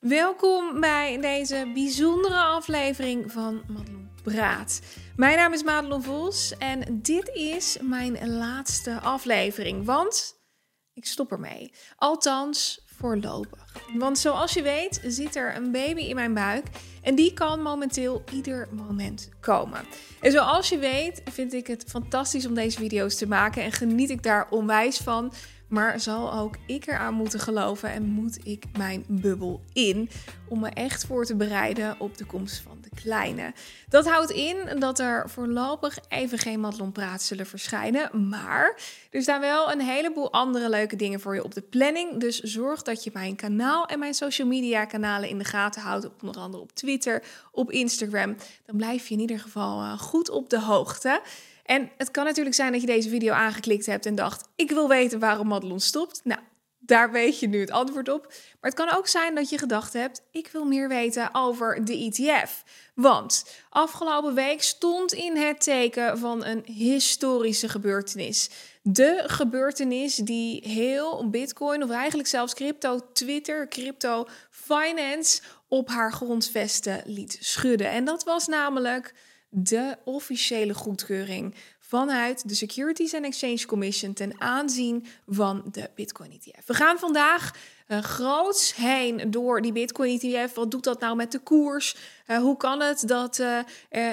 Welkom 0.00 0.80
bij 0.80 1.18
deze 1.20 1.70
bijzondere 1.74 2.38
aflevering 2.38 3.32
van 3.32 3.62
Madelon 3.68 4.10
Praat. 4.22 4.80
Mijn 5.16 5.36
naam 5.36 5.52
is 5.52 5.62
Madelon 5.62 6.02
Vos 6.02 6.56
en 6.58 7.00
dit 7.02 7.28
is 7.28 7.78
mijn 7.80 8.28
laatste 8.28 9.00
aflevering, 9.00 9.84
want 9.84 10.40
ik 10.92 11.06
stop 11.06 11.32
ermee. 11.32 11.72
Althans, 11.96 12.84
voorlopig. 12.86 13.66
Want 13.96 14.18
zoals 14.18 14.52
je 14.52 14.62
weet 14.62 15.00
zit 15.06 15.36
er 15.36 15.56
een 15.56 15.72
baby 15.72 16.00
in 16.00 16.14
mijn 16.14 16.34
buik 16.34 16.66
en 17.02 17.14
die 17.14 17.32
kan 17.32 17.62
momenteel 17.62 18.22
ieder 18.32 18.68
moment 18.72 19.28
komen. 19.40 19.84
En 20.20 20.32
zoals 20.32 20.68
je 20.68 20.78
weet 20.78 21.22
vind 21.30 21.52
ik 21.52 21.66
het 21.66 21.84
fantastisch 21.88 22.46
om 22.46 22.54
deze 22.54 22.78
video's 22.78 23.16
te 23.16 23.26
maken 23.26 23.62
en 23.62 23.72
geniet 23.72 24.10
ik 24.10 24.22
daar 24.22 24.46
onwijs 24.50 24.96
van. 24.96 25.32
Maar 25.70 26.00
zal 26.00 26.32
ook 26.32 26.56
ik 26.66 26.86
eraan 26.86 27.14
moeten 27.14 27.40
geloven 27.40 27.90
en 27.90 28.04
moet 28.04 28.38
ik 28.46 28.64
mijn 28.78 29.04
bubbel 29.08 29.60
in 29.72 30.10
om 30.48 30.60
me 30.60 30.68
echt 30.68 31.04
voor 31.04 31.24
te 31.24 31.36
bereiden 31.36 31.96
op 31.98 32.16
de 32.18 32.24
komst 32.24 32.60
van 32.60 32.78
de 32.80 32.88
kleine. 32.94 33.52
Dat 33.88 34.08
houdt 34.08 34.30
in 34.30 34.56
dat 34.78 34.98
er 34.98 35.30
voorlopig 35.30 35.98
even 36.08 36.38
geen 36.38 36.60
Madelon 36.60 36.92
Praat 36.92 37.22
zullen 37.22 37.46
verschijnen, 37.46 38.28
maar 38.28 38.80
er 39.10 39.22
staan 39.22 39.40
wel 39.40 39.72
een 39.72 39.80
heleboel 39.80 40.32
andere 40.32 40.68
leuke 40.68 40.96
dingen 40.96 41.20
voor 41.20 41.34
je 41.34 41.44
op 41.44 41.54
de 41.54 41.62
planning. 41.62 42.20
Dus 42.20 42.40
zorg 42.40 42.82
dat 42.82 43.04
je 43.04 43.10
mijn 43.12 43.36
kanaal 43.36 43.86
en 43.86 43.98
mijn 43.98 44.14
social 44.14 44.48
media 44.48 44.84
kanalen 44.84 45.28
in 45.28 45.38
de 45.38 45.44
gaten 45.44 45.82
houdt, 45.82 46.08
onder 46.22 46.42
andere 46.42 46.62
op 46.62 46.72
Twitter, 46.72 47.22
op 47.52 47.70
Instagram. 47.70 48.36
Dan 48.66 48.76
blijf 48.76 49.08
je 49.08 49.14
in 49.14 49.20
ieder 49.20 49.40
geval 49.40 49.82
eh, 49.82 49.98
goed 49.98 50.30
op 50.30 50.50
de 50.50 50.60
hoogte. 50.60 51.20
En 51.70 51.90
het 51.96 52.10
kan 52.10 52.24
natuurlijk 52.24 52.56
zijn 52.56 52.72
dat 52.72 52.80
je 52.80 52.86
deze 52.86 53.08
video 53.08 53.32
aangeklikt 53.32 53.86
hebt 53.86 54.06
en 54.06 54.14
dacht: 54.14 54.48
ik 54.56 54.70
wil 54.70 54.88
weten 54.88 55.18
waarom 55.18 55.46
Madelon 55.46 55.80
stopt. 55.80 56.20
Nou, 56.24 56.40
daar 56.78 57.12
weet 57.12 57.38
je 57.38 57.48
nu 57.48 57.60
het 57.60 57.70
antwoord 57.70 58.08
op. 58.08 58.26
Maar 58.26 58.70
het 58.70 58.74
kan 58.74 58.96
ook 58.96 59.06
zijn 59.06 59.34
dat 59.34 59.48
je 59.48 59.58
gedacht 59.58 59.92
hebt: 59.92 60.22
ik 60.30 60.48
wil 60.52 60.64
meer 60.64 60.88
weten 60.88 61.28
over 61.32 61.84
de 61.84 61.96
ETF. 61.96 62.64
Want 62.94 63.44
afgelopen 63.68 64.34
week 64.34 64.62
stond 64.62 65.12
in 65.12 65.36
het 65.36 65.62
teken 65.62 66.18
van 66.18 66.44
een 66.44 66.64
historische 66.64 67.68
gebeurtenis. 67.68 68.50
De 68.82 69.22
gebeurtenis 69.26 70.14
die 70.16 70.68
heel 70.68 71.30
Bitcoin, 71.30 71.82
of 71.82 71.90
eigenlijk 71.90 72.28
zelfs 72.28 72.54
crypto 72.54 73.00
Twitter, 73.12 73.68
crypto 73.68 74.26
finance 74.50 75.42
op 75.68 75.88
haar 75.88 76.12
grondvesten 76.12 77.02
liet 77.04 77.38
schudden. 77.40 77.90
En 77.90 78.04
dat 78.04 78.24
was 78.24 78.46
namelijk 78.46 79.14
de 79.50 79.96
officiële 80.04 80.74
goedkeuring 80.74 81.54
vanuit 81.78 82.48
de 82.48 82.54
Securities 82.54 83.14
and 83.14 83.24
Exchange 83.24 83.66
Commission 83.66 84.12
ten 84.12 84.40
aanzien 84.40 85.06
van 85.26 85.62
de 85.72 85.90
Bitcoin 85.94 86.30
ETF. 86.30 86.66
We 86.66 86.74
gaan 86.74 86.98
vandaag 86.98 87.54
uh, 87.88 87.98
groots 87.98 88.74
heen 88.74 89.30
door 89.30 89.62
die 89.62 89.72
Bitcoin 89.72 90.18
ETF. 90.18 90.54
Wat 90.54 90.70
doet 90.70 90.84
dat 90.84 91.00
nou 91.00 91.16
met 91.16 91.32
de 91.32 91.38
koers? 91.38 91.96
Uh, 92.30 92.38
hoe 92.38 92.56
kan 92.56 92.80
het 92.80 93.08
dat 93.08 93.38
uh, 93.38 93.58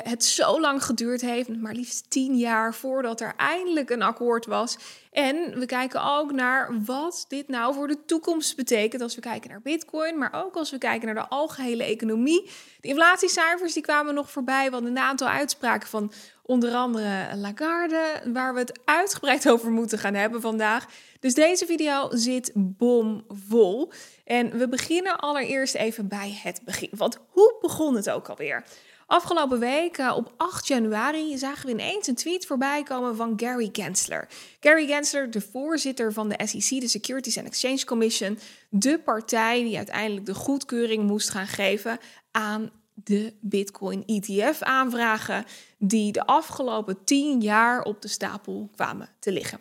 het 0.04 0.23
zo 0.23 0.60
lang 0.60 0.84
geduurd 0.84 1.22
heeft, 1.22 1.58
maar 1.58 1.73
liefst 1.73 2.10
tien 2.10 2.38
jaar 2.38 2.73
voordat 2.73 3.22
er 3.22 3.34
eindelijk 3.36 3.90
een 3.90 4.02
akkoord 4.02 4.46
was? 4.46 4.78
En 5.12 5.60
we 5.60 5.66
kijken 5.66 6.04
ook 6.04 6.32
naar 6.32 6.84
wat 6.86 7.26
dit 7.28 7.48
nou 7.48 7.73
voor 7.73 7.88
de 7.88 8.06
toekomst 8.06 8.56
betekent 8.56 9.02
als 9.02 9.16
we 9.16 9.22
kijken 9.22 9.50
naar 9.50 9.62
Bitcoin, 9.62 10.18
maar 10.18 10.45
ook 10.45 10.56
als 10.56 10.72
we 10.72 10.78
kijken 10.78 11.06
naar 11.06 11.23
de 11.23 11.30
algehele 11.30 11.84
economie. 11.84 12.50
De 12.82 12.88
inflatiecijfers 12.88 13.73
die 13.73 13.84
kwamen 13.84 14.14
nog 14.14 14.32
voorbij, 14.32 14.72
want 14.72 14.86
een 14.86 14.98
aantal 14.98 15.28
uitspraken 15.28 15.90
van 15.90 16.12
onder 16.44 16.73
andere 16.73 17.36
Lagarde, 17.36 18.22
waar 18.34 18.54
we 18.54 18.60
het 18.60 18.80
uitgebreid 18.86 19.50
over 19.50 19.72
moeten 19.72 20.00
gaan 20.00 20.14
hebben 20.14 20.42
vandaag. 20.42 20.86
Dus 21.20 21.34
deze 21.34 21.66
video 21.66 22.08
zit 22.12 22.52
bomvol. 22.56 23.92
En 24.28 24.58
we 24.58 24.67
beginnen 24.67 25.20
allereerst 25.20 25.75
even 25.75 26.08
bij 26.08 26.39
het 26.44 26.61
begin. 26.66 26.89
Want 26.92 27.17
hoe 27.30 27.58
begon 27.61 27.95
het 27.95 28.09
ook 28.09 28.30
alweer? 28.30 28.66
Afgelopen 29.06 29.59
week, 29.59 29.97
eh, 29.97 30.14
op 30.16 30.33
8 30.38 30.67
januari, 30.67 31.38
zagen 31.38 31.66
we 31.66 31.72
ineens 31.72 32.08
een 32.08 32.16
tweet 32.16 32.45
voorbij 32.45 32.83
komen 32.83 33.16
van 33.16 33.33
Gary 33.36 33.70
Gensler. 33.72 34.27
Gary 34.60 34.88
Gensler, 34.88 35.32
de 35.32 35.42
voorzitter 35.42 36.14
van 36.14 36.30
de 36.30 36.48
SEC, 36.48 36.82
de 36.82 36.88
Securities 36.88 37.38
and 37.38 37.48
Exchange 37.48 37.86
Commission, 37.86 38.39
de 38.70 38.99
partij 38.99 39.64
die 39.64 39.77
uiteindelijk 39.77 40.26
de 40.26 40.33
goedkeuring 40.33 41.04
moest 41.04 41.30
gaan 41.30 41.48
geven 41.48 41.99
aan 42.32 42.71
de 42.94 43.33
Bitcoin 43.39 44.04
ETF 44.05 44.61
aanvragen 44.61 45.45
die 45.77 46.11
de 46.11 46.26
afgelopen 46.26 47.04
10 47.04 47.42
jaar 47.42 47.82
op 47.82 48.02
de 48.02 48.08
stapel 48.08 48.70
kwamen 48.76 49.09
te 49.20 49.32
liggen. 49.32 49.59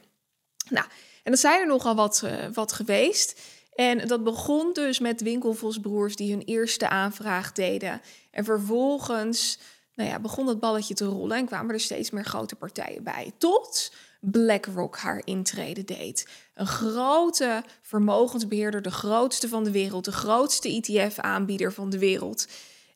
Nou, 0.70 0.86
en 1.22 1.32
er 1.32 1.38
zijn 1.38 1.60
er 1.60 1.66
nogal 1.66 1.94
wat, 1.94 2.22
uh, 2.24 2.32
wat 2.52 2.72
geweest. 2.72 3.40
En 3.76 4.08
dat 4.08 4.24
begon 4.24 4.72
dus 4.72 4.98
met 4.98 5.20
Winkelvosbroers 5.20 6.16
die 6.16 6.30
hun 6.30 6.42
eerste 6.42 6.88
aanvraag 6.88 7.52
deden. 7.52 8.00
En 8.30 8.44
vervolgens 8.44 9.58
nou 9.96 10.10
ja, 10.10 10.18
begon 10.18 10.46
dat 10.46 10.60
balletje 10.60 10.94
te 10.94 11.04
rollen 11.04 11.36
en 11.36 11.46
kwamen 11.46 11.74
er 11.74 11.80
steeds 11.80 12.10
meer 12.10 12.24
grote 12.24 12.56
partijen 12.56 13.02
bij. 13.02 13.32
Tot 13.38 13.92
BlackRock 14.20 14.96
haar 14.96 15.22
intrede 15.24 15.84
deed. 15.84 16.28
Een 16.54 16.66
grote 16.66 17.62
vermogensbeheerder, 17.82 18.82
de 18.82 18.90
grootste 18.90 19.48
van 19.48 19.64
de 19.64 19.70
wereld, 19.70 20.04
de 20.04 20.12
grootste 20.12 20.68
ETF-aanbieder 20.68 21.72
van 21.72 21.90
de 21.90 21.98
wereld. 21.98 22.46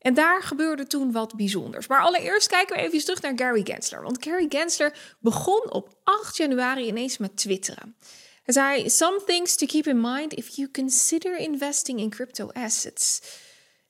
En 0.00 0.14
daar 0.14 0.42
gebeurde 0.42 0.86
toen 0.86 1.12
wat 1.12 1.36
bijzonders. 1.36 1.86
Maar 1.86 2.00
allereerst 2.00 2.48
kijken 2.48 2.76
we 2.76 2.82
even 2.82 3.04
terug 3.04 3.22
naar 3.22 3.32
Gary 3.36 3.60
Gensler. 3.64 4.02
Want 4.02 4.24
Gary 4.24 4.46
Gensler 4.48 5.16
begon 5.18 5.72
op 5.72 5.94
8 6.04 6.36
januari 6.36 6.86
ineens 6.86 7.18
met 7.18 7.36
twitteren. 7.36 7.96
Zei: 8.52 8.88
Some 8.88 9.22
things 9.26 9.56
to 9.56 9.66
keep 9.66 9.86
in 9.86 10.00
mind 10.00 10.34
if 10.34 10.48
you 10.48 10.70
consider 10.70 11.38
investing 11.38 12.00
in 12.00 12.10
crypto 12.10 12.50
assets. 12.52 13.20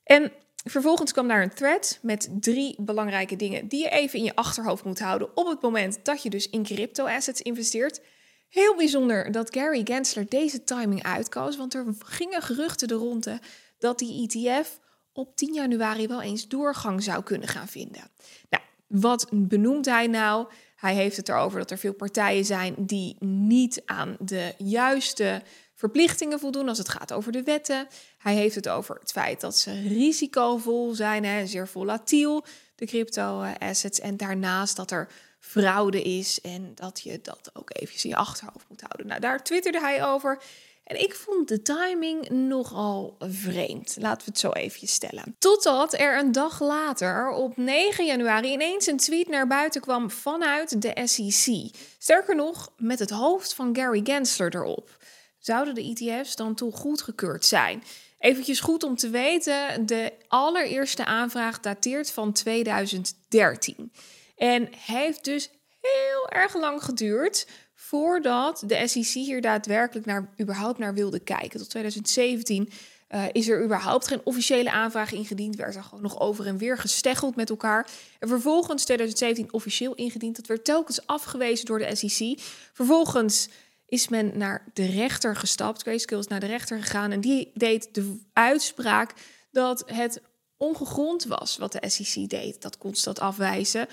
En 0.03 0.31
vervolgens 0.63 1.11
kwam 1.11 1.27
daar 1.27 1.41
een 1.41 1.53
thread 1.53 1.99
met 2.01 2.29
drie 2.39 2.75
belangrijke 2.77 3.35
dingen 3.35 3.67
die 3.67 3.83
je 3.83 3.89
even 3.89 4.19
in 4.19 4.25
je 4.25 4.35
achterhoofd 4.35 4.83
moet 4.83 4.99
houden 4.99 5.37
op 5.37 5.47
het 5.47 5.61
moment 5.61 5.99
dat 6.03 6.23
je 6.23 6.29
dus 6.29 6.49
in 6.49 6.63
crypto 6.63 7.05
assets 7.05 7.41
investeert. 7.41 8.01
Heel 8.49 8.75
bijzonder 8.75 9.31
dat 9.31 9.55
Gary 9.55 9.81
Gensler 9.83 10.29
deze 10.29 10.63
timing 10.63 11.03
uitkoos, 11.03 11.57
want 11.57 11.73
er 11.73 11.85
gingen 11.99 12.41
geruchten 12.41 12.87
de 12.87 12.93
ronde 12.93 13.39
dat 13.79 13.99
die 13.99 14.27
ETF 14.27 14.79
op 15.13 15.35
10 15.35 15.53
januari 15.53 16.07
wel 16.07 16.21
eens 16.21 16.47
doorgang 16.47 17.03
zou 17.03 17.23
kunnen 17.23 17.47
gaan 17.47 17.67
vinden. 17.67 18.11
Nou, 18.49 18.63
wat 18.87 19.27
benoemt 19.31 19.85
hij 19.85 20.07
nou? 20.07 20.47
Hij 20.81 20.93
heeft 20.93 21.17
het 21.17 21.29
erover 21.29 21.59
dat 21.59 21.71
er 21.71 21.77
veel 21.77 21.93
partijen 21.93 22.45
zijn 22.45 22.75
die 22.77 23.15
niet 23.19 23.81
aan 23.85 24.15
de 24.19 24.53
juiste 24.57 25.41
verplichtingen 25.75 26.39
voldoen 26.39 26.67
als 26.67 26.77
het 26.77 26.89
gaat 26.89 27.13
over 27.13 27.31
de 27.31 27.43
wetten. 27.43 27.87
Hij 28.17 28.35
heeft 28.35 28.55
het 28.55 28.69
over 28.69 28.95
het 28.99 29.11
feit 29.11 29.41
dat 29.41 29.57
ze 29.57 29.81
risicovol 29.81 30.93
zijn, 30.93 31.25
hè, 31.25 31.45
zeer 31.47 31.67
volatiel, 31.67 32.45
de 32.75 32.85
crypto-assets. 32.85 33.99
En 33.99 34.17
daarnaast 34.17 34.75
dat 34.75 34.91
er 34.91 35.07
fraude 35.39 36.01
is 36.01 36.41
en 36.41 36.71
dat 36.75 37.01
je 37.01 37.19
dat 37.21 37.49
ook 37.53 37.69
even 37.73 38.03
in 38.03 38.09
je 38.09 38.15
achterhoofd 38.15 38.69
moet 38.69 38.81
houden. 38.81 39.07
Nou, 39.07 39.19
daar 39.19 39.43
twitterde 39.43 39.79
hij 39.79 40.05
over. 40.05 40.41
En 40.91 41.01
ik 41.01 41.13
vond 41.15 41.47
de 41.47 41.61
timing 41.61 42.29
nogal 42.29 43.15
vreemd. 43.19 43.95
Laten 43.99 44.25
we 44.25 44.31
het 44.31 44.39
zo 44.39 44.51
even 44.51 44.87
stellen. 44.87 45.35
Totdat 45.39 45.93
er 45.93 46.19
een 46.19 46.31
dag 46.31 46.61
later, 46.61 47.29
op 47.29 47.57
9 47.57 48.05
januari, 48.05 48.51
ineens 48.51 48.87
een 48.87 48.97
tweet 48.97 49.27
naar 49.27 49.47
buiten 49.47 49.81
kwam 49.81 50.11
vanuit 50.11 50.81
de 50.81 51.01
SEC. 51.03 51.69
Sterker 51.97 52.35
nog, 52.35 52.71
met 52.77 52.99
het 52.99 53.09
hoofd 53.09 53.53
van 53.53 53.75
Gary 53.75 54.01
Gensler 54.03 54.55
erop. 54.55 54.97
Zouden 55.39 55.75
de 55.75 55.95
ETF's 55.95 56.35
dan 56.35 56.55
toch 56.55 56.79
goedgekeurd 56.79 57.45
zijn? 57.45 57.83
Eventjes 58.19 58.59
goed 58.59 58.83
om 58.83 58.95
te 58.95 59.09
weten, 59.09 59.85
de 59.85 60.13
allereerste 60.27 61.05
aanvraag 61.05 61.59
dateert 61.59 62.11
van 62.11 62.33
2013. 62.33 63.91
En 64.35 64.69
heeft 64.75 65.23
dus 65.23 65.49
heel 65.81 66.29
erg 66.29 66.55
lang 66.55 66.83
geduurd 66.83 67.47
voordat 67.91 68.63
de 68.65 68.87
SEC 68.87 69.13
hier 69.13 69.41
daadwerkelijk 69.41 70.05
naar, 70.05 70.29
überhaupt 70.41 70.77
naar 70.77 70.93
wilde 70.93 71.19
kijken. 71.19 71.59
Tot 71.59 71.69
2017 71.69 72.69
uh, 72.69 73.25
eh, 73.25 73.29
is 73.31 73.49
er 73.49 73.63
überhaupt 73.63 74.07
geen 74.07 74.21
officiële 74.23 74.71
aanvraag 74.71 75.11
ingediend. 75.11 75.55
Werd 75.55 75.75
er 75.75 75.83
gewoon 75.83 76.01
nog 76.01 76.19
over 76.19 76.47
en 76.47 76.57
weer 76.57 76.77
gesteggeld 76.77 77.35
met 77.35 77.49
elkaar. 77.49 77.87
En 78.19 78.27
vervolgens 78.27 78.83
2017 78.83 79.53
officieel 79.53 79.95
ingediend. 79.95 80.35
Dat 80.35 80.45
werd 80.45 80.65
telkens 80.65 81.07
afgewezen 81.07 81.65
door 81.65 81.79
de 81.79 81.95
SEC. 81.95 82.39
Vervolgens 82.73 83.49
is 83.87 84.07
men 84.07 84.37
naar 84.37 84.65
de 84.73 84.85
rechter 84.85 85.35
gestapt. 85.35 85.81
Grayscale 85.81 86.21
is 86.21 86.27
naar 86.27 86.39
de 86.39 86.45
rechter 86.45 86.81
gegaan 86.81 87.11
en 87.11 87.21
die 87.21 87.51
deed 87.53 87.89
de 87.91 88.19
uitspraak 88.33 89.13
dat 89.51 89.83
het 89.85 90.21
ongegrond 90.61 91.25
was 91.25 91.57
wat 91.57 91.71
de 91.71 91.89
SEC 91.89 92.29
deed. 92.29 92.61
Dat 92.61 92.77
constant 92.77 93.19
afwijzen 93.19 93.87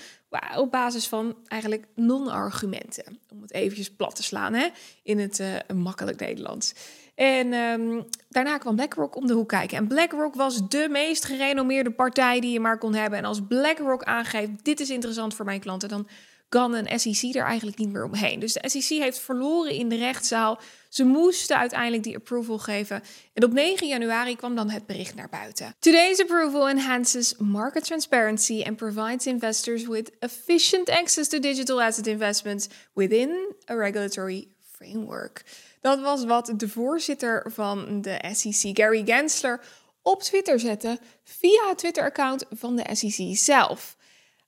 op 0.55 0.71
basis 0.71 1.07
van 1.07 1.37
eigenlijk 1.47 1.85
non-argumenten. 1.95 3.19
Om 3.31 3.41
het 3.41 3.53
eventjes 3.53 3.89
plat 3.89 4.15
te 4.15 4.23
slaan 4.23 4.53
hè? 4.53 4.67
in 5.03 5.19
het 5.19 5.39
uh, 5.39 5.55
makkelijk 5.75 6.19
Nederlands. 6.19 6.73
En 7.15 7.53
um, 7.53 8.05
daarna 8.29 8.57
kwam 8.57 8.75
BlackRock 8.75 9.15
om 9.15 9.27
de 9.27 9.33
hoek 9.33 9.49
kijken. 9.49 9.77
En 9.77 9.87
BlackRock 9.87 10.35
was 10.35 10.69
de 10.69 10.87
meest 10.89 11.25
gerenommeerde 11.25 11.91
partij 11.91 12.39
die 12.39 12.51
je 12.51 12.59
maar 12.59 12.77
kon 12.77 12.93
hebben. 12.93 13.19
En 13.19 13.25
als 13.25 13.41
BlackRock 13.47 14.03
aangeeft, 14.03 14.51
dit 14.63 14.79
is 14.79 14.89
interessant 14.89 15.33
voor 15.33 15.45
mijn 15.45 15.59
klanten, 15.59 15.89
dan 15.89 16.07
kan 16.49 16.73
een 16.73 16.99
SEC 16.99 17.35
er 17.35 17.45
eigenlijk 17.45 17.77
niet 17.77 17.91
meer 17.91 18.03
omheen. 18.03 18.39
Dus 18.39 18.53
de 18.53 18.69
SEC 18.69 18.97
heeft 18.97 19.19
verloren 19.19 19.73
in 19.73 19.89
de 19.89 19.95
rechtszaal. 19.95 20.59
Ze 20.89 21.03
moesten 21.03 21.57
uiteindelijk 21.57 22.03
die 22.03 22.15
approval 22.15 22.57
geven. 22.57 23.03
En 23.33 23.43
op 23.43 23.51
9 23.51 23.87
januari 23.87 24.35
kwam 24.35 24.55
dan 24.55 24.69
het 24.69 24.85
bericht 24.85 25.15
naar 25.15 25.29
buiten. 25.29 25.75
Today's 25.79 26.19
approval 26.19 26.69
enhances 26.69 27.35
market 27.37 27.83
transparency 27.83 28.63
and 28.67 28.75
provides 28.75 29.25
investors 29.25 29.87
with 29.87 30.11
efficient 30.19 30.89
access 30.89 31.29
to 31.29 31.39
digital 31.39 31.81
asset 31.81 32.07
investments 32.07 32.67
within 32.93 33.55
a 33.69 33.73
regulatory 33.73 34.47
framework. 34.71 35.43
Dat 35.81 35.99
was 35.99 36.25
wat 36.25 36.53
de 36.55 36.69
voorzitter 36.69 37.51
van 37.51 38.01
de 38.01 38.19
SEC, 38.31 38.77
Gary 38.77 39.03
Gensler, 39.05 39.61
op 40.01 40.23
Twitter 40.23 40.59
zette 40.59 40.99
via 41.23 41.67
het 41.67 41.77
Twitter-account 41.77 42.45
van 42.49 42.75
de 42.75 42.95
SEC 42.95 43.37
zelf. 43.37 43.97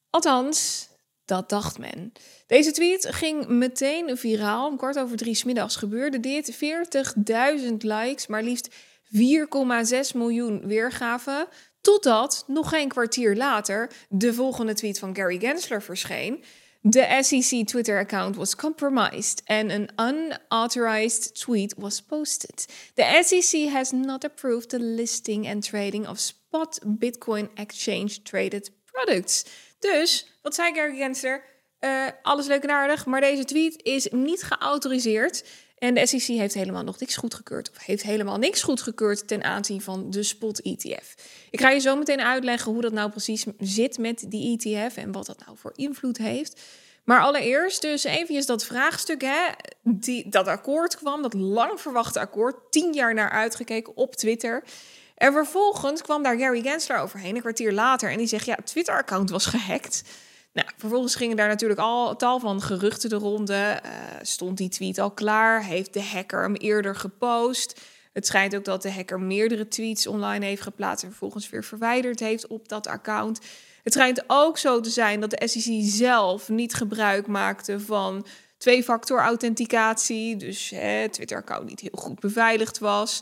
Althans, 0.09 0.89
dat 1.31 1.49
dacht 1.49 1.79
men. 1.79 2.11
Deze 2.47 2.71
tweet 2.71 3.07
ging 3.09 3.47
meteen 3.47 4.17
viraal. 4.17 4.67
Om 4.67 4.77
kwart 4.77 4.97
over 4.99 5.17
drie 5.17 5.35
smiddags 5.35 5.75
gebeurde 5.75 6.19
dit. 6.19 6.53
40.000 6.53 7.73
likes, 7.77 8.27
maar 8.27 8.43
liefst 8.43 8.69
4,6 9.05 10.15
miljoen 10.15 10.67
weergaven. 10.67 11.47
Totdat, 11.81 12.43
nog 12.47 12.69
geen 12.69 12.87
kwartier 12.87 13.35
later, 13.35 13.91
de 14.09 14.33
volgende 14.33 14.73
tweet 14.73 14.99
van 14.99 15.15
Gary 15.15 15.37
Gensler 15.37 15.81
verscheen. 15.81 16.43
De 16.81 17.17
SEC 17.21 17.67
Twitter-account 17.67 18.35
was 18.35 18.55
compromised 18.55 19.41
and 19.45 19.71
an 19.71 19.89
unauthorized 19.99 21.35
tweet 21.35 21.73
was 21.77 22.01
posted. 22.01 22.65
The 22.93 23.19
SEC 23.23 23.69
has 23.69 23.91
not 23.91 24.23
approved 24.23 24.69
the 24.69 24.79
listing 24.79 25.47
and 25.47 25.63
trading 25.63 26.07
of 26.07 26.19
spot 26.19 26.79
Bitcoin 26.85 27.49
exchange 27.53 28.23
traded 28.23 28.69
products. 28.85 29.45
Dus, 29.81 30.27
wat 30.41 30.55
zei 30.55 30.73
Gary? 30.73 31.41
Uh, 31.79 32.07
alles 32.21 32.47
leuk 32.47 32.63
en 32.63 32.69
aardig, 32.69 33.05
maar 33.05 33.21
deze 33.21 33.45
tweet 33.45 33.83
is 33.83 34.07
niet 34.11 34.43
geautoriseerd. 34.43 35.43
En 35.77 35.93
de 35.93 36.05
SEC 36.05 36.21
heeft 36.21 36.53
helemaal 36.53 36.83
nog 36.83 36.99
niks 36.99 37.15
goedgekeurd. 37.15 37.69
Of 37.69 37.85
heeft 37.85 38.03
helemaal 38.03 38.37
niks 38.37 38.63
goedgekeurd 38.63 39.27
ten 39.27 39.43
aanzien 39.43 39.81
van 39.81 40.09
de 40.09 40.23
spot 40.23 40.61
ETF. 40.61 41.15
Ik 41.49 41.61
ga 41.61 41.69
je 41.69 41.79
zo 41.79 41.95
meteen 41.95 42.21
uitleggen 42.21 42.71
hoe 42.71 42.81
dat 42.81 42.91
nou 42.91 43.09
precies 43.09 43.45
zit 43.59 43.97
met 43.97 44.25
die 44.27 44.57
ETF 44.57 44.97
en 44.97 45.11
wat 45.11 45.25
dat 45.25 45.45
nou 45.45 45.57
voor 45.57 45.73
invloed 45.75 46.17
heeft. 46.17 46.61
Maar 47.03 47.21
allereerst 47.21 47.81
dus 47.81 48.03
eventjes 48.03 48.45
dat 48.45 48.65
vraagstuk, 48.65 49.21
hè, 49.21 49.47
die, 49.83 50.29
dat 50.29 50.47
akkoord 50.47 50.95
kwam, 50.95 51.21
dat 51.21 51.33
lang 51.33 51.81
verwachte 51.81 52.19
akkoord, 52.19 52.71
tien 52.71 52.93
jaar 52.93 53.13
naar 53.13 53.29
uitgekeken 53.29 53.95
op 53.95 54.15
Twitter. 54.15 54.63
En 55.21 55.33
vervolgens 55.33 56.01
kwam 56.01 56.23
daar 56.23 56.37
Gary 56.37 56.61
Gensler 56.61 56.97
overheen, 56.97 57.35
een 57.35 57.41
kwartier 57.41 57.73
later, 57.73 58.11
en 58.11 58.17
die 58.17 58.27
zegt, 58.27 58.45
ja, 58.45 58.55
het 58.55 58.65
Twitter-account 58.65 59.29
was 59.29 59.45
gehackt. 59.45 60.03
Nou, 60.53 60.67
vervolgens 60.77 61.15
gingen 61.15 61.37
daar 61.37 61.47
natuurlijk 61.47 61.79
al 61.79 62.15
tal 62.15 62.39
van 62.39 62.61
geruchten 62.61 63.09
de 63.09 63.15
ronde. 63.15 63.81
Uh, 63.85 63.91
stond 64.21 64.57
die 64.57 64.69
tweet 64.69 64.99
al 64.99 65.11
klaar? 65.11 65.63
Heeft 65.63 65.93
de 65.93 66.03
hacker 66.03 66.41
hem 66.41 66.55
eerder 66.55 66.95
gepost? 66.95 67.81
Het 68.13 68.25
schijnt 68.25 68.55
ook 68.55 68.65
dat 68.65 68.81
de 68.81 68.91
hacker 68.91 69.19
meerdere 69.19 69.67
tweets 69.67 70.07
online 70.07 70.45
heeft 70.45 70.61
geplaatst 70.61 71.03
en 71.03 71.09
vervolgens 71.09 71.49
weer 71.49 71.63
verwijderd 71.63 72.19
heeft 72.19 72.47
op 72.47 72.67
dat 72.67 72.87
account. 72.87 73.39
Het 73.83 73.93
schijnt 73.93 74.23
ook 74.27 74.57
zo 74.57 74.79
te 74.79 74.89
zijn 74.89 75.19
dat 75.19 75.29
de 75.29 75.47
SEC 75.47 75.81
zelf 75.83 76.49
niet 76.49 76.73
gebruik 76.73 77.27
maakte 77.27 77.79
van 77.79 78.25
twee-factor 78.57 79.19
authenticatie. 79.19 80.35
Dus 80.35 80.71
het 80.75 81.13
Twitter-account 81.13 81.69
niet 81.69 81.79
heel 81.79 81.99
goed 82.01 82.19
beveiligd 82.19 82.79
was. 82.79 83.21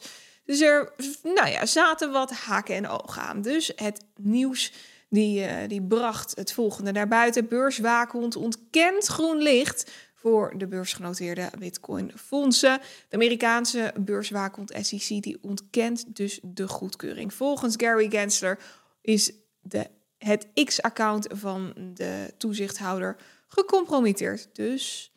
Dus 0.49 0.61
er 0.61 0.91
nou 1.23 1.49
ja, 1.49 1.65
zaten 1.65 2.11
wat 2.11 2.31
haken 2.31 2.75
en 2.75 2.87
ogen 2.87 3.21
aan. 3.21 3.41
Dus 3.41 3.71
het 3.75 4.05
nieuws 4.15 4.73
die, 5.09 5.39
uh, 5.39 5.55
die 5.67 5.81
bracht 5.81 6.35
het 6.35 6.51
volgende 6.51 6.91
naar 6.91 7.07
buiten. 7.07 7.47
Beurswaakhond 7.47 8.35
ontkent 8.35 9.05
groen 9.05 9.37
licht 9.37 9.91
voor 10.13 10.53
de 10.57 10.67
beursgenoteerde 10.67 11.49
Bitcoin-fondsen. 11.59 12.79
De 13.09 13.15
Amerikaanse 13.15 13.93
beurswaakhond 13.97 14.71
SEC 14.81 15.21
die 15.21 15.37
ontkent 15.41 16.15
dus 16.15 16.39
de 16.43 16.67
goedkeuring. 16.67 17.33
Volgens 17.33 17.73
Gary 17.77 18.09
Gensler 18.09 18.59
is 19.01 19.31
de, 19.61 19.87
het 20.17 20.47
X-account 20.63 21.27
van 21.31 21.73
de 21.93 22.33
toezichthouder 22.37 23.15
gecompromitteerd, 23.47 24.49
dus 24.53 25.11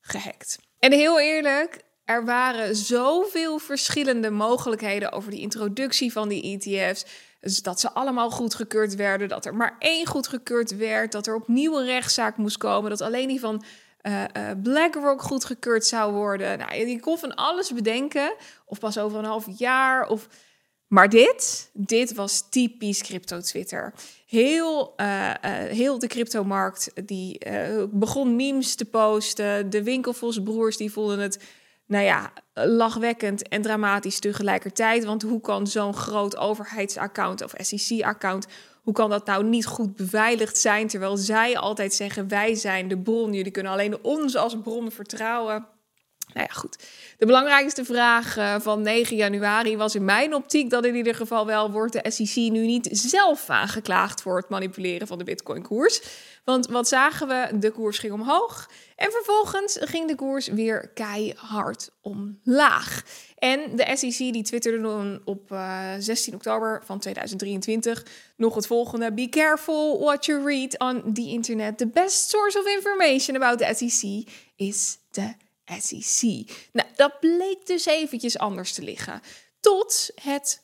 gehackt. 0.00 0.58
En 0.78 0.92
heel 0.92 1.20
eerlijk, 1.20 1.82
er 2.04 2.24
waren 2.24 2.76
zoveel 2.76 3.58
verschillende 3.58 4.30
mogelijkheden 4.30 5.12
over 5.12 5.30
die 5.30 5.40
introductie 5.40 6.12
van 6.12 6.28
die 6.28 6.42
ETF's. 6.42 7.04
Dus 7.40 7.62
dat 7.62 7.80
ze 7.80 7.92
allemaal 7.92 8.30
goedgekeurd 8.30 8.94
werden, 8.94 9.28
dat 9.28 9.46
er 9.46 9.54
maar 9.54 9.76
één 9.78 10.06
goedgekeurd 10.06 10.76
werd, 10.76 11.12
dat 11.12 11.26
er 11.26 11.34
opnieuw 11.34 11.78
een 11.78 11.86
rechtszaak 11.86 12.36
moest 12.36 12.56
komen, 12.56 12.90
dat 12.90 13.00
alleen 13.00 13.28
die 13.28 13.40
van 13.40 13.64
uh, 14.02 14.22
uh, 14.36 14.50
BlackRock 14.62 15.22
goedgekeurd 15.22 15.86
zou 15.86 16.12
worden. 16.12 16.58
Nou, 16.58 16.74
je 16.74 17.00
kon 17.00 17.18
van 17.18 17.34
alles 17.34 17.72
bedenken, 17.72 18.34
of 18.66 18.78
pas 18.78 18.98
over 18.98 19.18
een 19.18 19.24
half 19.24 19.46
jaar, 19.58 20.08
of... 20.08 20.28
Maar 20.86 21.08
dit, 21.08 21.70
dit 21.72 22.14
was 22.14 22.48
typisch 22.50 23.02
crypto-Twitter. 23.02 23.92
Heel, 24.26 24.94
uh, 24.96 25.30
heel 25.50 25.98
de 25.98 26.06
cryptomarkt 26.06 26.90
die 27.06 27.38
begon 27.90 28.36
memes 28.36 28.74
te 28.74 28.84
posten. 28.84 29.70
De 29.70 29.82
Winkelvosbroers 29.82 30.76
die 30.76 30.92
voelden 30.92 31.18
het 31.18 31.38
nou 31.86 32.04
ja, 32.04 32.32
lachwekkend 32.54 33.48
en 33.48 33.62
dramatisch 33.62 34.18
tegelijkertijd. 34.18 35.04
Want 35.04 35.22
hoe 35.22 35.40
kan 35.40 35.66
zo'n 35.66 35.94
groot 35.94 36.36
overheidsaccount 36.36 37.42
of 37.42 37.52
SEC-account, 37.56 38.46
hoe 38.82 38.94
kan 38.94 39.10
dat 39.10 39.26
nou 39.26 39.44
niet 39.44 39.66
goed 39.66 39.96
beveiligd 39.96 40.58
zijn? 40.58 40.86
Terwijl 40.88 41.16
zij 41.16 41.58
altijd 41.58 41.94
zeggen, 41.94 42.28
wij 42.28 42.54
zijn 42.54 42.88
de 42.88 42.98
bron, 42.98 43.32
jullie 43.32 43.52
kunnen 43.52 43.72
alleen 43.72 44.02
ons 44.02 44.36
als 44.36 44.56
bron 44.62 44.90
vertrouwen. 44.90 45.66
Nou 46.34 46.46
ja, 46.48 46.54
goed. 46.54 46.78
De 47.18 47.26
belangrijkste 47.26 47.84
vraag 47.84 48.36
eh, 48.36 48.54
van 48.60 48.82
9 48.82 49.16
januari 49.16 49.76
was 49.76 49.94
in 49.94 50.04
mijn 50.04 50.34
optiek 50.34 50.70
dat 50.70 50.84
in 50.84 50.94
ieder 50.94 51.14
geval 51.14 51.46
wel 51.46 51.70
wordt 51.70 51.92
de 51.92 52.10
SEC 52.10 52.36
nu 52.36 52.66
niet 52.66 52.88
zelf 52.90 53.50
aangeklaagd 53.50 54.22
voor 54.22 54.36
het 54.36 54.48
manipuleren 54.48 55.06
van 55.06 55.18
de 55.18 55.24
Bitcoin-koers. 55.24 56.02
Want 56.44 56.66
wat 56.66 56.88
zagen 56.88 57.28
we? 57.28 57.58
De 57.58 57.70
koers 57.70 57.98
ging 57.98 58.12
omhoog 58.12 58.70
en 58.96 59.10
vervolgens 59.10 59.78
ging 59.80 60.08
de 60.08 60.14
koers 60.14 60.48
weer 60.48 60.88
keihard 60.94 61.90
omlaag. 62.00 63.02
En 63.38 63.76
de 63.76 63.90
SEC 63.94 64.18
die 64.32 64.42
twitterde 64.42 64.80
dan 64.80 65.20
op 65.24 65.52
uh, 65.52 65.94
eh, 65.94 66.00
16 66.00 66.34
oktober 66.34 66.82
van 66.84 66.98
2023 66.98 68.06
nog 68.36 68.54
het 68.54 68.66
volgende. 68.66 69.12
Be 69.12 69.28
careful 69.28 69.98
what 69.98 70.24
you 70.24 70.44
read 70.44 70.78
on 70.78 71.12
the 71.12 71.28
internet. 71.28 71.78
The 71.78 71.86
best 71.86 72.28
source 72.30 72.58
of 72.58 72.66
information 72.66 73.42
about 73.42 73.58
the 73.58 73.88
SEC 73.88 74.32
is 74.56 74.98
the 75.10 75.34
SEC. 75.80 76.22
Nou, 76.72 76.88
dat 76.96 77.20
bleek 77.20 77.66
dus 77.66 77.86
eventjes 77.86 78.38
anders 78.38 78.72
te 78.72 78.82
liggen. 78.82 79.20
Tot 79.60 80.10
het 80.22 80.62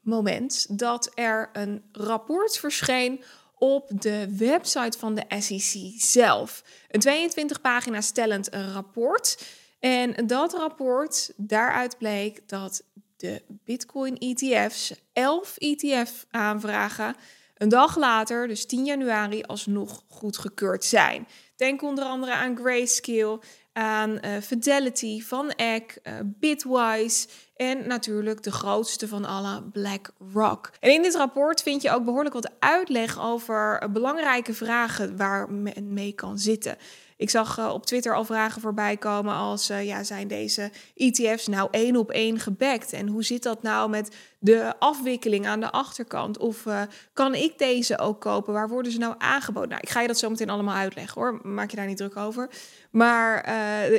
moment 0.00 0.78
dat 0.78 1.10
er 1.14 1.50
een 1.52 1.84
rapport 1.92 2.58
verscheen 2.58 3.24
op 3.58 3.90
de 4.00 4.36
website 4.36 4.98
van 4.98 5.14
de 5.14 5.24
SEC 5.38 5.92
zelf. 6.00 6.64
Een 6.88 7.00
22 7.00 7.60
pagina 7.60 8.00
stellend 8.00 8.48
rapport. 8.48 9.42
En 9.78 10.26
dat 10.26 10.54
rapport, 10.54 11.32
daaruit 11.36 11.98
bleek 11.98 12.48
dat 12.48 12.82
de 13.16 13.42
Bitcoin 13.48 14.18
ETF's, 14.18 14.92
11 15.12 15.56
ETF 15.56 16.26
aanvragen, 16.30 17.16
een 17.54 17.68
dag 17.68 17.96
later, 17.96 18.48
dus 18.48 18.66
10 18.66 18.84
januari, 18.84 19.42
alsnog 19.42 20.04
goedgekeurd 20.08 20.84
zijn. 20.84 21.28
Denk 21.56 21.82
onder 21.82 22.04
andere 22.04 22.32
aan 22.32 22.56
Grayscale, 22.56 23.40
aan 23.78 24.10
uh, 24.10 24.36
Fidelity, 24.42 25.22
Van 25.22 25.50
Eck, 25.50 25.98
uh, 26.02 26.12
Bitwise 26.24 27.28
en 27.56 27.86
natuurlijk 27.86 28.42
de 28.42 28.52
grootste 28.52 29.08
van 29.08 29.24
alle, 29.24 29.62
BlackRock. 29.62 30.70
En 30.80 30.92
in 30.92 31.02
dit 31.02 31.14
rapport 31.14 31.62
vind 31.62 31.82
je 31.82 31.90
ook 31.90 32.04
behoorlijk 32.04 32.34
wat 32.34 32.50
uitleg 32.58 33.20
over 33.20 33.90
belangrijke 33.92 34.54
vragen 34.54 35.16
waar 35.16 35.50
men 35.50 35.92
mee 35.92 36.12
kan 36.12 36.38
zitten. 36.38 36.76
Ik 37.18 37.30
zag 37.30 37.58
uh, 37.58 37.70
op 37.72 37.86
Twitter 37.86 38.14
al 38.14 38.24
vragen 38.24 38.60
voorbij 38.60 38.96
komen 38.96 39.34
als, 39.34 39.70
uh, 39.70 39.86
ja, 39.86 40.04
zijn 40.04 40.28
deze 40.28 40.70
ETF's 40.94 41.46
nou 41.46 41.68
één 41.70 41.96
op 41.96 42.10
één 42.10 42.38
gebackt? 42.38 42.92
En 42.92 43.08
hoe 43.08 43.24
zit 43.24 43.42
dat 43.42 43.62
nou 43.62 43.90
met 43.90 44.16
de 44.38 44.74
afwikkeling 44.78 45.46
aan 45.46 45.60
de 45.60 45.70
achterkant? 45.70 46.38
Of 46.38 46.64
uh, 46.64 46.82
kan 47.12 47.34
ik 47.34 47.58
deze 47.58 47.98
ook 47.98 48.20
kopen? 48.20 48.52
Waar 48.52 48.68
worden 48.68 48.92
ze 48.92 48.98
nou 48.98 49.14
aangeboden? 49.18 49.68
Nou, 49.68 49.80
ik 49.82 49.88
ga 49.88 50.00
je 50.00 50.06
dat 50.06 50.18
zo 50.18 50.30
meteen 50.30 50.50
allemaal 50.50 50.74
uitleggen 50.74 51.20
hoor, 51.20 51.40
maak 51.42 51.70
je 51.70 51.76
daar 51.76 51.86
niet 51.86 51.96
druk 51.96 52.16
over. 52.16 52.50
Maar 52.90 53.48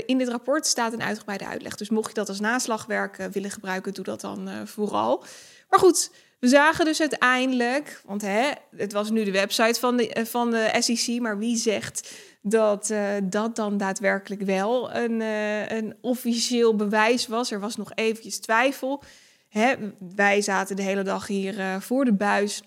in 0.05 0.17
dit 0.17 0.29
rapport 0.29 0.67
staat 0.67 0.93
een 0.93 1.03
uitgebreide 1.03 1.47
uitleg. 1.47 1.75
Dus 1.75 1.89
mocht 1.89 2.07
je 2.07 2.13
dat 2.13 2.29
als 2.29 2.39
naslagwerk 2.39 3.27
willen 3.31 3.51
gebruiken, 3.51 3.93
doe 3.93 4.03
dat 4.03 4.21
dan 4.21 4.49
vooral. 4.67 5.23
Maar 5.69 5.79
goed, 5.79 6.11
we 6.39 6.47
zagen 6.47 6.85
dus 6.85 6.99
uiteindelijk, 6.99 8.01
want 8.05 8.21
hè, 8.21 8.51
het 8.77 8.93
was 8.93 9.09
nu 9.09 9.23
de 9.23 9.31
website 9.31 9.79
van 9.79 9.97
de, 9.97 10.25
van 10.29 10.51
de 10.51 10.75
SEC, 10.79 11.19
maar 11.19 11.37
wie 11.37 11.57
zegt 11.57 12.11
dat 12.41 12.89
uh, 12.89 13.09
dat 13.23 13.55
dan 13.55 13.77
daadwerkelijk 13.77 14.41
wel 14.41 14.95
een, 14.95 15.19
uh, 15.19 15.69
een 15.69 15.97
officieel 16.01 16.75
bewijs 16.75 17.27
was. 17.27 17.51
Er 17.51 17.59
was 17.59 17.75
nog 17.75 17.91
eventjes 17.95 18.39
twijfel. 18.39 19.03
Hè, 19.49 19.75
wij 20.15 20.41
zaten 20.41 20.75
de 20.75 20.81
hele 20.81 21.03
dag 21.03 21.27
hier 21.27 21.81
voor 21.81 22.05
de 22.05 22.13
buis 22.13 22.61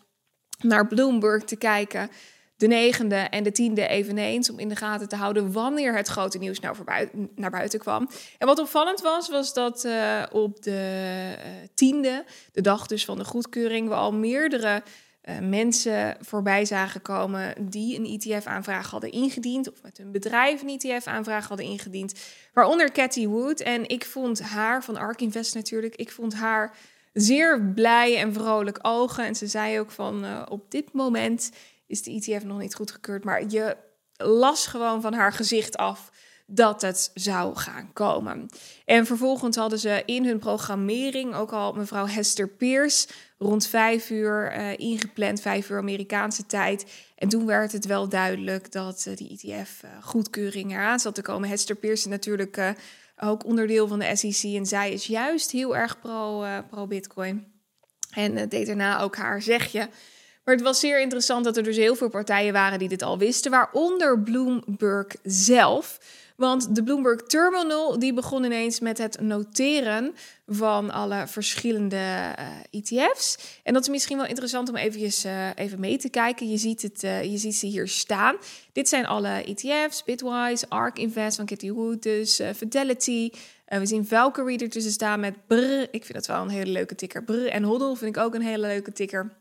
naar 0.58 0.86
Bloomberg 0.86 1.44
te 1.44 1.56
kijken. 1.56 2.10
De 2.62 2.68
negende 2.68 3.16
en 3.16 3.42
de 3.42 3.52
tiende 3.52 3.86
eveneens. 3.86 4.50
Om 4.50 4.58
in 4.58 4.68
de 4.68 4.76
gaten 4.76 5.08
te 5.08 5.16
houden 5.16 5.52
wanneer 5.52 5.96
het 5.96 6.08
grote 6.08 6.38
nieuws 6.38 6.60
nou 6.60 6.76
naar 7.34 7.50
buiten 7.50 7.78
kwam. 7.78 8.08
En 8.38 8.46
wat 8.46 8.58
opvallend 8.58 9.00
was, 9.00 9.28
was 9.28 9.54
dat 9.54 9.84
uh, 9.84 10.22
op 10.32 10.62
de 10.62 11.34
uh, 11.38 11.44
tiende, 11.74 12.24
de 12.52 12.60
dag 12.60 12.86
dus 12.86 13.04
van 13.04 13.18
de 13.18 13.24
goedkeuring, 13.24 13.88
we 13.88 13.94
al 13.94 14.12
meerdere 14.12 14.82
uh, 15.24 15.38
mensen 15.38 16.16
voorbij 16.20 16.64
zagen 16.64 17.02
komen 17.02 17.54
die 17.70 17.98
een 17.98 18.20
ETF-aanvraag 18.20 18.90
hadden 18.90 19.12
ingediend. 19.12 19.72
Of 19.72 19.82
met 19.82 19.98
hun 19.98 20.12
bedrijf 20.12 20.62
een 20.62 20.78
ETF-aanvraag 20.78 21.48
hadden 21.48 21.66
ingediend. 21.66 22.14
Waaronder 22.52 22.92
Cathy 22.92 23.26
Wood. 23.26 23.60
En 23.60 23.88
ik 23.88 24.04
vond 24.04 24.42
haar, 24.42 24.84
van 24.84 24.96
ARK 24.96 25.20
Invest 25.20 25.54
natuurlijk, 25.54 25.96
ik 25.96 26.10
vond 26.10 26.34
haar 26.34 26.76
zeer 27.12 27.72
blij 27.74 28.18
en 28.18 28.32
vrolijk 28.32 28.78
ogen. 28.82 29.24
En 29.24 29.34
ze 29.34 29.46
zei 29.46 29.80
ook 29.80 29.90
van 29.90 30.48
op 30.48 30.70
dit 30.70 30.92
moment 30.92 31.50
is 31.92 32.02
de 32.02 32.12
ETF 32.12 32.44
nog 32.44 32.58
niet 32.58 32.74
goedgekeurd. 32.74 33.24
Maar 33.24 33.42
je 33.48 33.76
las 34.16 34.66
gewoon 34.66 35.00
van 35.00 35.14
haar 35.14 35.32
gezicht 35.32 35.76
af 35.76 36.10
dat 36.46 36.82
het 36.82 37.10
zou 37.14 37.56
gaan 37.56 37.92
komen. 37.92 38.48
En 38.84 39.06
vervolgens 39.06 39.56
hadden 39.56 39.78
ze 39.78 40.02
in 40.06 40.24
hun 40.24 40.38
programmering 40.38 41.34
ook 41.34 41.52
al 41.52 41.72
mevrouw 41.72 42.06
Hester 42.06 42.48
Pierce 42.48 43.08
rond 43.38 43.66
vijf 43.66 44.10
uur 44.10 44.56
uh, 44.56 44.78
ingepland, 44.78 45.40
vijf 45.40 45.70
uur 45.70 45.78
Amerikaanse 45.78 46.46
tijd. 46.46 46.86
En 47.16 47.28
toen 47.28 47.46
werd 47.46 47.72
het 47.72 47.86
wel 47.86 48.08
duidelijk 48.08 48.72
dat 48.72 49.04
uh, 49.08 49.16
die 49.16 49.30
ETF 49.30 49.82
uh, 49.84 49.90
goedkeuring 50.02 50.72
eraan 50.72 51.00
zat 51.00 51.14
te 51.14 51.22
komen. 51.22 51.48
Hester 51.48 51.76
Pierce 51.76 52.08
natuurlijk 52.08 52.74
ook 53.16 53.44
onderdeel 53.44 53.88
van 53.88 53.98
de 53.98 54.16
SEC 54.16 54.54
en 54.54 54.66
zij 54.66 54.92
is 54.92 55.06
juist 55.06 55.50
heel 55.50 55.76
erg 55.76 56.00
pro, 56.00 56.44
pro. 56.70 56.88
En 58.10 58.48
deed 58.48 58.66
daarna 58.66 59.00
ook 59.00 59.16
haar 59.16 59.42
zegje. 59.42 59.88
Maar 60.44 60.54
het 60.54 60.64
was 60.64 60.80
zeer 60.80 61.00
interessant 61.00 61.44
dat 61.44 61.56
er 61.56 61.62
dus 61.62 61.76
heel 61.76 61.94
veel 61.94 62.08
partijen 62.08 62.52
waren 62.52 62.78
die 62.78 62.88
dit 62.88 63.02
al 63.02 63.18
wisten, 63.18 63.50
waaronder 63.50 64.20
Bloomberg 64.20 65.06
zelf. 65.22 65.98
Want 66.36 66.74
de 66.74 66.82
Bloomberg 66.82 67.22
Terminal 67.22 67.98
die 67.98 68.14
begon 68.14 68.44
ineens 68.44 68.80
met 68.80 68.98
het 68.98 69.20
noteren 69.20 70.14
van 70.46 70.90
alle 70.90 71.26
verschillende 71.26 71.96
uh, 71.96 72.30
eh, 72.30 72.46
ETF's. 72.70 73.38
En 73.62 73.72
dat 73.72 73.82
is 73.82 73.88
misschien 73.88 74.16
wel 74.16 74.26
interessant 74.26 74.68
om 74.68 74.76
eventjes, 74.76 75.24
uh, 75.24 75.48
even 75.54 75.80
mee 75.80 75.98
te 75.98 76.08
kijken. 76.08 76.50
Je 76.50 76.56
ziet, 76.56 76.82
het, 76.82 77.02
uh, 77.02 77.24
je 77.24 77.38
ziet 77.38 77.56
ze 77.56 77.66
hier 77.66 77.88
staan. 77.88 78.36
Dit 78.72 78.88
zijn 78.88 79.06
alle 79.06 79.44
ETF's, 79.44 80.04
Bitwise, 80.04 80.66
ARK 80.68 80.98
Invest 80.98 81.36
van 81.36 81.46
Kitty 81.46 81.70
Wood, 81.70 82.02
dus 82.02 82.40
Fidelity. 82.56 83.30
we 83.66 83.86
zien 83.86 84.06
Valkyrie 84.06 84.58
ertussen 84.58 84.92
staan 84.92 85.20
met 85.20 85.46
brr. 85.46 85.88
Ik 85.90 86.04
vind 86.04 86.12
dat 86.12 86.26
wel 86.26 86.42
een 86.42 86.48
hele 86.48 86.72
leuke 86.72 86.94
ticker. 86.94 87.24
Brr 87.24 87.46
en 87.46 87.62
Hoddle 87.62 87.96
vind 87.96 88.16
ik 88.16 88.22
ook 88.22 88.34
een 88.34 88.42
hele 88.42 88.66
leuke 88.66 88.92
ticker 88.92 89.40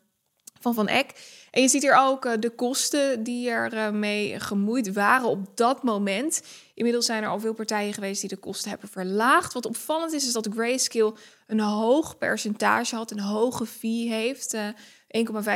van 0.61 0.73
Van 0.73 0.87
Eck. 0.87 1.11
En 1.51 1.61
je 1.61 1.67
ziet 1.67 1.81
hier 1.81 1.95
ook 1.95 2.25
uh, 2.25 2.31
de 2.39 2.49
kosten 2.49 3.23
die 3.23 3.49
er 3.49 3.73
uh, 3.73 3.89
mee 3.89 4.39
gemoeid 4.39 4.93
waren 4.93 5.27
op 5.27 5.57
dat 5.57 5.83
moment. 5.83 6.43
Inmiddels 6.73 7.05
zijn 7.05 7.23
er 7.23 7.29
al 7.29 7.39
veel 7.39 7.53
partijen 7.53 7.93
geweest 7.93 8.19
die 8.19 8.29
de 8.29 8.37
kosten 8.37 8.69
hebben 8.69 8.89
verlaagd. 8.89 9.53
Wat 9.53 9.65
opvallend 9.65 10.13
is, 10.13 10.27
is 10.27 10.33
dat 10.33 10.49
Grayscale 10.53 11.13
een 11.47 11.59
hoog 11.59 12.17
percentage 12.17 12.95
had, 12.95 13.11
een 13.11 13.19
hoge 13.19 13.65
fee 13.65 14.09
heeft. 14.09 14.53
Uh, 14.53 14.67
eh, 14.67 14.73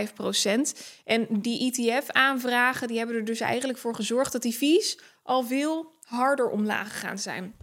1,5 0.08 0.14
procent. 0.14 0.74
En 1.06 1.28
die 1.30 1.72
ETF-aanvragen 1.72 2.88
die 2.88 2.98
hebben 2.98 3.16
er 3.16 3.26
dus 3.26 3.40
eigenlijk 3.40 3.80
voor 3.80 3.96
gezorgd 3.96 4.32
dat 4.32 4.42
die 4.42 4.54
fees 4.54 5.00
al 5.24 5.44
veel 5.44 5.92
harder 6.06 6.50
omlaag 6.50 6.92
gegaan 6.92 7.20
zijn. 7.20 7.56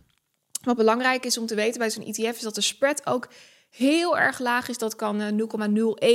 Wat 0.63 0.77
belangrijk 0.77 1.25
is 1.25 1.39
om 1.39 1.47
te 1.47 1.55
weten 1.55 1.79
bij 1.79 1.91
zo'n 1.91 2.05
ETF 2.05 2.37
is 2.37 2.41
dat 2.41 2.55
de 2.55 2.61
spread 2.61 3.07
ook 3.07 3.29
heel 3.71 4.19
erg 4.19 4.39
laag 4.39 4.69
is. 4.69 4.79
Dat 4.79 4.97
kan 4.97 5.41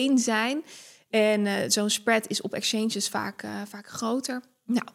0,01 0.09 0.13
zijn. 0.15 0.63
En 1.09 1.45
uh, 1.45 1.53
zo'n 1.67 1.89
spread 1.89 2.27
is 2.27 2.41
op 2.41 2.53
exchanges 2.53 3.09
vaak, 3.09 3.43
uh, 3.43 3.61
vaak 3.65 3.87
groter. 3.87 4.41
Nou, 4.65 4.87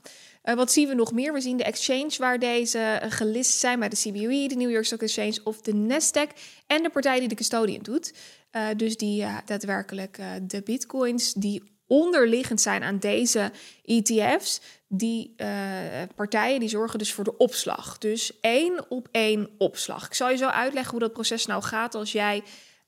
uh, 0.45 0.55
wat 0.55 0.73
zien 0.73 0.89
we 0.89 0.95
nog 0.95 1.13
meer? 1.13 1.33
We 1.33 1.41
zien 1.41 1.57
de 1.57 1.65
exchange 1.65 2.15
waar 2.19 2.39
deze 2.39 3.01
gelist 3.09 3.59
zijn 3.59 3.79
bij 3.79 3.89
de 3.89 3.97
CBOE, 3.97 4.49
de 4.49 4.55
New 4.55 4.71
York 4.71 4.85
Stock 4.85 5.03
Exchange 5.03 5.41
of 5.45 5.61
de 5.61 5.73
Nasdaq. 5.73 6.39
En 6.67 6.83
de 6.83 6.91
partij 6.91 7.19
die 7.19 7.29
de 7.29 7.35
custodian 7.35 7.83
doet. 7.83 8.15
dus 8.77 8.97
die 8.97 9.27
daadwerkelijk 9.45 10.19
de 10.43 10.63
bitcoins 10.63 11.33
die 11.33 11.63
onderliggend 11.87 12.61
zijn 12.61 12.83
aan 12.83 12.99
deze 12.99 13.53
ETF's. 13.85 14.61
Die 14.89 15.35
partijen 16.15 16.61
die 16.61 16.69
zorgen 16.69 16.99
dus 16.99 17.13
voor 17.13 17.25
de 17.25 17.37
opslag. 17.37 17.99
Dus 17.99 18.41
één 18.41 18.91
op 18.91 19.09
één 19.11 19.51
opslag. 19.59 20.07
Ik 20.07 20.15
zal 20.15 20.31
je 20.31 20.37
zo 20.37 20.47
uitleggen 20.47 20.91
hoe 20.91 21.01
dat 21.01 21.13
proces 21.13 21.47
nou 21.47 21.63
gaat 21.63 21.95
als 21.95 22.13
jij 22.13 22.43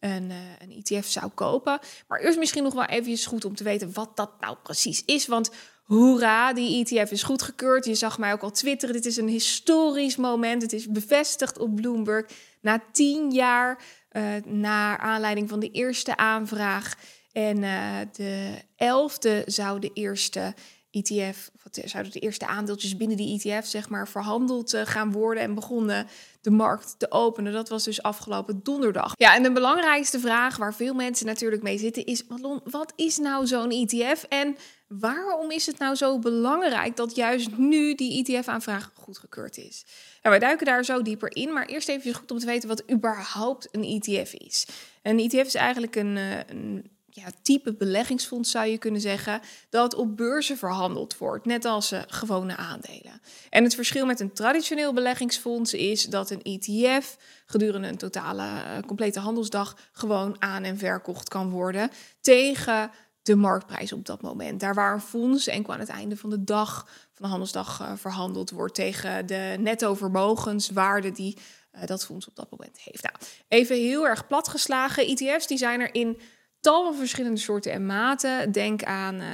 een, 0.04 0.30
uh, 0.30 0.36
een 0.58 0.82
ETF 0.82 1.06
zou 1.06 1.30
kopen. 1.34 1.78
Maar 2.08 2.20
eerst 2.20 2.38
misschien 2.38 2.62
nog 2.62 2.74
wel 2.74 2.84
even 2.84 3.24
goed 3.24 3.44
om 3.44 3.54
te 3.54 3.64
weten 3.64 3.92
wat 3.92 4.16
dat 4.16 4.30
nou 4.40 4.56
precies 4.62 5.02
is. 5.04 5.26
Want 5.26 5.50
hoera, 5.84 6.52
die 6.52 6.84
ETF 6.84 7.10
is 7.10 7.22
goedgekeurd. 7.22 7.84
Je 7.84 7.94
zag 7.94 8.18
mij 8.18 8.32
ook 8.32 8.42
al 8.42 8.50
twitteren. 8.50 8.94
Dit 8.94 9.06
is 9.06 9.16
een 9.16 9.28
historisch 9.28 10.16
moment. 10.16 10.62
Het 10.62 10.72
is 10.72 10.86
bevestigd 10.86 11.58
op 11.58 11.74
Bloomberg. 11.74 12.26
Na 12.60 12.82
tien 12.92 13.30
jaar, 13.30 13.82
uh, 14.12 14.22
naar 14.44 14.98
aanleiding 14.98 15.48
van 15.48 15.60
de 15.60 15.70
eerste 15.70 16.16
aanvraag. 16.16 16.94
En 17.32 17.62
uh, 17.62 17.96
de 18.12 18.54
elfde 18.76 19.42
zou 19.46 19.80
de 19.80 19.90
eerste 19.94 20.54
ETF, 20.94 21.50
wat 21.62 21.80
zouden 21.84 22.12
de 22.12 22.18
eerste 22.18 22.46
aandeeltjes 22.46 22.96
binnen 22.96 23.16
die 23.16 23.40
ETF, 23.40 23.66
zeg 23.66 23.88
maar, 23.88 24.08
verhandeld 24.08 24.74
uh, 24.74 24.80
gaan 24.84 25.12
worden 25.12 25.42
en 25.42 25.54
begonnen 25.54 26.06
de 26.40 26.50
markt 26.50 26.94
te 26.98 27.10
openen. 27.10 27.52
Dat 27.52 27.68
was 27.68 27.84
dus 27.84 28.02
afgelopen 28.02 28.60
donderdag. 28.62 29.12
Ja, 29.16 29.34
en 29.34 29.42
de 29.42 29.52
belangrijkste 29.52 30.20
vraag 30.20 30.56
waar 30.56 30.74
veel 30.74 30.94
mensen 30.94 31.26
natuurlijk 31.26 31.62
mee 31.62 31.78
zitten 31.78 32.04
is: 32.04 32.22
wat 32.64 32.92
is 32.96 33.18
nou 33.18 33.46
zo'n 33.46 33.70
ETF 33.70 34.24
en 34.28 34.56
waarom 34.86 35.50
is 35.50 35.66
het 35.66 35.78
nou 35.78 35.94
zo 35.94 36.18
belangrijk 36.18 36.96
dat 36.96 37.14
juist 37.14 37.56
nu 37.56 37.94
die 37.94 38.24
ETF-aanvraag 38.24 38.90
goedgekeurd 38.94 39.56
is? 39.56 39.84
Nou, 40.22 40.38
wij 40.38 40.38
duiken 40.38 40.66
daar 40.66 40.84
zo 40.84 41.02
dieper 41.02 41.36
in, 41.36 41.52
maar 41.52 41.66
eerst 41.66 41.88
even 41.88 42.14
goed 42.14 42.30
om 42.30 42.38
te 42.38 42.46
weten 42.46 42.68
wat 42.68 42.90
überhaupt 42.90 43.68
een 43.70 43.84
ETF 43.84 44.32
is. 44.32 44.66
Een 45.02 45.18
ETF 45.18 45.46
is 45.46 45.54
eigenlijk 45.54 45.96
een, 45.96 46.16
eh, 46.16 46.38
een 46.46 46.90
ja, 47.16 47.30
type 47.42 47.74
beleggingsfonds 47.74 48.50
zou 48.50 48.66
je 48.66 48.78
kunnen 48.78 49.00
zeggen, 49.00 49.40
dat 49.68 49.94
op 49.94 50.16
beurzen 50.16 50.56
verhandeld 50.56 51.18
wordt, 51.18 51.46
net 51.46 51.64
als 51.64 51.92
uh, 51.92 52.00
gewone 52.06 52.56
aandelen. 52.56 53.20
En 53.50 53.64
het 53.64 53.74
verschil 53.74 54.06
met 54.06 54.20
een 54.20 54.32
traditioneel 54.32 54.92
beleggingsfonds 54.92 55.74
is 55.74 56.04
dat 56.04 56.30
een 56.30 56.42
ETF 56.42 57.16
gedurende 57.46 57.88
een 57.88 57.96
totale 57.96 58.42
uh, 58.42 58.78
complete 58.86 59.20
handelsdag 59.20 59.76
gewoon 59.92 60.36
aan 60.38 60.64
en 60.64 60.78
verkocht 60.78 61.28
kan 61.28 61.50
worden 61.50 61.90
tegen 62.20 62.90
de 63.22 63.34
marktprijs 63.34 63.92
op 63.92 64.06
dat 64.06 64.22
moment. 64.22 64.60
Daar 64.60 64.74
waar 64.74 64.94
een 64.94 65.00
fonds 65.00 65.46
enkel 65.46 65.72
aan 65.72 65.80
het 65.80 65.88
einde 65.88 66.16
van 66.16 66.30
de 66.30 66.44
dag, 66.44 66.88
van 67.12 67.24
de 67.24 67.28
handelsdag, 67.28 67.80
uh, 67.80 67.92
verhandeld 67.96 68.50
wordt 68.50 68.74
tegen 68.74 69.26
de 69.26 69.56
netto 69.58 69.94
vermogenswaarde 69.94 71.12
die 71.12 71.36
dat 71.84 72.04
fonds 72.04 72.28
op 72.28 72.36
dat 72.36 72.50
moment 72.50 72.78
heeft. 72.78 73.02
Nou, 73.02 73.14
even 73.48 73.76
heel 73.76 74.06
erg 74.06 74.26
platgeslagen. 74.26 75.06
ETF's 75.06 75.46
die 75.46 75.58
zijn 75.58 75.80
er 75.80 75.94
in 75.94 76.20
tal 76.64 76.84
van 76.84 76.94
verschillende 76.94 77.40
soorten 77.40 77.72
en 77.72 77.86
maten. 77.86 78.52
Denk 78.52 78.82
aan 78.82 79.14
uh, 79.14 79.26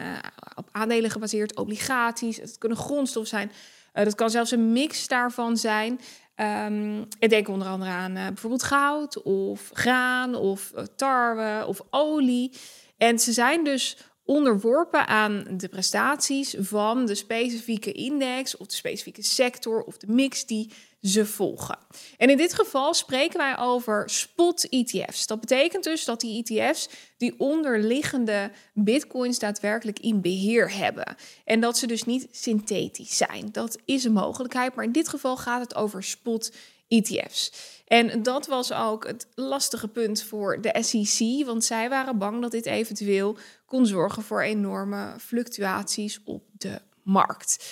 op 0.55 0.69
aandelen 0.73 1.11
gebaseerd 1.11 1.57
obligaties. 1.57 2.37
Het 2.37 2.59
kunnen 2.59 2.79
grondstof 2.79 3.27
zijn. 3.27 3.53
Uh, 3.95 4.05
dat 4.05 4.15
kan 4.15 4.31
zelfs 4.31 4.51
een 4.51 4.73
mix 4.73 5.09
daarvan 5.09 5.57
zijn. 5.57 6.01
Um, 6.37 7.09
ik 7.19 7.31
denk 7.31 7.49
onder 7.49 7.69
andere 7.69 7.91
aan 7.91 8.17
uh, 8.17 8.27
bijvoorbeeld 8.27 8.63
goud 8.63 9.23
of 9.23 9.71
graan 9.73 10.35
of 10.35 10.73
tarwe 10.97 11.67
of 11.67 11.81
olie. 11.91 12.53
En 12.97 13.19
ze 13.19 13.33
zijn 13.33 13.65
dus 13.65 13.97
onderworpen 14.25 15.07
aan 15.07 15.45
de 15.51 15.69
prestaties 15.69 16.55
van 16.59 17.07
de 17.07 17.15
specifieke 17.15 17.93
index 17.93 18.57
of 18.57 18.67
de 18.67 18.75
specifieke 18.75 19.23
sector 19.23 19.83
of 19.83 19.97
de 19.97 20.13
mix 20.13 20.47
die 20.47 20.73
ze 21.03 21.27
volgen. 21.27 21.79
En 22.17 22.31
in 22.31 22.37
dit 22.37 22.55
geval 22.55 22.95
spreken 22.95 23.39
wij 23.39 23.59
over 23.59 24.11
spot 24.11 24.69
ETF's. 24.69 25.27
Dat 25.27 25.41
betekent 25.41 25.85
dus 25.85 26.05
dat 26.05 26.21
die 26.21 26.45
ETF's 26.45 26.89
die 27.17 27.35
onderliggende 27.39 28.51
bitcoins 28.75 29.39
daadwerkelijk 29.39 29.99
in 29.99 30.21
beheer 30.21 30.77
hebben. 30.77 31.17
En 31.45 31.61
dat 31.61 31.79
ze 31.79 31.87
dus 31.87 32.05
niet 32.05 32.29
synthetisch 32.31 33.17
zijn. 33.17 33.49
Dat 33.53 33.79
is 33.85 34.05
een 34.05 34.13
mogelijkheid, 34.13 34.75
maar 34.75 34.85
in 34.85 34.93
dit 34.93 35.09
geval 35.09 35.37
gaat 35.37 35.61
het 35.61 35.75
over 35.75 36.03
spot 36.03 36.53
ETF's. 36.89 37.53
En 37.87 38.23
dat 38.23 38.47
was 38.47 38.73
ook 38.73 39.07
het 39.07 39.27
lastige 39.35 39.89
punt 39.89 40.23
voor 40.23 40.61
de 40.61 40.77
SEC, 40.81 41.47
want 41.47 41.65
zij 41.65 41.89
waren 41.89 42.19
bang 42.19 42.43
dat 42.43 42.51
dit 42.51 42.67
eventueel 42.67 43.37
kon 43.67 43.87
zorgen 43.87 44.23
voor 44.23 44.43
enorme 44.43 45.15
fluctuaties 45.19 46.21
op 46.25 46.43
de 46.53 46.81
markt. 47.03 47.65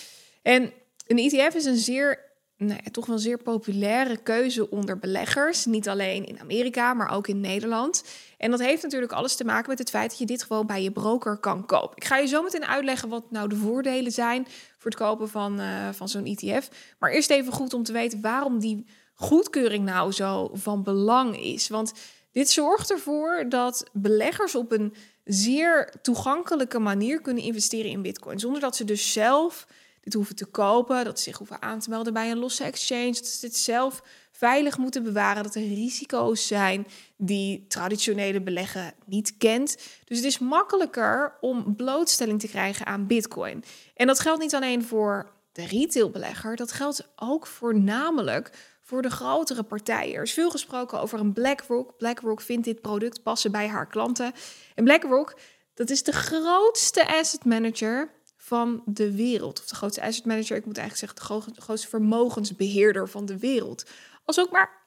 En 0.42 0.72
een 1.06 1.18
ETF 1.18 1.54
is 1.54 1.64
een 1.64 1.76
zeer 1.76 2.27
nou 2.58 2.80
toch 2.90 3.06
wel 3.06 3.18
zeer 3.18 3.38
populaire 3.38 4.16
keuze 4.16 4.70
onder 4.70 4.98
beleggers. 4.98 5.64
Niet 5.64 5.88
alleen 5.88 6.26
in 6.26 6.40
Amerika, 6.40 6.94
maar 6.94 7.10
ook 7.10 7.28
in 7.28 7.40
Nederland. 7.40 8.04
En 8.38 8.50
dat 8.50 8.60
heeft 8.60 8.82
natuurlijk 8.82 9.12
alles 9.12 9.36
te 9.36 9.44
maken 9.44 9.68
met 9.68 9.78
het 9.78 9.90
feit 9.90 10.10
dat 10.10 10.18
je 10.18 10.26
dit 10.26 10.42
gewoon 10.42 10.66
bij 10.66 10.82
je 10.82 10.90
broker 10.90 11.36
kan 11.36 11.66
kopen. 11.66 11.96
Ik 11.96 12.04
ga 12.04 12.16
je 12.16 12.26
zo 12.26 12.42
meteen 12.42 12.66
uitleggen 12.66 13.08
wat 13.08 13.30
nou 13.30 13.48
de 13.48 13.56
voordelen 13.56 14.12
zijn 14.12 14.46
voor 14.78 14.90
het 14.90 15.00
kopen 15.00 15.28
van, 15.28 15.60
uh, 15.60 15.88
van 15.92 16.08
zo'n 16.08 16.26
ETF. 16.26 16.68
Maar 16.98 17.10
eerst 17.10 17.30
even 17.30 17.52
goed 17.52 17.74
om 17.74 17.82
te 17.82 17.92
weten 17.92 18.20
waarom 18.20 18.58
die 18.58 18.86
goedkeuring 19.14 19.84
nou 19.84 20.12
zo 20.12 20.50
van 20.52 20.82
belang 20.82 21.40
is. 21.40 21.68
Want 21.68 21.92
dit 22.32 22.50
zorgt 22.50 22.90
ervoor 22.90 23.46
dat 23.48 23.84
beleggers 23.92 24.54
op 24.54 24.72
een 24.72 24.94
zeer 25.24 25.92
toegankelijke 26.02 26.78
manier 26.78 27.20
kunnen 27.20 27.42
investeren 27.42 27.90
in 27.90 28.02
Bitcoin. 28.02 28.38
Zonder 28.38 28.60
dat 28.60 28.76
ze 28.76 28.84
dus 28.84 29.12
zelf 29.12 29.66
dit 30.08 30.16
hoeven 30.16 30.36
te 30.36 30.46
kopen, 30.46 31.04
dat 31.04 31.18
ze 31.18 31.24
zich 31.24 31.38
hoeven 31.38 31.62
aan 31.62 31.80
te 31.80 31.90
melden 31.90 32.12
bij 32.12 32.30
een 32.30 32.38
losse 32.38 32.64
exchange, 32.64 33.12
dat 33.12 33.26
ze 33.26 33.40
dit 33.40 33.56
zelf 33.56 34.02
veilig 34.32 34.78
moeten 34.78 35.02
bewaren, 35.02 35.42
dat 35.42 35.54
er 35.54 35.62
risico's 35.62 36.46
zijn 36.46 36.86
die 37.16 37.66
traditionele 37.66 38.40
beleggen 38.40 38.94
niet 39.06 39.36
kent. 39.36 39.76
Dus 40.04 40.16
het 40.16 40.26
is 40.26 40.38
makkelijker 40.38 41.36
om 41.40 41.76
blootstelling 41.76 42.40
te 42.40 42.48
krijgen 42.48 42.86
aan 42.86 43.06
Bitcoin. 43.06 43.64
En 43.94 44.06
dat 44.06 44.20
geldt 44.20 44.40
niet 44.40 44.54
alleen 44.54 44.84
voor 44.84 45.30
de 45.52 45.66
retailbelegger, 45.66 46.56
dat 46.56 46.72
geldt 46.72 47.08
ook 47.16 47.46
voornamelijk 47.46 48.50
voor 48.82 49.02
de 49.02 49.10
grotere 49.10 49.62
partijen. 49.62 50.14
Er 50.14 50.22
is 50.22 50.32
veel 50.32 50.50
gesproken 50.50 51.00
over 51.00 51.20
een 51.20 51.32
BlackRock. 51.32 51.96
BlackRock 51.96 52.40
vindt 52.40 52.64
dit 52.64 52.80
product 52.80 53.22
passen 53.22 53.52
bij 53.52 53.68
haar 53.68 53.86
klanten. 53.86 54.32
En 54.74 54.84
BlackRock, 54.84 55.38
dat 55.74 55.90
is 55.90 56.02
de 56.02 56.12
grootste 56.12 57.06
asset 57.06 57.44
manager 57.44 58.17
van 58.48 58.82
de 58.86 59.14
wereld. 59.14 59.60
Of 59.60 59.66
de 59.66 59.74
grootste 59.74 60.02
asset 60.02 60.24
manager, 60.24 60.56
ik 60.56 60.66
moet 60.66 60.78
eigenlijk 60.78 61.18
zeggen, 61.18 61.54
de 61.54 61.60
grootste 61.60 61.88
vermogensbeheerder 61.88 63.08
van 63.08 63.26
de 63.26 63.38
wereld. 63.38 63.84
Als 64.24 64.40
ook 64.40 64.50
maar 64.50 64.86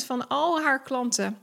1% 0.00 0.06
van 0.06 0.28
al 0.28 0.60
haar 0.60 0.82
klanten 0.82 1.38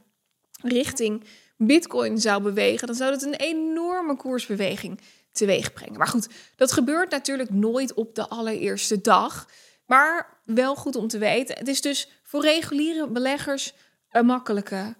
richting 0.62 1.24
Bitcoin 1.58 2.18
zou 2.18 2.42
bewegen, 2.42 2.88
dan 2.88 2.96
zou 2.96 3.12
dat 3.12 3.22
een 3.22 3.36
enorme 3.36 4.15
koersbeweging 4.15 5.00
teweeg 5.32 5.74
brengen. 5.74 5.98
Maar 5.98 6.08
goed, 6.08 6.27
dat 6.56 6.72
gebeurt 6.72 7.12
natuurlijk 7.12 7.50
nooit 7.50 7.94
op 7.94 8.15
de 8.15 8.30
allereerste 8.30 9.01
dag. 9.01 9.48
Maar 9.86 10.42
wel 10.46 10.75
goed 10.75 10.96
om 10.96 11.08
te 11.08 11.18
weten. 11.18 11.58
Het 11.58 11.68
is 11.68 11.82
dus 11.82 12.10
voor 12.24 12.42
reguliere 12.42 13.08
beleggers 13.08 13.74
een 14.12 14.25
makkelijke 14.25 14.96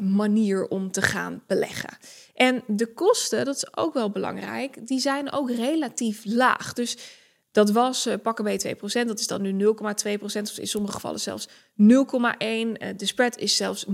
manier 0.00 0.68
om 0.68 0.90
te 0.90 1.02
gaan 1.02 1.42
beleggen. 1.46 1.98
En 2.34 2.62
de 2.66 2.92
kosten, 2.92 3.44
dat 3.44 3.56
is 3.56 3.76
ook 3.76 3.94
wel 3.94 4.10
belangrijk, 4.10 4.86
die 4.86 5.00
zijn 5.00 5.32
ook 5.32 5.50
relatief 5.50 6.22
laag. 6.24 6.72
Dus 6.72 6.96
dat 7.52 7.70
was 7.70 8.06
uh, 8.06 8.14
pakken 8.22 8.44
bij 8.44 8.76
2%, 8.76 9.06
dat 9.06 9.18
is 9.18 9.26
dan 9.26 9.42
nu 9.42 9.64
0,2%, 9.64 10.22
of 10.22 10.34
in 10.34 10.66
sommige 10.66 10.92
gevallen 10.92 11.20
zelfs 11.20 11.48
0,1%. 11.48 11.54
Uh, 11.78 12.70
eh, 12.72 12.96
de 12.96 13.06
spread 13.06 13.38
is 13.38 13.56
zelfs 13.56 13.86
0,01, 13.86 13.92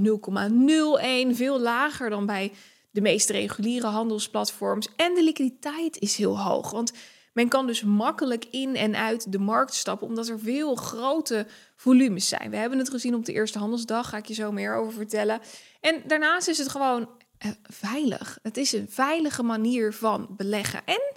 veel 1.30 1.60
lager 1.60 2.10
dan 2.10 2.26
bij 2.26 2.52
de 2.90 3.00
meest 3.00 3.30
reguliere 3.30 3.86
handelsplatforms. 3.86 4.88
En 4.96 5.14
de 5.14 5.22
liquiditeit 5.22 5.98
is 5.98 6.16
heel 6.16 6.40
hoog, 6.40 6.70
want 6.70 6.92
men 7.34 7.48
kan 7.48 7.66
dus 7.66 7.82
makkelijk 7.82 8.44
in 8.50 8.76
en 8.76 8.96
uit 8.96 9.32
de 9.32 9.38
markt 9.38 9.74
stappen, 9.74 10.06
omdat 10.06 10.28
er 10.28 10.38
veel 10.38 10.74
grote 10.74 11.46
volumes 11.76 12.28
zijn. 12.28 12.50
We 12.50 12.56
hebben 12.56 12.78
het 12.78 12.90
gezien 12.90 13.14
op 13.14 13.24
de 13.24 13.32
eerste 13.32 13.58
handelsdag, 13.58 14.08
ga 14.08 14.16
ik 14.16 14.26
je 14.26 14.34
zo 14.34 14.52
meer 14.52 14.74
over 14.76 14.92
vertellen. 14.92 15.40
En 15.80 16.02
daarnaast 16.06 16.48
is 16.48 16.58
het 16.58 16.68
gewoon 16.68 17.08
uh, 17.46 17.52
veilig. 17.62 18.38
Het 18.42 18.56
is 18.56 18.72
een 18.72 18.90
veilige 18.90 19.42
manier 19.42 19.92
van 19.92 20.26
beleggen. 20.36 20.80
En 20.84 21.12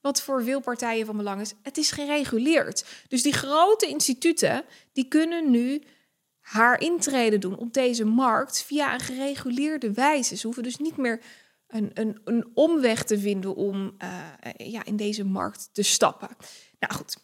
wat 0.00 0.22
voor 0.22 0.42
veel 0.42 0.60
partijen 0.60 1.06
van 1.06 1.16
belang 1.16 1.40
is, 1.40 1.54
het 1.62 1.78
is 1.78 1.90
gereguleerd. 1.90 2.84
Dus 3.08 3.22
die 3.22 3.32
grote 3.32 3.86
instituten, 3.86 4.64
die 4.92 5.08
kunnen 5.08 5.50
nu 5.50 5.82
haar 6.40 6.80
intreden 6.80 7.40
doen 7.40 7.56
op 7.56 7.72
deze 7.72 8.04
markt 8.04 8.62
via 8.62 8.94
een 8.94 9.00
gereguleerde 9.00 9.92
wijze. 9.92 10.36
Ze 10.36 10.46
hoeven 10.46 10.62
dus 10.62 10.76
niet 10.76 10.96
meer 10.96 11.20
een, 11.70 11.90
een, 11.94 12.20
een 12.24 12.50
omweg 12.54 13.04
te 13.04 13.18
vinden 13.18 13.54
om 13.54 13.96
uh, 14.02 14.70
ja, 14.70 14.84
in 14.84 14.96
deze 14.96 15.24
markt 15.24 15.68
te 15.72 15.82
stappen. 15.82 16.28
Nou 16.78 16.94
goed, 16.94 17.16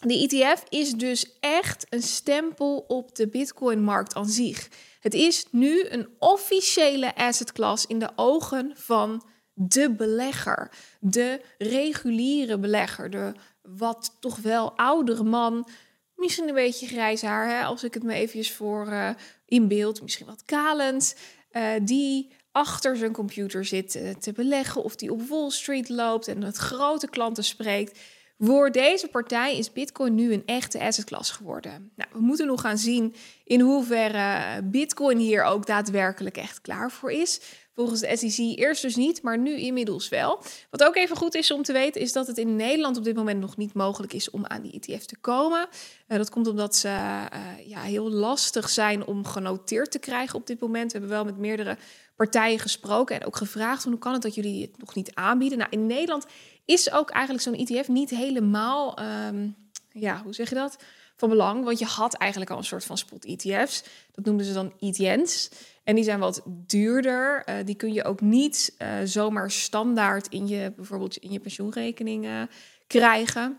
de 0.00 0.28
ETF 0.28 0.64
is 0.68 0.92
dus 0.92 1.38
echt 1.40 1.86
een 1.88 2.02
stempel 2.02 2.84
op 2.88 3.14
de 3.14 3.28
Bitcoin-markt 3.28 4.14
aan 4.14 4.28
zich. 4.28 4.68
Het 5.00 5.14
is 5.14 5.46
nu 5.50 5.88
een 5.88 6.08
officiële 6.18 7.14
asset 7.14 7.52
class 7.52 7.86
in 7.86 7.98
de 7.98 8.10
ogen 8.16 8.72
van 8.74 9.26
de 9.52 9.90
belegger, 9.90 10.70
de 11.00 11.40
reguliere 11.58 12.58
belegger, 12.58 13.10
de 13.10 13.32
wat 13.62 14.16
toch 14.20 14.36
wel 14.36 14.76
oudere 14.76 15.24
man, 15.24 15.68
misschien 16.14 16.48
een 16.48 16.54
beetje 16.54 16.86
grijs 16.86 17.22
haar, 17.22 17.48
hè, 17.48 17.64
als 17.64 17.84
ik 17.84 17.94
het 17.94 18.02
me 18.02 18.14
eventjes 18.14 18.52
voor 18.52 18.86
uh, 18.88 19.10
inbeeld, 19.44 20.02
misschien 20.02 20.26
wat 20.26 20.44
kalend, 20.44 21.16
uh, 21.52 21.70
die 21.82 22.32
achter 22.58 22.96
zijn 22.96 23.12
computer 23.12 23.64
zit 23.64 23.90
te 24.20 24.32
beleggen 24.32 24.82
of 24.82 24.96
die 24.96 25.12
op 25.12 25.28
Wall 25.28 25.50
Street 25.50 25.88
loopt 25.88 26.28
en 26.28 26.38
met 26.38 26.56
grote 26.56 27.08
klanten 27.08 27.44
spreekt. 27.44 27.98
Voor 28.38 28.70
deze 28.70 29.08
partij 29.08 29.58
is 29.58 29.72
Bitcoin 29.72 30.14
nu 30.14 30.32
een 30.32 30.46
echte 30.46 30.80
assetklasse 30.80 31.34
geworden. 31.34 31.92
Nou, 31.96 32.10
we 32.12 32.20
moeten 32.20 32.46
nog 32.46 32.60
gaan 32.60 32.78
zien 32.78 33.14
in 33.44 33.60
hoeverre 33.60 34.62
Bitcoin 34.62 35.18
hier 35.18 35.42
ook 35.42 35.66
daadwerkelijk 35.66 36.36
echt 36.36 36.60
klaar 36.60 36.90
voor 36.90 37.12
is. 37.12 37.40
Volgens 37.74 38.00
de 38.00 38.16
SEC 38.16 38.58
eerst 38.58 38.82
dus 38.82 38.96
niet, 38.96 39.22
maar 39.22 39.38
nu 39.38 39.56
inmiddels 39.56 40.08
wel. 40.08 40.42
Wat 40.70 40.84
ook 40.84 40.96
even 40.96 41.16
goed 41.16 41.34
is 41.34 41.50
om 41.50 41.62
te 41.62 41.72
weten, 41.72 42.00
is 42.00 42.12
dat 42.12 42.26
het 42.26 42.38
in 42.38 42.56
Nederland 42.56 42.96
op 42.96 43.04
dit 43.04 43.16
moment 43.16 43.40
nog 43.40 43.56
niet 43.56 43.74
mogelijk 43.74 44.12
is 44.12 44.30
om 44.30 44.46
aan 44.46 44.62
die 44.62 44.80
ETF 44.80 45.04
te 45.04 45.16
komen. 45.16 45.68
Uh, 46.08 46.16
dat 46.16 46.30
komt 46.30 46.46
omdat 46.46 46.76
ze 46.76 46.88
uh, 46.88 47.68
ja, 47.68 47.80
heel 47.80 48.10
lastig 48.10 48.68
zijn 48.68 49.06
om 49.06 49.24
genoteerd 49.24 49.90
te 49.90 49.98
krijgen 49.98 50.38
op 50.38 50.46
dit 50.46 50.60
moment. 50.60 50.92
We 50.92 50.98
hebben 50.98 51.16
wel 51.16 51.24
met 51.24 51.38
meerdere 51.38 51.76
partijen 52.16 52.58
gesproken 52.58 53.20
en 53.20 53.26
ook 53.26 53.36
gevraagd 53.36 53.84
hoe 53.84 53.98
kan 53.98 54.12
het 54.12 54.22
dat 54.22 54.34
jullie 54.34 54.62
het 54.62 54.78
nog 54.78 54.94
niet 54.94 55.14
aanbieden. 55.14 55.58
Nou, 55.58 55.70
in 55.70 55.86
Nederland 55.86 56.26
is 56.68 56.92
ook 56.92 57.10
eigenlijk 57.10 57.44
zo'n 57.44 57.66
ETF 57.66 57.88
niet 57.88 58.10
helemaal, 58.10 58.98
um, 59.26 59.56
ja, 59.92 60.22
hoe 60.22 60.34
zeg 60.34 60.48
je 60.48 60.54
dat? 60.54 60.76
Van 61.16 61.28
belang, 61.28 61.64
want 61.64 61.78
je 61.78 61.84
had 61.84 62.14
eigenlijk 62.14 62.50
al 62.50 62.58
een 62.58 62.64
soort 62.64 62.84
van 62.84 62.98
spot 62.98 63.24
ETF's. 63.24 63.82
Dat 64.12 64.24
noemden 64.24 64.46
ze 64.46 64.52
dan 64.52 64.72
ETN's. 64.80 65.50
En 65.84 65.94
die 65.94 66.04
zijn 66.04 66.18
wat 66.18 66.42
duurder. 66.46 67.48
Uh, 67.48 67.54
die 67.64 67.74
kun 67.74 67.92
je 67.92 68.04
ook 68.04 68.20
niet 68.20 68.74
uh, 68.78 68.88
zomaar 69.04 69.50
standaard 69.50 70.28
in 70.28 70.48
je, 70.48 70.72
bijvoorbeeld 70.76 71.16
in 71.16 71.32
je 71.32 71.40
pensioenrekening 71.40 72.48
krijgen. 72.86 73.58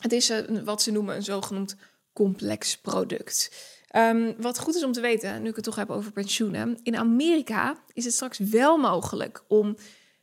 Het 0.00 0.12
is 0.12 0.32
wat 0.64 0.82
ze 0.82 0.92
noemen 0.92 1.16
een 1.16 1.22
zogenoemd 1.22 1.76
complex 2.12 2.76
product. 2.76 3.50
Um, 3.96 4.34
wat 4.38 4.58
goed 4.58 4.74
is 4.74 4.84
om 4.84 4.92
te 4.92 5.00
weten, 5.00 5.42
nu 5.42 5.48
ik 5.48 5.54
het 5.54 5.64
toch 5.64 5.76
heb 5.76 5.90
over 5.90 6.12
pensioenen. 6.12 6.78
In 6.82 6.96
Amerika 6.96 7.76
is 7.92 8.04
het 8.04 8.14
straks 8.14 8.38
wel 8.38 8.76
mogelijk 8.76 9.44
om 9.48 9.76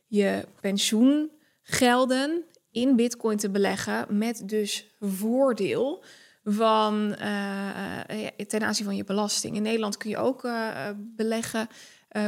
je 0.07 0.47
pensioengelden 1.63 2.43
in 2.71 2.95
bitcoin 2.95 3.37
te 3.37 3.49
beleggen 3.49 4.17
met 4.17 4.41
dus 4.45 4.95
voordeel 4.99 6.03
van, 6.43 7.15
uh, 7.19 8.27
ten 8.47 8.63
aanzien 8.63 8.85
van 8.85 8.95
je 8.95 9.03
belasting. 9.03 9.55
In 9.55 9.61
Nederland 9.61 9.97
kun 9.97 10.09
je 10.09 10.17
ook 10.17 10.43
uh, 10.43 10.89
beleggen 10.97 11.67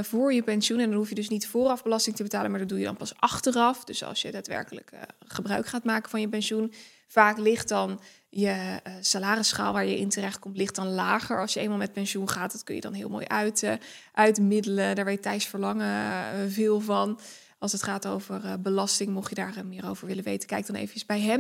voor 0.01 0.33
je 0.33 0.43
pensioen. 0.43 0.79
En 0.79 0.89
dan 0.89 0.97
hoef 0.97 1.09
je 1.09 1.15
dus 1.15 1.29
niet 1.29 1.47
vooraf 1.47 1.83
belasting 1.83 2.15
te 2.15 2.23
betalen, 2.23 2.49
maar 2.49 2.59
dat 2.59 2.69
doe 2.69 2.79
je 2.79 2.85
dan 2.85 2.97
pas 2.97 3.13
achteraf. 3.15 3.83
Dus 3.83 4.03
als 4.03 4.21
je 4.21 4.31
daadwerkelijk 4.31 4.91
gebruik 5.19 5.65
gaat 5.65 5.83
maken 5.83 6.09
van 6.09 6.21
je 6.21 6.29
pensioen. 6.29 6.73
Vaak 7.07 7.37
ligt 7.37 7.67
dan 7.67 7.99
je 8.29 8.79
salarisschaal 8.99 9.73
waar 9.73 9.85
je 9.85 9.97
in 9.97 10.09
terecht 10.09 10.39
komt, 10.39 10.57
ligt 10.57 10.75
dan 10.75 10.93
lager. 10.93 11.39
Als 11.39 11.53
je 11.53 11.59
eenmaal 11.59 11.77
met 11.77 11.93
pensioen 11.93 12.29
gaat, 12.29 12.51
dat 12.51 12.63
kun 12.63 12.75
je 12.75 12.81
dan 12.81 12.93
heel 12.93 13.09
mooi 13.09 13.25
uit, 13.25 13.77
uitmiddelen. 14.13 14.95
Daar 14.95 15.05
weet 15.05 15.21
Thijs 15.21 15.45
Verlangen 15.45 16.51
veel 16.51 16.79
van. 16.79 17.19
Als 17.59 17.71
het 17.71 17.83
gaat 17.83 18.07
over 18.07 18.45
uh, 18.45 18.53
belasting, 18.59 19.09
mocht 19.09 19.29
je 19.29 19.35
daar 19.35 19.57
uh, 19.57 19.63
meer 19.63 19.89
over 19.89 20.07
willen 20.07 20.23
weten, 20.23 20.47
kijk 20.47 20.65
dan 20.65 20.75
even 20.75 21.01
bij 21.07 21.19
hem. 21.19 21.39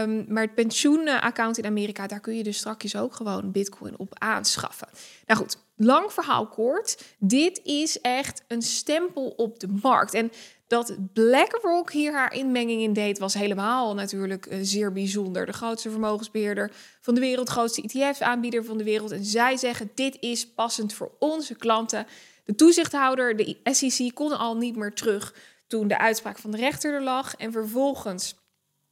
Um, 0.00 0.24
maar 0.28 0.42
het 0.42 0.54
pensioenaccount 0.54 1.58
in 1.58 1.66
Amerika, 1.66 2.06
daar 2.06 2.20
kun 2.20 2.36
je 2.36 2.42
dus 2.42 2.56
straks 2.56 2.96
ook 2.96 3.14
gewoon 3.14 3.52
Bitcoin 3.52 3.98
op 3.98 4.18
aanschaffen. 4.18 4.88
Nou 5.26 5.40
goed, 5.40 5.58
lang 5.76 6.12
verhaal 6.12 6.46
kort. 6.46 7.04
Dit 7.18 7.60
is 7.64 8.00
echt 8.00 8.42
een 8.48 8.62
stempel 8.62 9.28
op 9.36 9.60
de 9.60 9.68
markt. 9.68 10.14
En 10.14 10.30
dat 10.66 10.96
BlackRock 11.12 11.92
hier 11.92 12.12
haar 12.12 12.34
inmenging 12.34 12.82
in 12.82 12.92
deed, 12.92 13.18
was 13.18 13.34
helemaal 13.34 13.94
natuurlijk 13.94 14.46
uh, 14.46 14.58
zeer 14.62 14.92
bijzonder. 14.92 15.46
De 15.46 15.52
grootste 15.52 15.90
vermogensbeheerder 15.90 16.70
van 17.00 17.14
de 17.14 17.20
wereld, 17.20 17.48
grootste 17.48 17.82
ETF-aanbieder 17.82 18.64
van 18.64 18.78
de 18.78 18.84
wereld. 18.84 19.10
En 19.10 19.24
zij 19.24 19.56
zeggen: 19.56 19.90
dit 19.94 20.16
is 20.20 20.48
passend 20.48 20.92
voor 20.92 21.10
onze 21.18 21.54
klanten. 21.54 22.06
De 22.46 22.54
toezichthouder, 22.54 23.36
de 23.36 23.56
SEC, 23.64 24.14
kon 24.14 24.38
al 24.38 24.56
niet 24.56 24.76
meer 24.76 24.94
terug 24.94 25.34
toen 25.66 25.88
de 25.88 25.98
uitspraak 25.98 26.38
van 26.38 26.50
de 26.50 26.56
rechter 26.56 26.94
er 26.94 27.02
lag. 27.02 27.34
En 27.34 27.52
vervolgens 27.52 28.34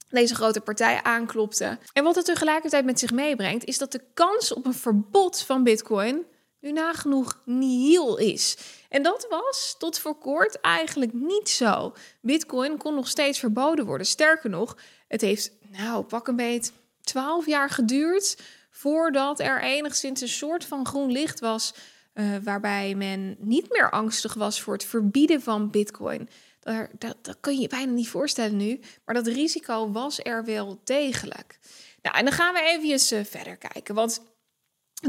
deze 0.09 0.35
grote 0.35 0.61
partij 0.61 1.03
aanklopte. 1.03 1.79
En 1.93 2.05
wat 2.05 2.15
het 2.15 2.25
tegelijkertijd 2.25 2.85
met 2.85 2.99
zich 2.99 3.13
meebrengt, 3.13 3.65
is 3.65 3.79
dat 3.79 3.93
de 3.93 4.01
kans 4.15 4.53
op 4.53 4.67
een 4.67 4.75
verbod 4.75 5.43
van 5.43 5.63
Bitcoin 5.63 6.25
nu 6.61 6.73
nagenoeg 6.73 7.41
nihil 7.45 8.17
is. 8.17 8.57
En 8.89 9.03
dat 9.03 9.27
was 9.31 9.75
tot 9.79 9.99
voor 9.99 10.19
kort 10.19 10.61
eigenlijk 10.61 11.13
niet 11.13 11.49
zo. 11.49 11.93
Bitcoin 12.21 12.77
kon 12.77 12.95
nog 12.95 13.09
steeds 13.09 13.39
verboden 13.39 13.87
worden. 13.87 14.07
Sterker 14.07 14.51
nog, 14.51 14.77
het 15.09 15.21
heeft, 15.21 15.51
nou, 15.71 16.05
pak 16.05 16.29
een 16.29 16.37
beet, 16.37 16.73
12 17.01 17.47
jaar 17.47 17.71
geduurd 17.71 18.37
voordat 18.71 19.41
er 19.41 19.63
enigszins 19.63 20.21
een 20.21 20.29
soort 20.29 20.65
van 20.65 20.87
groen 20.87 21.13
licht 21.13 21.41
was 21.41 21.75
uh, 22.15 22.37
waarbij 22.43 22.95
men 22.95 23.37
niet 23.39 23.71
meer 23.71 23.91
angstig 23.91 24.35
was 24.35 24.61
voor 24.61 24.73
het 24.73 24.85
verbieden 24.85 25.43
van 25.43 25.71
Bitcoin. 25.71 26.29
Daar, 26.61 26.91
dat, 26.99 27.37
kun 27.41 27.55
je 27.55 27.61
je 27.61 27.69
bijna 27.69 27.93
niet 27.93 28.09
voorstellen 28.09 28.57
nu, 28.57 28.81
maar 29.05 29.15
dat 29.15 29.27
risico 29.27 29.93
was 29.93 30.21
er 30.23 30.45
wel 30.45 30.81
degelijk. 30.85 31.59
Nou, 32.03 32.17
en 32.17 32.25
dan 32.25 32.35
gaan 32.35 32.55
we 32.55 32.61
even 32.61 33.19
uh, 33.19 33.25
verder 33.25 33.57
kijken, 33.57 33.95
want 33.95 34.23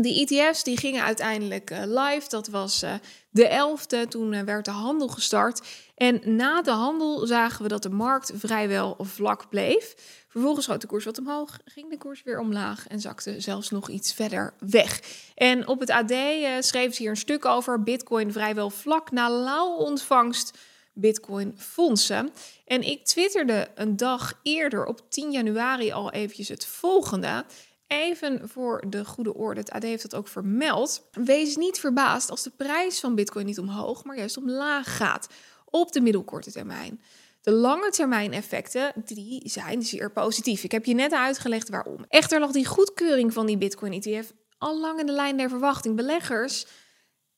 Die 0.02 0.28
ETF's 0.28 0.64
die 0.64 0.78
gingen 0.78 1.04
uiteindelijk 1.04 1.72
uh, 1.72 1.80
live. 1.86 2.30
Dat 2.30 2.48
was 2.48 2.84
uh, 2.84 2.94
de 3.30 3.76
11e. 3.78 4.08
Toen 4.08 4.34
uh, 4.34 4.42
werd 4.42 4.66
de 4.66 4.72
handel 4.72 5.08
gestart. 5.08 5.62
En 5.96 6.22
na 6.36 6.62
de 6.62 6.72
handel 6.72 7.26
zagen 7.26 7.64
we 7.64 7.68
dat 7.68 7.84
de 7.84 7.90
markt 7.90 8.32
vrijwel 8.36 8.96
vlak 9.00 9.50
bleef. 9.50 9.96
Vervolgens 10.28 10.66
schoot 10.66 10.82
de 10.82 10.88
koers 10.88 11.06
wat 11.06 11.20
omhoog, 11.20 11.60
ging 11.66 11.90
de 11.90 11.98
koers 11.98 12.24
weer 12.24 12.40
omlaag 12.40 12.88
en 12.88 13.00
zakte 13.00 13.42
zelfs 13.42 13.70
nog 13.70 13.90
iets 13.90 14.14
verder 14.14 14.54
weg. 14.60 15.02
En 15.36 15.68
op 15.68 15.80
het 15.80 15.90
AD 15.90 16.14
schreef 16.60 16.96
ze 16.96 17.02
hier 17.02 17.10
een 17.10 17.18
stuk 17.18 17.46
over 17.46 17.84
Bitcoin 17.84 18.32
vrijwel 18.32 18.70
vlak 18.70 19.12
na 19.12 19.30
lauw 19.30 19.76
ontvangst 19.76 20.58
Bitcoin 20.94 21.54
fondsen. 21.58 22.30
En 22.66 22.82
ik 22.82 23.06
twitterde 23.06 23.68
een 23.76 23.98
dag 23.98 24.40
eerder 24.44 24.86
op 24.86 25.02
10 25.10 25.32
januari 25.32 25.92
al 25.92 26.12
eventjes 26.12 26.48
het 26.48 26.66
volgende. 26.66 27.46
Even 27.88 28.50
voor 28.50 28.84
de 28.90 29.06
goede 29.06 29.34
orde, 29.34 29.60
het 29.60 29.72
AD 29.72 29.84
heeft 29.84 30.02
dat 30.02 30.16
ook 30.16 30.28
vermeld. 30.28 31.10
Wees 31.12 31.56
niet 31.56 31.80
verbaasd 31.80 32.30
als 32.30 32.44
de 32.44 32.50
prijs 32.50 33.00
van 33.00 33.16
Bitcoin 33.16 33.46
niet 33.46 33.60
omhoog, 33.60 34.04
maar 34.04 34.18
juist 34.18 34.38
omlaag 34.38 34.98
gaat 34.98 35.28
op 35.66 35.92
de 35.92 36.02
middelkorte 36.02 36.52
termijn. 36.52 37.02
De 37.42 37.52
lange 37.52 37.90
termijn 37.90 38.34
effecten 38.34 38.94
die 39.06 39.50
zijn 39.50 39.84
zeer 39.84 40.12
positief. 40.12 40.64
Ik 40.64 40.72
heb 40.72 40.86
je 40.86 40.94
net 40.94 41.14
uitgelegd 41.14 41.70
waarom. 41.70 42.06
Echter 42.08 42.40
lag 42.40 42.52
die 42.52 42.66
goedkeuring 42.66 43.34
van 43.34 43.46
die 43.46 43.58
Bitcoin 43.58 43.94
ETF 43.94 44.34
al 44.58 44.80
lang 44.80 45.00
in 45.00 45.06
de 45.06 45.12
lijn 45.12 45.38
der 45.38 45.50
verwachting. 45.50 45.96
Beleggers, 45.96 46.66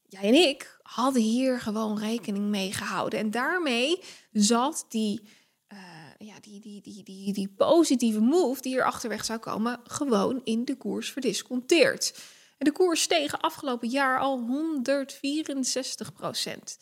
jij 0.04 0.22
en 0.22 0.34
ik, 0.34 0.80
hadden 0.82 1.22
hier 1.22 1.60
gewoon 1.60 2.00
rekening 2.00 2.46
mee 2.46 2.74
gehouden. 2.74 3.20
En 3.20 3.32
daarmee 3.32 4.00
zat 4.32 4.86
die 4.90 5.30
ja, 6.18 6.36
die, 6.42 6.60
die, 6.60 6.82
die, 6.82 7.04
die, 7.04 7.34
die 7.34 7.48
positieve 7.48 8.20
move 8.20 8.62
die 8.62 8.72
hier 8.72 8.84
achterweg 8.84 9.26
zou 9.26 9.40
komen, 9.40 9.80
gewoon 9.84 10.42
in 10.44 10.66
de 10.66 10.76
koers 10.76 11.12
verdisconteerd. 11.12 12.14
En 12.58 12.66
de 12.66 12.72
koers 12.72 13.02
steeg 13.02 13.42
afgelopen 13.42 13.88
jaar 13.88 14.20
al 14.20 14.40
164 14.40 16.14
procent. 16.14 16.78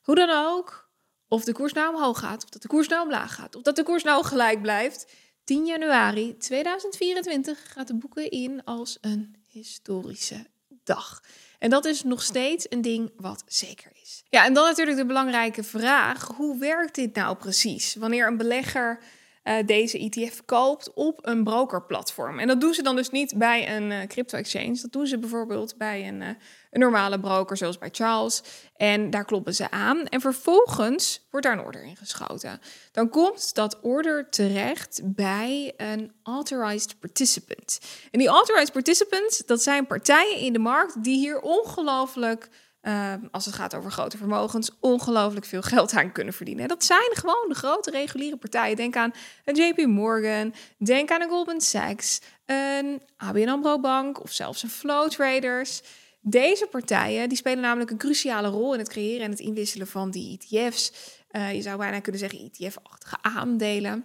Hoe 0.00 0.14
dan 0.14 0.30
ook, 0.30 0.90
of 1.28 1.44
de 1.44 1.52
koers 1.52 1.72
nou 1.72 1.94
omhoog 1.94 2.18
gaat, 2.18 2.44
of 2.44 2.50
dat 2.50 2.62
de 2.62 2.68
koers 2.68 2.88
nou 2.88 3.02
omlaag 3.02 3.34
gaat, 3.34 3.56
of 3.56 3.62
dat 3.62 3.76
de 3.76 3.82
koers 3.82 4.02
nou 4.02 4.24
gelijk 4.24 4.62
blijft. 4.62 5.12
10 5.44 5.66
januari 5.66 6.36
2024 6.36 7.72
gaat 7.72 7.86
de 7.86 7.94
boeken 7.94 8.30
in 8.30 8.64
als 8.64 8.98
een 9.00 9.36
historische 9.48 10.46
dag. 10.84 11.22
En 11.58 11.70
dat 11.70 11.84
is 11.84 12.02
nog 12.02 12.22
steeds 12.22 12.66
een 12.68 12.82
ding 12.82 13.12
wat 13.16 13.44
zeker 13.46 13.90
is. 14.02 14.24
Ja, 14.28 14.44
en 14.44 14.54
dan 14.54 14.64
natuurlijk 14.64 14.96
de 14.96 15.06
belangrijke 15.06 15.62
vraag: 15.62 16.26
hoe 16.36 16.58
werkt 16.58 16.94
dit 16.94 17.14
nou 17.14 17.36
precies? 17.36 17.94
Wanneer 17.94 18.26
een 18.26 18.36
belegger 18.36 18.98
uh, 19.46 19.54
deze 19.66 19.98
ETF 19.98 20.44
koopt 20.44 20.92
op 20.94 21.26
een 21.26 21.44
brokerplatform. 21.44 22.38
En 22.38 22.46
dat 22.46 22.60
doen 22.60 22.74
ze 22.74 22.82
dan 22.82 22.96
dus 22.96 23.10
niet 23.10 23.38
bij 23.38 23.76
een 23.76 23.90
uh, 23.90 24.06
crypto-exchange. 24.06 24.80
Dat 24.80 24.92
doen 24.92 25.06
ze 25.06 25.18
bijvoorbeeld 25.18 25.76
bij 25.76 26.08
een, 26.08 26.20
uh, 26.20 26.28
een, 26.70 26.80
normale 26.80 27.20
broker, 27.20 27.56
zoals 27.56 27.78
bij 27.78 27.88
Charles. 27.92 28.42
En 28.76 29.10
daar 29.10 29.24
kloppen 29.24 29.54
ze 29.54 29.70
aan. 29.70 30.06
En 30.06 30.20
vervolgens 30.20 31.26
wordt 31.30 31.46
daar 31.46 31.58
een 31.58 31.64
order 31.64 31.82
ingeschoten. 31.82 32.60
Dan 32.92 33.08
komt 33.08 33.54
dat 33.54 33.80
order 33.80 34.30
terecht 34.30 35.00
bij 35.04 35.74
een 35.76 36.12
authorized 36.22 37.00
participant. 37.00 37.80
En 38.10 38.18
die 38.18 38.28
authorized 38.28 38.72
participants, 38.72 39.42
dat 39.46 39.62
zijn 39.62 39.86
partijen 39.86 40.38
in 40.38 40.52
de 40.52 40.58
markt 40.58 41.04
die 41.04 41.18
hier 41.18 41.40
ongelooflijk 41.40 42.48
Ehm, 42.86 43.20
als 43.30 43.44
het 43.44 43.54
gaat 43.54 43.74
over 43.74 43.90
grote 43.90 44.16
vermogens, 44.16 44.70
ongelooflijk 44.80 45.46
veel 45.46 45.62
geld 45.62 45.94
aan 45.94 46.12
kunnen 46.12 46.34
verdienen. 46.34 46.68
Dat 46.68 46.84
zijn 46.84 47.10
gewoon 47.12 47.44
de 47.48 47.54
grote 47.54 47.90
reguliere 47.90 48.36
partijen. 48.36 48.76
Denk 48.76 48.96
aan 48.96 49.12
een 49.44 49.54
JP 49.54 49.86
Morgan, 49.86 50.54
denk 50.78 51.10
aan 51.10 51.22
een 51.22 51.28
Goldman 51.28 51.60
Sachs, 51.60 52.20
een 52.44 53.02
ABN 53.16 53.48
AMRO 53.48 53.80
Bank 53.80 54.22
of 54.22 54.32
zelfs 54.32 54.62
een 54.62 54.70
Flow 54.70 55.08
Traders. 55.08 55.82
Deze 56.20 56.66
partijen 56.66 57.28
die 57.28 57.38
spelen 57.38 57.60
namelijk 57.60 57.90
een 57.90 57.98
cruciale 57.98 58.48
rol 58.48 58.72
in 58.72 58.78
het 58.78 58.88
creëren 58.88 59.24
en 59.24 59.30
het 59.30 59.40
inwisselen 59.40 59.86
van 59.86 60.10
die 60.10 60.38
ETF's. 60.38 60.92
Eh, 61.28 61.54
je 61.54 61.62
zou 61.62 61.78
bijna 61.78 62.00
kunnen 62.00 62.20
zeggen 62.20 62.50
ETF-achtige 62.52 63.16
aandelen. 63.22 64.04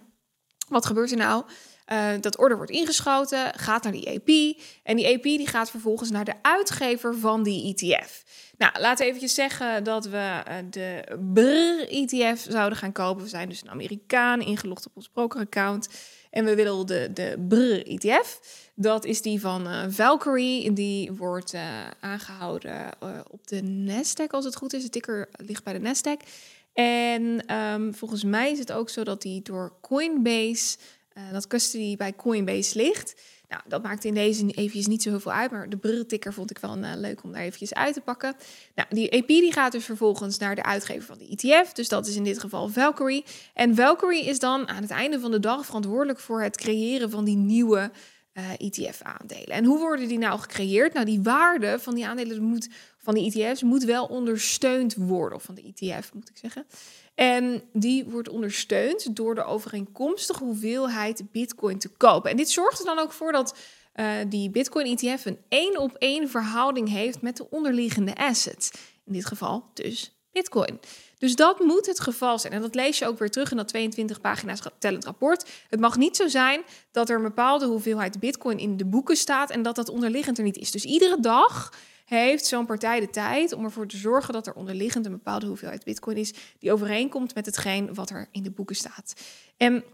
Wat 0.68 0.86
gebeurt 0.86 1.10
er 1.10 1.16
nou? 1.16 1.44
Uh, 1.86 2.08
dat 2.20 2.38
order 2.38 2.56
wordt 2.56 2.72
ingeschoten, 2.72 3.52
gaat 3.58 3.82
naar 3.82 3.92
die 3.92 4.22
EP. 4.24 4.58
En 4.82 4.96
die 4.96 5.06
EP 5.06 5.22
die 5.22 5.46
gaat 5.46 5.70
vervolgens 5.70 6.10
naar 6.10 6.24
de 6.24 6.34
uitgever 6.42 7.18
van 7.18 7.42
die 7.42 7.74
ETF. 7.74 8.24
Nou, 8.56 8.80
laten 8.80 8.98
we 8.98 9.04
eventjes 9.04 9.34
zeggen 9.34 9.84
dat 9.84 10.06
we 10.06 10.42
uh, 10.48 10.54
de 10.70 11.18
BRR-ETF 11.32 12.46
zouden 12.48 12.78
gaan 12.78 12.92
kopen. 12.92 13.22
We 13.22 13.28
zijn 13.28 13.48
dus 13.48 13.62
een 13.62 13.70
Amerikaan, 13.70 14.40
ingelogd 14.40 14.86
op 14.86 14.92
ons 14.96 15.08
broker-account. 15.08 15.88
En 16.30 16.44
we 16.44 16.54
willen 16.54 16.86
de, 16.86 17.10
de 17.14 17.44
BRR-ETF. 17.48 18.40
Dat 18.74 19.04
is 19.04 19.22
die 19.22 19.40
van 19.40 19.66
uh, 19.66 19.84
Valkyrie. 19.88 20.72
Die 20.72 21.12
wordt 21.12 21.54
aangehouden 22.00 22.88
op 23.30 23.46
de 23.46 23.62
Nasdaq, 23.62 24.30
als 24.30 24.44
het 24.44 24.56
goed 24.56 24.72
is. 24.72 24.82
De 24.82 24.90
ticker 24.90 25.28
ligt 25.36 25.64
bij 25.64 25.78
de 25.78 25.88
Nasdaq. 25.88 26.26
En 26.72 27.54
um, 27.56 27.94
volgens 27.94 28.24
mij 28.24 28.50
is 28.50 28.58
het 28.58 28.72
ook 28.72 28.90
zo 28.90 29.04
dat 29.04 29.22
die 29.22 29.42
door 29.42 29.72
Coinbase 29.80 30.76
uh, 31.14 31.32
dat 31.32 31.46
custody 31.46 31.96
bij 31.96 32.14
Coinbase 32.14 32.76
ligt. 32.76 33.14
Nou, 33.48 33.64
dat 33.66 33.82
maakt 33.82 34.04
in 34.04 34.14
deze 34.14 34.46
eventjes 34.46 34.86
niet 34.86 35.02
zo 35.02 35.10
heel 35.10 35.20
veel 35.20 35.32
uit, 35.32 35.50
maar 35.50 35.68
de 35.68 35.76
brillticker 35.76 36.32
vond 36.32 36.50
ik 36.50 36.58
wel 36.58 36.78
uh, 36.78 36.92
leuk 36.96 37.22
om 37.22 37.32
daar 37.32 37.42
eventjes 37.42 37.74
uit 37.74 37.94
te 37.94 38.00
pakken. 38.00 38.34
Nou, 38.74 38.88
die 38.90 39.08
EP 39.08 39.26
die 39.26 39.52
gaat 39.52 39.72
dus 39.72 39.84
vervolgens 39.84 40.38
naar 40.38 40.54
de 40.54 40.62
uitgever 40.62 41.02
van 41.02 41.18
de 41.18 41.28
ETF, 41.28 41.72
dus 41.72 41.88
dat 41.88 42.06
is 42.06 42.16
in 42.16 42.24
dit 42.24 42.38
geval 42.38 42.68
Valkyrie. 42.68 43.24
En 43.54 43.74
Valkyrie 43.74 44.24
is 44.24 44.38
dan 44.38 44.68
aan 44.68 44.82
het 44.82 44.90
einde 44.90 45.20
van 45.20 45.30
de 45.30 45.40
dag 45.40 45.66
verantwoordelijk 45.66 46.18
voor 46.18 46.42
het 46.42 46.56
creëren 46.56 47.10
van 47.10 47.24
die 47.24 47.36
nieuwe 47.36 47.90
uh, 48.34 48.52
eh, 48.52 48.54
ETF-aandelen. 48.58 49.56
En 49.56 49.64
hoe 49.64 49.78
worden 49.78 50.08
die 50.08 50.18
nou 50.18 50.40
gecreëerd? 50.40 50.92
Nou, 50.92 51.06
die 51.06 51.22
waarde 51.22 51.78
van 51.78 51.94
die 51.94 52.06
aandelen 52.06 52.42
moet, 52.42 52.68
van 52.98 53.14
die 53.14 53.32
ETF's 53.32 53.62
moet 53.62 53.84
wel 53.84 54.04
ondersteund 54.04 54.94
worden, 54.94 55.38
of 55.38 55.42
van 55.42 55.54
de 55.54 55.72
ETF 55.74 56.12
moet 56.14 56.28
ik 56.28 56.36
zeggen. 56.36 56.66
En 57.14 57.62
die 57.72 58.04
wordt 58.04 58.28
ondersteund 58.28 59.16
door 59.16 59.34
de 59.34 59.44
overeenkomstige 59.44 60.44
hoeveelheid 60.44 61.22
bitcoin 61.32 61.78
te 61.78 61.88
kopen. 61.88 62.30
En 62.30 62.36
dit 62.36 62.50
zorgt 62.50 62.78
er 62.78 62.84
dan 62.84 62.98
ook 62.98 63.12
voor 63.12 63.32
dat 63.32 63.56
uh, 63.96 64.12
die 64.28 64.50
bitcoin 64.50 64.96
ETF 64.96 65.24
een 65.24 65.38
één 65.48 65.78
op 65.78 65.94
één 65.98 66.28
verhouding 66.28 66.88
heeft 66.88 67.22
met 67.22 67.36
de 67.36 67.50
onderliggende 67.50 68.14
asset. 68.16 68.70
In 69.04 69.12
dit 69.12 69.26
geval 69.26 69.64
dus 69.74 70.12
bitcoin. 70.32 70.80
Dus 71.18 71.36
dat 71.36 71.60
moet 71.60 71.86
het 71.86 72.00
geval 72.00 72.38
zijn. 72.38 72.52
En 72.52 72.60
dat 72.60 72.74
lees 72.74 72.98
je 72.98 73.06
ook 73.06 73.18
weer 73.18 73.30
terug 73.30 73.50
in 73.50 73.56
dat 73.56 73.68
22 73.68 74.20
pagina's 74.20 74.60
tellend 74.78 75.04
rapport. 75.04 75.50
Het 75.68 75.80
mag 75.80 75.96
niet 75.96 76.16
zo 76.16 76.28
zijn 76.28 76.62
dat 76.90 77.08
er 77.08 77.16
een 77.16 77.22
bepaalde 77.22 77.66
hoeveelheid 77.66 78.20
bitcoin 78.20 78.58
in 78.58 78.76
de 78.76 78.84
boeken 78.84 79.16
staat 79.16 79.50
en 79.50 79.62
dat 79.62 79.76
dat 79.76 79.88
onderliggend 79.88 80.38
er 80.38 80.44
niet 80.44 80.56
is. 80.56 80.70
Dus 80.70 80.84
iedere 80.84 81.20
dag 81.20 81.72
heeft 82.18 82.46
zo'n 82.46 82.66
partij 82.66 83.00
de 83.00 83.10
tijd 83.10 83.52
om 83.52 83.64
ervoor 83.64 83.86
te 83.86 83.96
zorgen 83.96 84.32
dat 84.32 84.46
er 84.46 84.54
onderliggend 84.54 85.06
een 85.06 85.12
bepaalde 85.12 85.46
hoeveelheid 85.46 85.84
bitcoin 85.84 86.16
is 86.16 86.34
die 86.58 86.72
overeenkomt 86.72 87.34
met 87.34 87.46
hetgeen 87.46 87.94
wat 87.94 88.10
er 88.10 88.28
in 88.30 88.42
de 88.42 88.50
boeken 88.50 88.76
staat. 88.76 89.14
En 89.56 89.84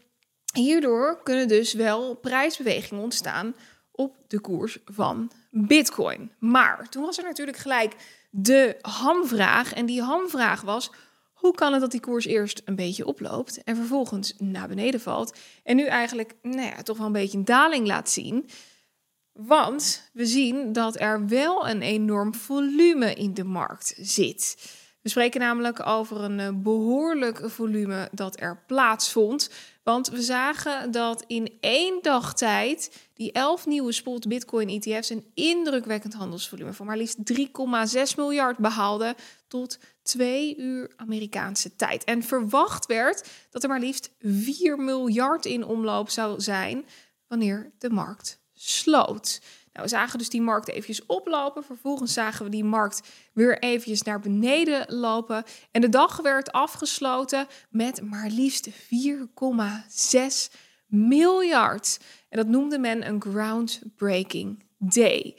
hierdoor 0.52 1.22
kunnen 1.22 1.48
dus 1.48 1.72
wel 1.72 2.14
prijsbewegingen 2.14 3.02
ontstaan 3.02 3.54
op 3.90 4.16
de 4.26 4.40
koers 4.40 4.78
van 4.84 5.30
bitcoin. 5.50 6.32
Maar 6.38 6.88
toen 6.88 7.02
was 7.02 7.18
er 7.18 7.24
natuurlijk 7.24 7.56
gelijk 7.56 7.94
de 8.30 8.78
hamvraag 8.80 9.72
en 9.72 9.86
die 9.86 10.02
hamvraag 10.02 10.60
was 10.60 10.90
hoe 11.32 11.54
kan 11.54 11.72
het 11.72 11.80
dat 11.80 11.90
die 11.90 12.00
koers 12.00 12.26
eerst 12.26 12.62
een 12.64 12.76
beetje 12.76 13.06
oploopt 13.06 13.62
en 13.64 13.76
vervolgens 13.76 14.34
naar 14.38 14.68
beneden 14.68 15.00
valt 15.00 15.38
en 15.62 15.76
nu 15.76 15.84
eigenlijk 15.84 16.34
nou 16.42 16.60
ja, 16.60 16.82
toch 16.82 16.96
wel 16.96 17.06
een 17.06 17.12
beetje 17.12 17.38
een 17.38 17.44
daling 17.44 17.86
laat 17.86 18.10
zien? 18.10 18.48
Want 19.46 20.10
we 20.12 20.26
zien 20.26 20.72
dat 20.72 21.00
er 21.00 21.26
wel 21.26 21.68
een 21.68 21.82
enorm 21.82 22.34
volume 22.34 23.14
in 23.14 23.34
de 23.34 23.44
markt 23.44 23.94
zit. 23.96 24.56
We 25.02 25.08
spreken 25.08 25.40
namelijk 25.40 25.86
over 25.86 26.20
een 26.20 26.40
eh, 26.40 26.48
behoorlijk 26.54 27.50
volume 27.50 28.08
dat 28.12 28.40
er 28.40 28.62
plaatsvond. 28.66 29.50
Want 29.82 30.08
we 30.08 30.22
zagen 30.22 30.90
dat 30.90 31.24
in 31.26 31.56
één 31.60 31.98
dag 32.02 32.34
tijd 32.34 33.08
die 33.14 33.32
11 33.32 33.66
nieuwe 33.66 33.92
spot 33.92 34.28
Bitcoin 34.28 34.68
ETF's 34.68 35.10
een 35.10 35.30
indrukwekkend 35.34 36.14
handelsvolume 36.14 36.72
van 36.72 36.86
maar 36.86 36.96
liefst 36.96 37.18
3,6 37.32 38.14
miljard 38.16 38.58
behaalden 38.58 39.14
tot 39.48 39.78
2 40.02 40.56
uur 40.56 40.92
Amerikaanse 40.96 41.76
tijd. 41.76 42.04
En 42.04 42.22
verwacht 42.22 42.86
werd 42.86 43.28
dat 43.50 43.62
er 43.62 43.68
maar 43.68 43.80
liefst 43.80 44.10
4 44.18 44.78
miljard 44.78 45.44
in 45.44 45.64
omloop 45.64 46.10
zou 46.10 46.40
zijn 46.40 46.86
wanneer 47.26 47.72
de 47.78 47.90
markt 47.90 48.46
sloot. 48.58 49.40
Nou, 49.72 49.90
we 49.90 49.96
zagen 49.96 50.18
dus 50.18 50.28
die 50.28 50.42
markt 50.42 50.68
eventjes 50.68 51.06
oplopen. 51.06 51.64
Vervolgens 51.64 52.12
zagen 52.12 52.44
we 52.44 52.50
die 52.50 52.64
markt 52.64 53.00
weer 53.32 53.58
eventjes 53.58 54.02
naar 54.02 54.20
beneden 54.20 54.94
lopen. 54.94 55.44
En 55.70 55.80
de 55.80 55.88
dag 55.88 56.16
werd 56.16 56.52
afgesloten 56.52 57.46
met 57.70 58.02
maar 58.02 58.28
liefst 58.28 58.70
4,6 58.70 58.76
miljard. 60.86 61.98
En 62.28 62.38
dat 62.38 62.46
noemde 62.46 62.78
men 62.78 63.06
een 63.06 63.20
groundbreaking 63.20 64.64
day. 64.78 65.36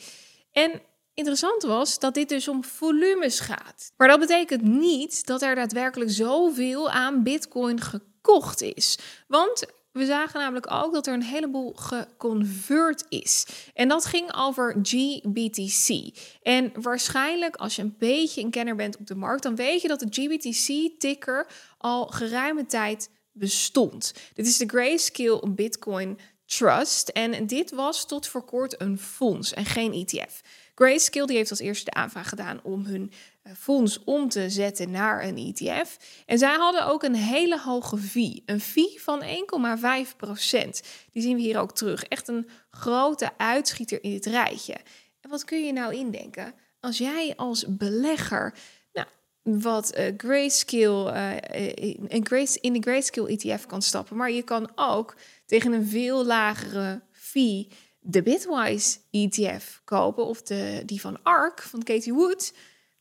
En 0.52 0.82
interessant 1.14 1.64
was 1.64 2.00
dat 2.00 2.14
dit 2.14 2.30
dus 2.30 2.48
om 2.48 2.64
volumes 2.64 3.40
gaat. 3.40 3.92
Maar 3.98 4.08
dat 4.08 4.20
betekent 4.20 4.62
niet 4.62 5.26
dat 5.26 5.42
er 5.42 5.56
daadwerkelijk 5.56 6.12
zoveel 6.12 6.90
aan 6.90 7.24
Bitcoin 7.24 7.82
gekocht 7.82 8.62
is. 8.62 8.98
Want 9.28 9.66
we 9.92 10.06
zagen 10.06 10.40
namelijk 10.40 10.72
ook 10.72 10.94
dat 10.94 11.08
er 11.08 11.14
een 11.14 11.24
heleboel 11.24 11.74
geconvert 11.74 13.06
is. 13.10 13.46
En 13.74 13.88
dat 13.88 14.06
ging 14.06 14.36
over 14.36 14.76
GBTC. 14.82 16.18
En 16.42 16.72
waarschijnlijk, 16.82 17.56
als 17.56 17.76
je 17.76 17.82
een 17.82 17.96
beetje 17.98 18.42
een 18.42 18.52
kenner 18.52 18.76
bent 18.76 18.98
op 18.98 19.08
de 19.08 19.16
markt, 19.16 19.44
dan 19.44 19.56
weet 19.56 19.82
je 19.82 19.88
dat 19.88 20.00
de 20.00 20.08
GBTC-ticker 20.10 21.48
al 21.78 22.06
geruime 22.08 22.66
tijd 22.66 23.10
bestond. 23.32 24.14
Dit 24.34 24.48
is 24.48 24.58
de 24.58 24.68
Grayscale 24.68 25.50
Bitcoin 25.50 26.20
Trust. 26.46 27.10
En 27.10 27.48
dit 27.48 27.72
was 27.72 28.08
tot 28.08 28.28
voor 28.28 28.46
kort 28.46 28.82
een 28.82 29.00
fonds 29.00 29.54
en 29.54 29.66
geen 29.66 29.94
ETF. 29.94 30.42
Grayscale 30.76 31.28
die 31.28 31.36
heeft 31.36 31.50
als 31.50 31.60
eerste 31.60 31.86
de 31.86 31.94
aanvraag 31.94 32.30
gedaan 32.30 32.60
om 32.64 32.86
hun 32.86 33.12
fonds 33.56 34.04
om 34.04 34.30
te 34.30 34.50
zetten 34.50 34.92
naar 34.92 35.24
een 35.24 35.38
ETF. 35.38 35.98
En 36.26 36.38
zij 36.38 36.56
hadden 36.56 36.86
ook 36.86 37.04
een 37.04 37.16
hele 37.16 37.60
hoge 37.60 37.98
fee. 37.98 38.44
Een 38.46 38.62
fee 38.62 39.02
van 39.02 39.24
1,5 39.24 40.16
procent. 40.18 40.82
Die 41.12 41.22
zien 41.22 41.36
we 41.36 41.42
hier 41.42 41.60
ook 41.60 41.76
terug. 41.76 42.04
Echt 42.04 42.28
een 42.28 42.50
grote 42.72 43.30
uitschieter 43.38 44.04
in 44.04 44.12
dit 44.12 44.26
rijtje. 44.26 44.74
En 45.22 45.30
wat 45.30 45.44
kun 45.44 45.66
je 45.66 45.74
nou 45.74 45.96
indenken? 45.96 46.54
Als 46.80 46.98
jij 46.98 47.34
als 47.36 47.66
belegger 47.68 48.54
nou, 48.94 49.08
wat 49.44 49.98
uh, 49.98 50.14
Grayscale, 50.18 51.14
uh, 51.14 51.68
in, 51.76 52.24
in 52.62 52.74
de 52.74 52.82
Grayscale 52.82 53.30
ETF 53.30 53.66
kan 53.66 53.82
stappen, 53.82 54.18
maar 54.18 54.32
je 54.32 54.44
kan 54.44 54.72
ook 54.76 55.16
tegen 55.46 55.72
een 55.72 55.88
veel 55.88 56.26
lagere 56.26 57.02
fee 57.12 57.68
de 58.00 58.22
Bitwise 58.22 58.98
ETF 59.12 59.82
kopen 59.84 60.26
of 60.26 60.42
de, 60.42 60.82
die 60.86 61.02
van 61.02 61.24
ARK 61.24 61.62
van 61.62 61.84
Katie 61.84 62.14
Wood, 62.14 62.54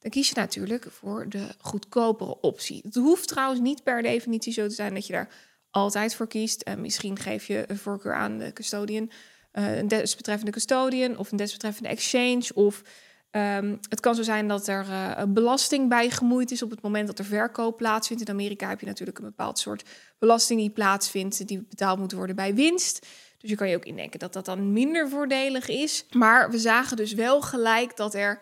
dan 0.09 0.23
kies 0.23 0.29
je 0.29 0.41
natuurlijk 0.41 0.87
voor 0.91 1.29
de 1.29 1.47
goedkopere 1.59 2.41
optie. 2.41 2.81
Het 2.85 2.95
hoeft 2.95 3.29
trouwens 3.29 3.61
niet 3.61 3.83
per 3.83 4.03
definitie 4.03 4.53
zo 4.53 4.69
te 4.69 4.75
zijn 4.75 4.95
dat 4.95 5.07
je 5.07 5.13
daar 5.13 5.29
altijd 5.71 6.15
voor 6.15 6.29
kiest. 6.29 6.63
En 6.63 6.81
misschien 6.81 7.19
geef 7.19 7.47
je 7.47 7.65
een 7.67 7.79
voorkeur 7.79 8.15
aan 8.15 8.39
de 8.39 8.53
custodian, 8.53 9.11
uh, 9.53 9.77
een 9.77 9.89
desbetreffende 9.89 10.53
custodian 10.53 11.17
of 11.17 11.31
een 11.31 11.37
desbetreffende 11.37 11.89
exchange. 11.89 12.51
Of 12.55 12.83
um, 13.31 13.79
het 13.89 14.01
kan 14.01 14.15
zo 14.15 14.23
zijn 14.23 14.49
dat 14.49 14.69
er 14.69 14.87
uh, 14.89 15.23
belasting 15.29 15.89
bij 15.89 16.11
gemoeid 16.11 16.51
is 16.51 16.63
op 16.63 16.71
het 16.71 16.83
moment 16.83 17.07
dat 17.07 17.19
er 17.19 17.25
verkoop 17.25 17.77
plaatsvindt. 17.77 18.23
In 18.23 18.35
Amerika 18.35 18.69
heb 18.69 18.81
je 18.81 18.87
natuurlijk 18.87 19.19
een 19.19 19.25
bepaald 19.25 19.59
soort 19.59 19.85
belasting 20.19 20.61
die 20.61 20.71
plaatsvindt, 20.71 21.49
die 21.49 21.67
betaald 21.69 21.99
moet 21.99 22.13
worden 22.13 22.37
bij 22.37 22.55
winst. 22.55 23.07
Dus 23.39 23.51
je 23.51 23.57
kan 23.57 23.69
je 23.69 23.77
ook 23.77 23.85
indenken 23.85 24.19
dat 24.19 24.33
dat 24.33 24.45
dan 24.45 24.73
minder 24.73 25.09
voordelig 25.09 25.69
is. 25.69 26.07
Maar 26.11 26.51
we 26.51 26.59
zagen 26.59 26.97
dus 26.97 27.13
wel 27.13 27.41
gelijk 27.41 27.97
dat 27.97 28.15
er 28.15 28.41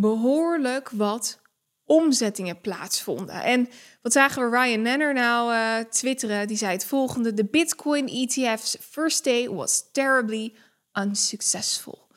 behoorlijk 0.00 0.90
wat 0.90 1.38
omzettingen 1.84 2.60
plaatsvonden. 2.60 3.42
En 3.42 3.68
wat 4.02 4.12
zagen 4.12 4.50
we 4.50 4.56
Ryan 4.56 4.82
Nenner 4.82 5.14
nou 5.14 5.52
uh, 5.52 5.76
twitteren? 5.78 6.46
Die 6.48 6.56
zei 6.56 6.72
het 6.72 6.84
volgende: 6.84 7.34
De 7.34 7.44
Bitcoin 7.44 8.08
ETF's 8.08 8.76
first 8.80 9.24
day 9.24 9.48
was 9.48 9.84
terribly 9.92 10.54
unsuccessful. 10.92 12.08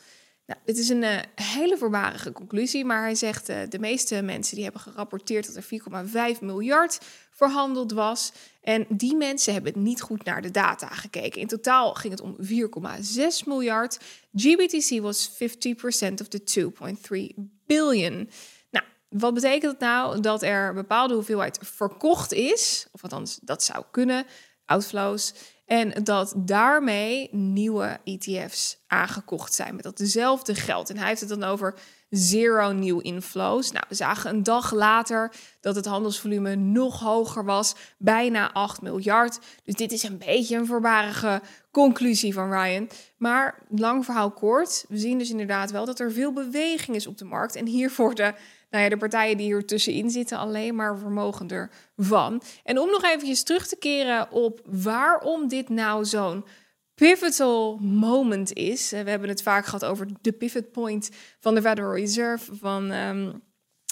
Nou, 0.46 0.60
dit 0.65 0.78
is 0.78 0.89
een 0.89 1.04
uh, 1.04 1.19
hele 1.36 1.78
voorbarige 1.78 2.32
conclusie, 2.32 2.86
maar 2.86 3.02
hij 3.02 3.15
zegt 3.15 3.50
uh, 3.50 3.58
de 3.69 3.80
meeste 3.80 4.22
mensen 4.22 4.56
die 4.56 4.63
hebben 4.63 4.82
gerapporteerd 4.82 5.54
dat 5.54 5.56
er 5.56 6.36
4,5 6.36 6.39
miljard 6.41 7.00
verhandeld 7.32 7.91
was. 7.91 8.32
En 8.63 8.86
die 8.89 9.15
mensen 9.15 9.54
hebben 9.54 9.84
niet 9.84 10.02
goed 10.02 10.23
naar 10.23 10.41
de 10.41 10.52
data 10.52 10.88
gekeken. 10.88 11.41
In 11.41 11.47
totaal 11.47 11.93
ging 11.93 12.13
het 12.13 12.21
om 12.21 12.36
4,6 12.41 13.45
miljard. 13.45 13.99
GBTC 14.34 15.02
was 15.02 15.30
50% 15.32 15.36
of 16.21 16.28
the 16.28 16.71
2,3 17.38 17.43
billion. 17.65 18.30
Nou, 18.71 18.86
wat 19.10 19.34
betekent 19.34 19.71
dat 19.71 19.80
nou? 19.80 20.19
Dat 20.19 20.43
er 20.43 20.67
een 20.67 20.76
bepaalde 20.76 21.13
hoeveelheid 21.13 21.60
verkocht 21.62 22.34
is, 22.34 22.88
of 22.91 23.04
althans 23.04 23.39
dat 23.41 23.63
zou 23.63 23.84
kunnen, 23.91 24.26
outflows. 24.65 25.34
En 25.65 26.04
dat 26.04 26.34
daarmee 26.38 27.30
nieuwe 27.32 27.99
ETF's 28.04 28.78
aangekocht 28.88 29.54
zijn 29.54 29.76
met 29.76 29.84
datzelfde 29.84 30.56
geld. 30.56 30.89
En 30.89 30.97
hij 30.97 31.08
heeft 31.08 31.19
het 31.19 31.30
dan 31.30 31.43
over 31.43 31.76
zero 32.13 32.71
nieuw 32.71 32.99
inflows. 32.99 33.71
Nou, 33.71 33.86
we 33.89 33.95
zagen 33.95 34.30
een 34.30 34.43
dag 34.43 34.71
later 34.71 35.32
dat 35.62 35.76
het 35.76 35.86
handelsvolume 35.86 36.56
nog 36.56 36.99
hoger 36.99 37.45
was, 37.45 37.76
bijna 37.97 38.52
8 38.52 38.82
miljard. 38.82 39.39
Dus 39.63 39.76
dit 39.76 39.91
is 39.91 40.04
een 40.04 40.17
beetje 40.17 40.58
een 40.58 40.65
voorbarige 40.65 41.41
conclusie 41.71 42.34
van 42.34 42.52
Ryan. 42.52 42.89
Maar 43.17 43.60
lang 43.69 44.06
verhaal 44.06 44.32
kort, 44.32 44.86
we 44.88 44.97
zien 44.97 45.17
dus 45.17 45.30
inderdaad 45.30 45.71
wel 45.71 45.86
dat 45.86 45.99
er 45.99 46.12
veel 46.12 46.34
beweging 46.34 46.95
is 46.95 47.08
op 47.08 47.17
de 47.17 47.26
markt. 47.26 47.56
En 47.56 47.67
hier 47.67 47.93
worden 47.97 48.36
nou 48.69 48.84
ja, 48.84 48.89
de 48.89 48.97
partijen 48.97 49.38
die 49.38 49.45
hier 49.45 49.65
tussenin 49.65 50.10
zitten 50.10 50.38
alleen 50.38 50.76
maar 50.76 50.97
vermogender 50.97 51.71
van. 51.97 52.41
En 52.63 52.80
om 52.80 52.89
nog 52.89 53.04
eventjes 53.04 53.43
terug 53.43 53.67
te 53.67 53.76
keren 53.76 54.32
op 54.32 54.62
waarom 54.65 55.47
dit 55.47 55.69
nou 55.69 56.06
zo'n 56.06 56.45
pivotal 56.96 57.78
moment 57.82 58.54
is. 58.54 58.90
We 58.90 59.10
hebben 59.10 59.30
het 59.30 59.42
vaak 59.42 59.66
gehad 59.66 59.86
over 59.86 60.08
de 60.22 60.32
pivot 60.32 60.72
point 60.72 61.10
van 61.40 61.56
de 61.56 61.62
Federal 61.62 61.94
Reserve, 61.96 62.56
van 62.56 62.92
ehm, 62.92 63.32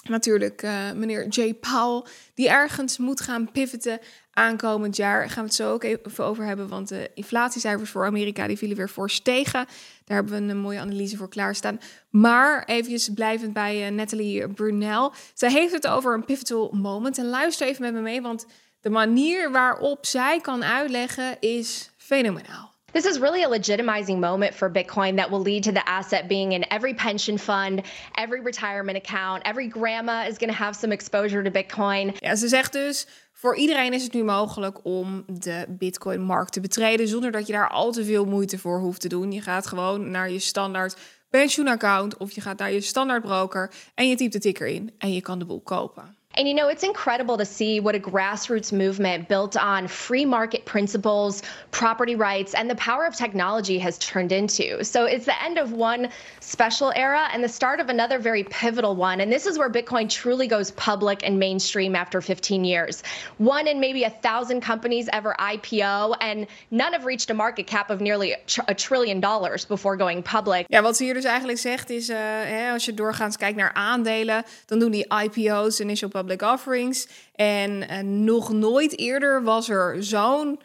natuurlijk 0.08 0.62
uh, 0.62 0.92
meneer 0.92 1.28
Jay 1.28 1.54
Powell, 1.54 2.10
die 2.34 2.48
ergens 2.48 2.98
moet 2.98 3.20
gaan 3.20 3.50
pivoten 3.50 3.98
aankomend 4.32 4.96
jaar. 4.96 5.30
Gaan 5.30 5.42
we 5.42 5.48
het 5.48 5.54
zo 5.54 5.72
ook 5.72 5.84
even 5.84 6.24
over 6.24 6.44
hebben, 6.44 6.68
want 6.68 6.88
de 6.88 7.10
inflatiecijfers 7.14 7.90
voor 7.90 8.06
Amerika 8.06 8.46
die 8.46 8.58
vielen 8.58 8.76
weer 8.76 8.88
fors 8.88 9.20
tegen. 9.20 9.66
Daar 10.04 10.16
hebben 10.16 10.46
we 10.46 10.52
een 10.52 10.58
mooie 10.58 10.80
analyse 10.80 11.16
voor 11.16 11.28
klaarstaan. 11.28 11.80
Maar 12.10 12.64
even 12.64 13.14
blijvend 13.14 13.52
bij 13.52 13.92
uh, 13.92 14.44
Brunel. 14.54 15.12
Zij 15.34 15.50
heeft 15.50 15.72
het 15.72 15.86
over 15.86 16.14
een 16.14 16.24
pivotal 16.24 16.70
moment. 16.72 17.18
En 17.18 17.26
luister 17.26 17.66
even 17.66 17.82
met 17.82 17.94
me 17.94 18.00
mee, 18.00 18.22
want 18.22 18.46
de 18.80 18.90
manier 18.90 19.50
waarop 19.50 20.06
zij 20.06 20.40
kan 20.40 20.64
uitleggen 20.64 21.40
is 21.40 21.90
fenomenaal. 21.96 22.71
This 22.92 23.06
is 23.06 23.18
really 23.18 23.42
a 23.42 23.48
legitimizing 23.48 24.18
moment 24.18 24.54
for 24.54 24.70
Bitcoin 24.70 25.16
that 25.16 25.30
will 25.30 25.40
lead 25.40 25.62
to 25.62 25.72
the 25.72 25.88
asset 25.88 26.28
being 26.28 26.52
in 26.52 26.64
every 26.70 26.94
pension 26.94 27.38
fund, 27.38 27.82
every 28.14 28.40
retirement 28.42 28.96
account. 28.98 29.42
Every 29.46 29.66
grandma 29.66 30.26
is 30.26 30.38
going 30.38 30.52
to 30.52 30.58
have 30.58 30.76
some 30.76 30.92
exposure 30.92 31.42
to 31.42 31.50
Bitcoin. 31.50 32.14
Ja, 32.18 32.34
ze 32.34 32.48
zegt 32.48 32.72
dus: 32.72 33.06
voor 33.32 33.56
iedereen 33.56 33.92
is 33.92 34.02
het 34.02 34.12
nu 34.12 34.24
mogelijk 34.24 34.84
om 34.84 35.24
de 35.26 35.64
Bitcoin-markt 35.68 36.52
te 36.52 36.60
betreden 36.60 37.08
zonder 37.08 37.30
dat 37.30 37.46
je 37.46 37.52
daar 37.52 37.68
al 37.68 37.92
te 37.92 38.04
veel 38.04 38.24
moeite 38.24 38.58
voor 38.58 38.80
hoeft 38.80 39.00
te 39.00 39.08
doen. 39.08 39.32
Je 39.32 39.40
gaat 39.40 39.66
gewoon 39.66 40.10
naar 40.10 40.30
je 40.30 40.38
standaard 40.38 40.96
pensioenaccount 41.30 42.16
of 42.16 42.32
je 42.32 42.40
gaat 42.40 42.58
naar 42.58 42.72
je 42.72 42.80
standaard 42.80 43.22
broker 43.22 43.72
en 43.94 44.08
je 44.08 44.16
typt 44.16 44.32
de 44.32 44.38
ticker 44.38 44.66
in 44.66 44.94
en 44.98 45.12
je 45.12 45.20
kan 45.20 45.38
de 45.38 45.44
boel 45.44 45.60
kopen. 45.60 46.16
And 46.34 46.48
you 46.48 46.54
know, 46.54 46.68
it's 46.68 46.82
incredible 46.82 47.36
to 47.36 47.44
see 47.44 47.78
what 47.80 47.94
a 47.94 47.98
grassroots 47.98 48.72
movement 48.72 49.28
built 49.28 49.56
on 49.56 49.86
free 49.86 50.24
market 50.24 50.64
principles, 50.64 51.42
property 51.72 52.14
rights, 52.14 52.54
and 52.54 52.70
the 52.70 52.74
power 52.76 53.04
of 53.04 53.14
technology 53.14 53.78
has 53.78 53.98
turned 53.98 54.32
into. 54.32 54.82
So 54.82 55.04
it's 55.04 55.26
the 55.26 55.42
end 55.42 55.58
of 55.58 55.72
one 55.72 56.08
special 56.40 56.92
era 56.96 57.28
and 57.32 57.44
the 57.44 57.48
start 57.48 57.80
of 57.80 57.90
another 57.90 58.18
very 58.18 58.44
pivotal 58.44 58.96
one. 58.96 59.20
And 59.20 59.30
this 59.30 59.46
is 59.46 59.58
where 59.58 59.70
Bitcoin 59.70 60.08
truly 60.08 60.46
goes 60.46 60.70
public 60.72 61.22
and 61.26 61.38
mainstream 61.38 61.94
after 61.94 62.20
15 62.22 62.64
years. 62.64 63.02
One 63.36 63.66
in 63.66 63.78
maybe 63.78 64.04
a 64.04 64.10
thousand 64.10 64.62
companies 64.62 65.08
ever 65.12 65.34
IPO, 65.38 66.16
and 66.20 66.46
none 66.70 66.92
have 66.92 67.04
reached 67.04 67.30
a 67.30 67.34
market 67.34 67.66
cap 67.66 67.90
of 67.90 68.00
nearly 68.00 68.34
a 68.68 68.74
trillion 68.74 69.20
dollars 69.20 69.66
before 69.66 69.96
going 69.96 70.22
public. 70.22 70.66
Ja, 70.68 70.82
wat 70.82 70.96
ze 70.96 71.04
hier 71.04 71.14
dus 71.14 71.24
eigenlijk 71.24 71.58
zegt 71.58 71.90
is, 71.90 72.08
uh, 72.08 72.72
als 72.72 72.84
je 72.84 72.94
doorgaans 72.94 73.36
kijkt 73.36 73.56
naar 73.56 73.72
aandelen, 73.72 74.44
dan 74.66 74.78
doen 74.78 74.90
die 74.90 75.06
IPO's, 75.22 75.80
initial 75.80 76.08
public 76.22 76.42
offerings. 76.42 77.08
En 77.34 77.70
uh, 77.70 77.98
nog 77.98 78.52
nooit 78.52 78.98
eerder 78.98 79.42
was 79.42 79.68
er 79.68 80.04
zo'n 80.04 80.60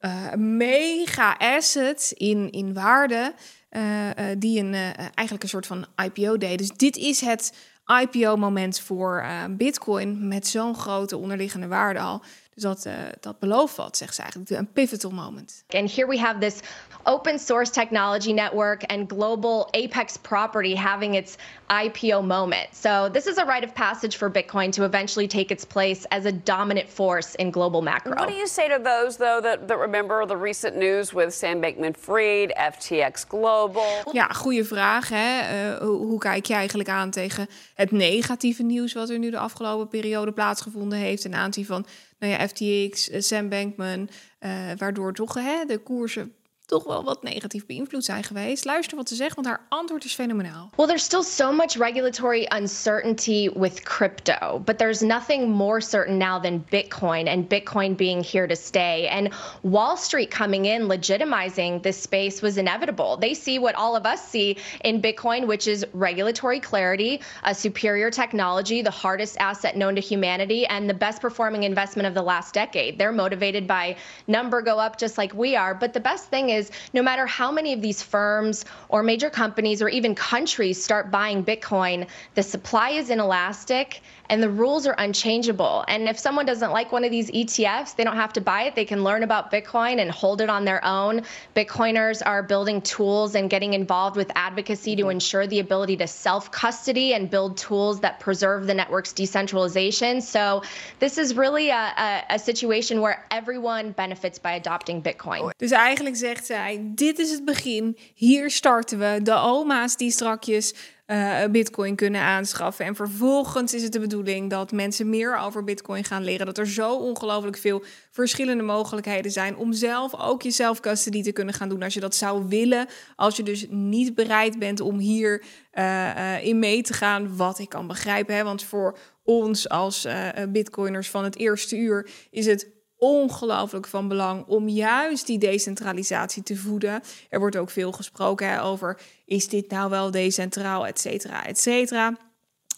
uh, 0.00 0.32
mega 0.34 1.36
asset 1.38 2.12
in, 2.14 2.50
in 2.50 2.74
waarde. 2.74 3.34
Uh, 3.70 4.10
die 4.38 4.60
een, 4.60 4.74
eigenlijk 5.14 5.42
een 5.42 5.48
soort 5.48 5.66
van 5.66 5.86
IPO 6.04 6.36
deed. 6.36 6.58
Dus 6.58 6.70
dit 6.70 6.96
is 6.96 7.20
het 7.20 7.52
IPO-moment 8.00 8.80
voor 8.80 9.26
Bitcoin 9.50 10.28
met 10.28 10.46
zo'n 10.46 10.74
grote 10.74 11.16
onderliggende 11.16 11.66
waarde 11.66 12.00
al. 12.00 12.22
Dus 12.54 12.62
dat, 12.62 12.86
dat 13.20 13.38
belooft 13.38 13.76
wat, 13.76 13.96
zegt 13.96 14.14
ze 14.14 14.22
eigenlijk. 14.22 14.50
Een 14.50 14.72
pivotal 14.72 15.10
moment. 15.10 15.64
And 15.68 15.94
here 15.94 16.08
we 16.08 16.18
have 16.18 16.38
this 16.38 16.60
open 17.06 17.38
source 17.38 17.70
technology 17.70 18.32
network 18.32 18.84
and 18.88 19.08
global 19.08 19.70
apex 19.74 20.16
property 20.16 20.74
having 20.74 21.14
its 21.14 21.38
IPO 21.70 22.24
moment. 22.24 22.68
So 22.72 23.08
this 23.08 23.26
is 23.26 23.38
a 23.38 23.44
rite 23.44 23.64
of 23.64 23.74
passage 23.74 24.16
for 24.16 24.30
Bitcoin 24.30 24.72
to 24.72 24.84
eventually 24.84 25.26
take 25.28 25.50
its 25.50 25.64
place 25.64 26.06
as 26.10 26.24
a 26.24 26.32
dominant 26.32 26.88
force 26.88 27.34
in 27.34 27.50
global 27.50 27.82
macro. 27.82 28.14
What 28.16 28.28
do 28.28 28.34
you 28.34 28.46
say 28.46 28.68
to 28.68 28.78
those, 28.82 29.16
though, 29.16 29.40
that, 29.40 29.68
that 29.68 29.78
remember 29.78 30.26
the 30.26 30.36
recent 30.36 30.76
news 30.76 31.12
with 31.12 31.34
Sam 31.34 31.60
Bankman-Fried, 31.60 32.52
FTX 32.56 33.26
Global? 33.28 33.84
Ja, 34.12 34.28
goede 34.28 34.64
vraag. 34.64 35.08
Hè? 35.08 35.40
Uh, 35.70 35.78
hoe 35.78 36.18
kijk 36.18 36.46
je 36.46 36.54
eigenlijk 36.54 36.88
aan 36.88 37.10
tegen 37.10 37.46
het 37.74 37.90
negatieve 37.90 38.62
nieuws 38.62 38.92
wat 38.92 39.10
er 39.10 39.18
nu 39.18 39.30
de 39.30 39.38
afgelopen 39.38 39.88
periode 39.88 40.32
plaatsgevonden 40.32 40.98
heeft 40.98 41.22
ten 41.22 41.34
aanzien 41.34 41.66
van 41.66 41.86
nou 42.18 42.32
ja, 42.32 42.48
FTX, 42.48 43.10
eh, 43.10 43.20
Sam 43.20 43.48
Bankman, 43.48 44.08
uh, 44.40 44.50
waardoor 44.76 45.12
toch 45.12 45.34
hè, 45.34 45.64
de 45.64 45.78
koersen 45.78 46.34
toch 46.66 46.84
wel 46.84 47.04
wat 47.04 47.22
negatief 47.22 47.66
beïnvloed 47.66 48.04
zijn 48.04 48.24
geweest. 48.24 48.64
Luister 48.64 48.96
wat 48.96 49.08
ze 49.08 49.14
zegt, 49.14 49.34
want 49.34 49.46
haar 49.46 49.66
antwoord 49.68 50.04
is 50.04 50.14
fenomenaal. 50.14 50.70
Well, 50.76 50.86
there's 50.86 51.04
still 51.04 51.22
so 51.22 51.52
much 51.52 51.76
regulatory 51.76 52.46
uncertainty 52.48 53.50
with 53.54 53.82
crypto, 53.82 54.62
but 54.64 54.78
there's 54.78 55.00
nothing 55.00 55.50
more 55.50 55.80
certain 55.80 56.18
now 56.18 56.40
than 56.40 56.64
Bitcoin 56.70 57.28
and 57.28 57.48
Bitcoin 57.48 57.96
being 57.96 58.24
here 58.24 58.46
to 58.46 58.56
stay. 58.56 59.08
And 59.08 59.32
Wall 59.62 59.96
Street 59.96 60.30
coming 60.30 60.64
in 60.64 60.88
legitimizing 60.88 61.82
this 61.82 62.02
space 62.02 62.42
was 62.42 62.56
inevitable. 62.56 63.16
They 63.16 63.34
see 63.34 63.58
what 63.58 63.74
all 63.74 63.94
of 63.94 64.04
us 64.04 64.28
see 64.28 64.56
in 64.80 65.00
Bitcoin, 65.00 65.46
which 65.46 65.66
is 65.66 65.86
regulatory 65.92 66.60
clarity, 66.60 67.20
a 67.42 67.54
superior 67.54 68.10
technology, 68.10 68.82
the 68.82 68.90
hardest 68.90 69.36
asset 69.38 69.76
known 69.76 69.94
to 69.94 70.00
humanity, 70.00 70.66
and 70.66 70.90
the 70.90 70.94
best 70.94 71.20
performing 71.20 71.62
investment 71.62 72.08
of 72.08 72.14
the 72.14 72.22
last 72.22 72.54
decade. 72.54 72.98
They're 72.98 73.12
motivated 73.12 73.66
by 73.66 73.96
number 74.26 74.62
go 74.62 74.78
up 74.78 74.98
just 74.98 75.16
like 75.16 75.32
we 75.32 75.54
are. 75.54 75.74
But 75.74 75.92
the 75.92 76.00
best 76.00 76.28
thing 76.28 76.50
is, 76.50 76.55
no 76.92 77.02
matter 77.02 77.26
how 77.26 77.50
many 77.50 77.72
of 77.72 77.80
these 77.80 78.02
firms 78.02 78.64
or 78.88 79.02
major 79.02 79.30
companies 79.30 79.82
or 79.82 79.88
even 79.88 80.14
countries 80.14 80.82
start 80.82 81.10
buying 81.10 81.44
Bitcoin, 81.44 82.06
the 82.34 82.42
supply 82.42 82.90
is 82.90 83.10
inelastic 83.10 84.00
and 84.28 84.42
the 84.42 84.50
rules 84.50 84.86
are 84.86 84.94
unchangeable. 84.98 85.84
And 85.88 86.08
if 86.08 86.18
someone 86.18 86.46
doesn't 86.46 86.70
like 86.70 86.92
one 86.92 87.04
of 87.04 87.10
these 87.10 87.30
ETFs, 87.30 87.96
they 87.96 88.04
don't 88.04 88.16
have 88.16 88.32
to 88.34 88.40
buy 88.40 88.62
it. 88.62 88.74
They 88.74 88.84
can 88.84 89.04
learn 89.04 89.22
about 89.22 89.50
Bitcoin 89.50 90.00
and 90.00 90.10
hold 90.10 90.40
it 90.40 90.50
on 90.50 90.64
their 90.64 90.84
own. 90.84 91.22
Bitcoiners 91.54 92.22
are 92.24 92.42
building 92.42 92.80
tools 92.82 93.34
and 93.34 93.50
getting 93.50 93.74
involved 93.74 94.16
with 94.16 94.30
advocacy 94.34 94.96
to 94.96 95.08
ensure 95.08 95.46
the 95.46 95.60
ability 95.60 95.96
to 95.96 96.06
self 96.06 96.50
custody 96.50 97.14
and 97.14 97.30
build 97.30 97.56
tools 97.56 98.00
that 98.00 98.20
preserve 98.20 98.66
the 98.66 98.74
network's 98.74 99.12
decentralization. 99.12 100.20
So 100.20 100.62
this 100.98 101.18
is 101.18 101.34
really 101.36 101.70
a, 101.70 101.92
a, 101.96 102.34
a 102.34 102.38
situation 102.38 103.00
where 103.00 103.24
everyone 103.30 103.92
benefits 103.92 104.38
by 104.38 104.52
adopting 104.52 105.02
Bitcoin. 105.02 105.50
Dus 105.56 105.70
eigenlijk 105.70 106.16
zegt 106.16 106.46
zij: 106.46 106.80
dit 106.82 107.18
is 107.18 107.30
het 107.30 107.44
begin. 107.44 107.96
Hier 108.14 108.50
starten 108.50 108.98
we. 108.98 109.20
De 109.22 109.34
oma's 109.34 109.96
die 109.96 110.10
strakjes 110.10 110.74
uh, 111.06 111.44
Bitcoin 111.50 111.96
kunnen 111.96 112.20
aanschaffen. 112.20 112.84
En 112.84 112.94
vervolgens 112.94 113.74
is 113.74 113.82
het 113.82 113.92
de 113.92 114.00
bedoeling 114.00 114.50
dat 114.50 114.72
mensen 114.72 115.08
meer 115.08 115.38
over 115.38 115.64
Bitcoin 115.64 116.04
gaan 116.04 116.24
leren. 116.24 116.46
Dat 116.46 116.58
er 116.58 116.68
zo 116.68 116.96
ongelooflijk 116.96 117.56
veel 117.56 117.84
verschillende 118.10 118.62
mogelijkheden 118.62 119.30
zijn 119.30 119.56
om 119.56 119.72
zelf 119.72 120.20
ook 120.20 120.42
je 120.42 120.50
zelfcustody 120.50 121.22
te 121.22 121.32
kunnen 121.32 121.54
gaan 121.54 121.68
doen 121.68 121.82
als 121.82 121.94
je 121.94 122.00
dat 122.00 122.14
zou 122.14 122.48
willen. 122.48 122.86
Als 123.16 123.36
je 123.36 123.42
dus 123.42 123.66
niet 123.70 124.14
bereid 124.14 124.58
bent 124.58 124.80
om 124.80 124.98
hier 124.98 125.44
uh, 125.72 125.84
uh, 126.16 126.44
in 126.44 126.58
mee 126.58 126.82
te 126.82 126.92
gaan, 126.92 127.36
wat 127.36 127.58
ik 127.58 127.68
kan 127.68 127.86
begrijpen. 127.86 128.34
Hè? 128.34 128.44
Want 128.44 128.62
voor 128.62 128.98
ons 129.24 129.68
als 129.68 130.06
Bitcoiners 130.48 131.10
van 131.10 131.24
het 131.24 131.36
eerste 131.36 131.76
uur 131.76 132.08
is 132.30 132.46
het 132.46 132.74
ongelooflijk 132.98 133.86
van 133.86 134.08
belang 134.08 134.46
om 134.46 134.68
juist 134.68 135.26
die 135.26 135.38
decentralisatie 135.38 136.42
te 136.42 136.56
voeden. 136.56 137.02
Er 137.28 137.38
wordt 137.38 137.56
ook 137.56 137.70
veel 137.70 137.92
gesproken 137.92 138.48
hè, 138.48 138.62
over 138.62 139.00
is 139.26 139.48
dit 139.48 139.70
nou 139.70 139.90
wel 139.90 140.10
decentraal, 140.10 140.86
et 140.86 141.00
cetera, 141.00 141.46
et 141.46 141.58
cetera. 141.58 142.16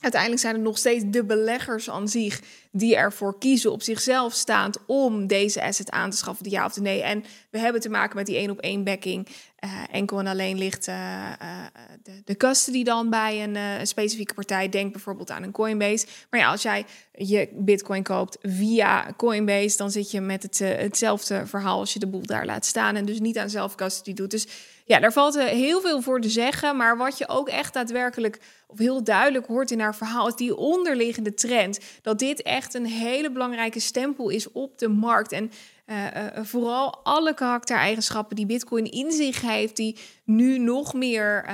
Uiteindelijk 0.01 0.41
zijn 0.43 0.55
het 0.55 0.63
nog 0.63 0.79
steeds 0.79 1.05
de 1.07 1.25
beleggers 1.25 1.91
aan 1.91 2.09
zich 2.09 2.41
die 2.73 2.97
ervoor 2.97 3.39
kiezen 3.39 3.73
op 3.73 3.83
zichzelf 3.83 4.33
staand 4.33 4.79
om 4.87 5.27
deze 5.27 5.63
asset 5.63 5.91
aan 5.91 6.11
te 6.11 6.17
schaffen, 6.17 6.45
de 6.45 6.51
ja 6.51 6.65
of 6.65 6.73
de 6.73 6.81
nee. 6.81 7.03
En 7.03 7.25
we 7.51 7.59
hebben 7.59 7.81
te 7.81 7.89
maken 7.89 8.17
met 8.17 8.27
die 8.27 8.37
één 8.37 8.51
op 8.51 8.61
één 8.61 8.85
backing. 8.85 9.29
Uh, 9.65 9.71
enkel 9.91 10.19
en 10.19 10.27
alleen 10.27 10.59
ligt 10.59 10.89
uh, 10.89 10.95
uh, 10.95 11.65
de, 12.03 12.23
de 12.25 12.37
custody 12.37 12.85
dan 12.85 13.11
bij 13.11 13.43
een, 13.43 13.87
specifieke 13.87 14.35
partij. 14.35 14.69
Denk 14.69 14.93
bijvoorbeeld 14.93 15.31
aan 15.31 15.43
een 15.43 15.51
Coinbase. 15.51 16.07
Maar 16.31 16.41
ja, 16.41 16.51
als 16.51 16.63
jij 16.63 16.85
je 17.13 17.49
bitcoin 17.53 18.03
koopt 18.03 18.39
via 18.43 19.15
Coinbase, 19.17 19.77
dan 19.77 19.91
zit 19.91 20.11
je 20.11 20.21
met 20.21 20.43
het, 20.43 20.59
hetzelfde 20.59 21.47
verhaal 21.47 21.79
als 21.79 21.93
je 21.93 21.99
de 21.99 22.07
boel 22.07 22.23
daar 22.23 22.47
laat 22.47 22.67
staan 22.67 22.97
en 22.97 23.05
dus 23.05 23.21
niet 23.21 23.39
aan 23.39 23.71
custody 23.77 24.13
doet. 24.13 24.31
Dus 24.31 24.47
ja, 24.89 25.01
daar 25.01 25.13
valt 25.13 25.39
heel 25.39 25.81
veel 25.81 26.03
voor 26.03 26.21
te 26.21 26.29
zeggen. 26.29 26.77
Maar 26.77 26.97
wat 26.97 27.19
je 27.19 27.29
ook 27.29 27.49
echt 27.49 27.75
daadwerkelijk 27.75 28.39
of 28.67 28.79
heel 28.79 29.05
duidelijk 29.05 29.47
hoort 29.47 29.71
in 29.71 29.81
haar 29.81 29.97
verhaal, 29.97 30.29
is 30.29 30.35
die 30.35 30.57
onderliggende 30.57 31.35
trend. 31.35 31.79
Dat 32.03 32.19
dit 32.19 32.43
echt 32.43 32.75
een 32.75 32.87
hele 32.87 33.31
belangrijke 33.31 33.81
stempel 33.81 34.29
is 34.29 34.53
op 34.53 34.79
de 34.79 34.89
markt. 34.89 35.33
En 35.33 35.51
uh, 35.91 36.05
uh, 36.05 36.45
vooral 36.45 37.05
alle 37.05 37.35
karaktereigenschappen 37.35 38.37
die 38.37 38.47
Bitcoin 38.47 38.85
in 38.91 39.13
zich 39.13 39.41
heeft, 39.41 39.77
die 39.77 39.97
nu 40.25 40.59
nog 40.59 40.95
meer 40.95 41.45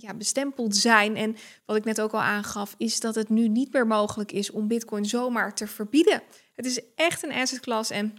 ja, 0.00 0.14
bestempeld 0.14 0.76
zijn. 0.76 1.16
En 1.16 1.36
wat 1.64 1.76
ik 1.76 1.84
net 1.84 2.00
ook 2.00 2.12
al 2.12 2.20
aangaf, 2.20 2.74
is 2.78 3.00
dat 3.00 3.14
het 3.14 3.28
nu 3.28 3.48
niet 3.48 3.72
meer 3.72 3.86
mogelijk 3.86 4.32
is 4.32 4.50
om 4.50 4.68
Bitcoin 4.68 5.04
zomaar 5.04 5.54
te 5.54 5.66
verbieden. 5.66 6.22
Het 6.54 6.66
is 6.66 6.80
echt 6.94 7.22
een 7.22 7.32
asset 7.32 7.60
class 7.60 7.90
en 7.90 8.14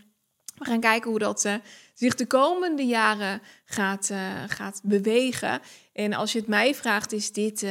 we 0.57 0.65
gaan 0.65 0.79
kijken 0.79 1.09
hoe 1.09 1.19
dat 1.19 1.49
zich 1.93 2.15
de 2.15 2.25
komende 2.25 2.85
jaren 2.85 3.41
gaat, 3.65 4.11
gaat 4.47 4.79
bewegen. 4.83 5.59
En 5.93 6.13
als 6.13 6.31
je 6.31 6.39
het 6.39 6.47
mij 6.47 6.75
vraagt, 6.75 7.11
is 7.11 7.31
dit 7.31 7.65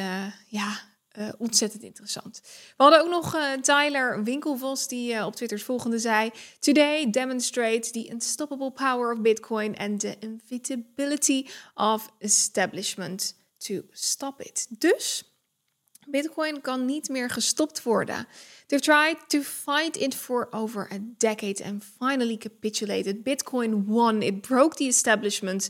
ja, 0.46 0.78
uh, 1.18 1.28
ontzettend 1.38 1.82
interessant. 1.82 2.40
We 2.76 2.82
hadden 2.82 3.00
ook 3.00 3.08
nog 3.08 3.34
uh, 3.34 3.52
Tyler 3.52 4.24
Winkelvos 4.24 4.88
die 4.88 5.12
uh, 5.12 5.26
op 5.26 5.36
Twitter 5.36 5.56
het 5.56 5.66
volgende 5.66 5.98
zei: 5.98 6.30
Today 6.58 7.10
demonstrates 7.10 7.90
the 7.90 8.08
unstoppable 8.10 8.70
power 8.70 9.12
of 9.12 9.20
Bitcoin 9.20 9.76
and 9.76 10.00
the 10.00 10.16
inevitability 10.20 11.46
of 11.74 12.08
establishment 12.18 13.34
to 13.56 13.82
stop 13.90 14.40
it. 14.40 14.66
Dus 14.78 15.22
Bitcoin 16.06 16.60
kan 16.60 16.84
niet 16.84 17.08
meer 17.08 17.30
gestopt 17.30 17.82
worden. 17.82 18.26
They've 18.66 18.84
tried 18.84 19.28
to 19.28 19.40
fight 19.40 19.96
it 19.96 20.14
for 20.14 20.48
over 20.50 20.88
a 20.92 20.98
decade 21.16 21.64
and 21.64 21.84
finally 21.98 22.36
capitulated. 22.36 23.16
Bitcoin 23.22 23.84
won. 23.86 24.22
It 24.22 24.40
broke 24.40 24.76
the 24.76 24.84
establishment. 24.84 25.68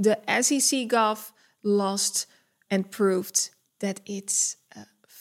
The 0.00 0.18
SEC 0.40 0.88
gov 0.88 1.32
lost 1.60 2.26
and 2.68 2.90
proved 2.90 3.50
that 3.78 4.00
it's 4.04 4.59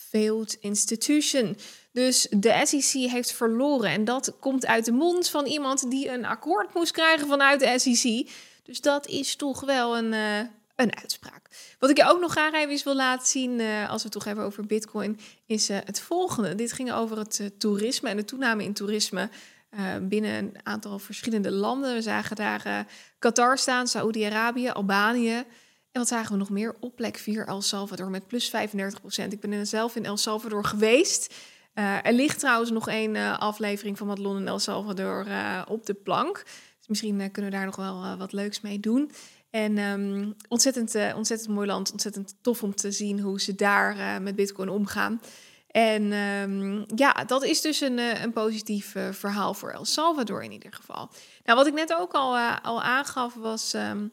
failed 0.10 0.58
institution. 0.60 1.58
Dus 1.91 2.28
de 2.30 2.62
SEC 2.63 3.10
heeft 3.10 3.32
verloren. 3.32 3.89
En 3.89 4.06
dat 4.06 4.34
komt 4.39 4.65
uit 4.65 4.86
de 4.86 4.91
mond 4.91 5.30
van 5.30 5.45
iemand 5.45 5.89
die 5.89 6.10
een 6.10 6.26
akkoord 6.26 6.74
moest 6.74 6.91
krijgen 6.91 7.28
vanuit 7.28 7.60
de 7.60 7.80
SEC. 7.80 8.30
Dus 8.63 8.82
dat 8.82 9.08
is 9.08 9.36
toch 9.36 9.62
wel 9.62 9.98
een, 9.98 10.13
uh, 10.13 10.39
een 10.76 10.95
uitspraak. 10.95 11.48
Wat 11.80 11.89
ik 11.89 11.98
je 11.98 12.10
ook 12.10 12.19
nog 12.19 12.32
graag 12.32 12.54
even 12.54 12.84
wil 12.84 12.95
laten 12.95 13.28
zien, 13.28 13.60
uh, 13.60 13.89
als 13.89 13.98
we 13.98 14.04
het 14.04 14.12
toch 14.12 14.24
hebben 14.24 14.45
over 14.45 14.65
Bitcoin, 14.65 15.19
is 15.45 15.69
uh, 15.69 15.78
het 15.86 16.00
volgende. 16.00 16.56
Dit 16.56 16.74
ging 16.74 16.91
over 16.91 17.17
het 17.17 17.52
toerisme 17.58 18.10
en 18.10 18.17
de 18.17 18.26
toename 18.26 18.63
in 18.63 18.74
toerisme. 18.74 19.30
binnen 20.02 20.34
een 20.34 20.56
aantal 20.63 21.00
verschillende 21.00 21.52
landen. 21.52 21.93
We 21.93 22.02
zagen 22.02 22.36
daar 22.36 22.88
Qatar 23.19 23.58
staan, 23.58 23.88
Saoedi-Arabië, 23.88 24.69
Albanië. 24.69 25.45
En 25.91 25.99
wat 25.99 26.08
zagen 26.08 26.32
we 26.32 26.38
nog 26.38 26.49
meer? 26.49 26.75
Op 26.80 26.95
plek 26.95 27.17
4 27.17 27.47
El 27.47 27.62
Salvador 27.62 28.10
met 28.10 28.28
plus 28.28 28.49
35 28.49 28.99
procent. 28.99 29.34
Ik 29.34 29.39
ben 29.39 29.67
zelf 29.67 29.95
in 29.95 30.06
El 30.06 30.17
Salvador 30.17 30.65
geweest. 30.65 31.34
Uh, 31.75 32.06
er 32.06 32.13
ligt 32.13 32.39
trouwens 32.39 32.71
nog 32.71 32.88
één 32.88 33.15
uh, 33.15 33.39
aflevering 33.39 33.97
van 33.97 34.08
Madelon 34.08 34.38
in 34.38 34.47
El 34.47 34.60
Salvador 34.60 35.28
uh, 35.28 35.62
op 35.67 35.86
de 35.86 35.93
plank. 35.93 36.43
Dus 36.78 36.88
misschien 36.88 37.32
kunnen 37.32 37.52
we 37.52 37.58
daar 37.58 37.65
nog 37.65 37.75
wel 37.75 38.17
wat 38.17 38.34
leuks 38.34 38.62
mee 38.62 38.80
doen. 38.80 39.12
En 39.49 39.78
um, 39.78 40.36
ontzettend, 40.47 41.15
ontzettend 41.15 41.49
mooi 41.49 41.67
land. 41.67 41.91
Ontzettend 41.91 42.36
tof 42.41 42.63
om 42.63 42.75
te 42.75 42.91
zien 42.91 43.19
hoe 43.19 43.41
ze 43.41 43.56
daar 43.56 44.21
met 44.21 44.36
Bitcoin 44.36 44.69
omgaan. 44.69 45.21
En 45.67 46.12
um, 46.12 46.86
ja, 46.95 47.13
dat 47.13 47.43
is 47.43 47.62
dus 47.62 47.82
een, 47.82 47.97
een 47.97 48.34
positief 48.34 48.95
verhaal 49.12 49.54
voor 49.54 49.69
El 49.69 49.86
Salvador 49.86 50.43
in 50.43 50.52
ieder 50.52 50.73
geval. 50.73 51.10
Nou, 51.43 51.58
wat 51.58 51.67
ik 51.67 51.73
net 51.73 51.95
ook 51.95 52.12
al, 52.12 52.38
al 52.62 52.82
aangaf 52.82 53.34
was. 53.34 53.73
Um, 53.73 54.12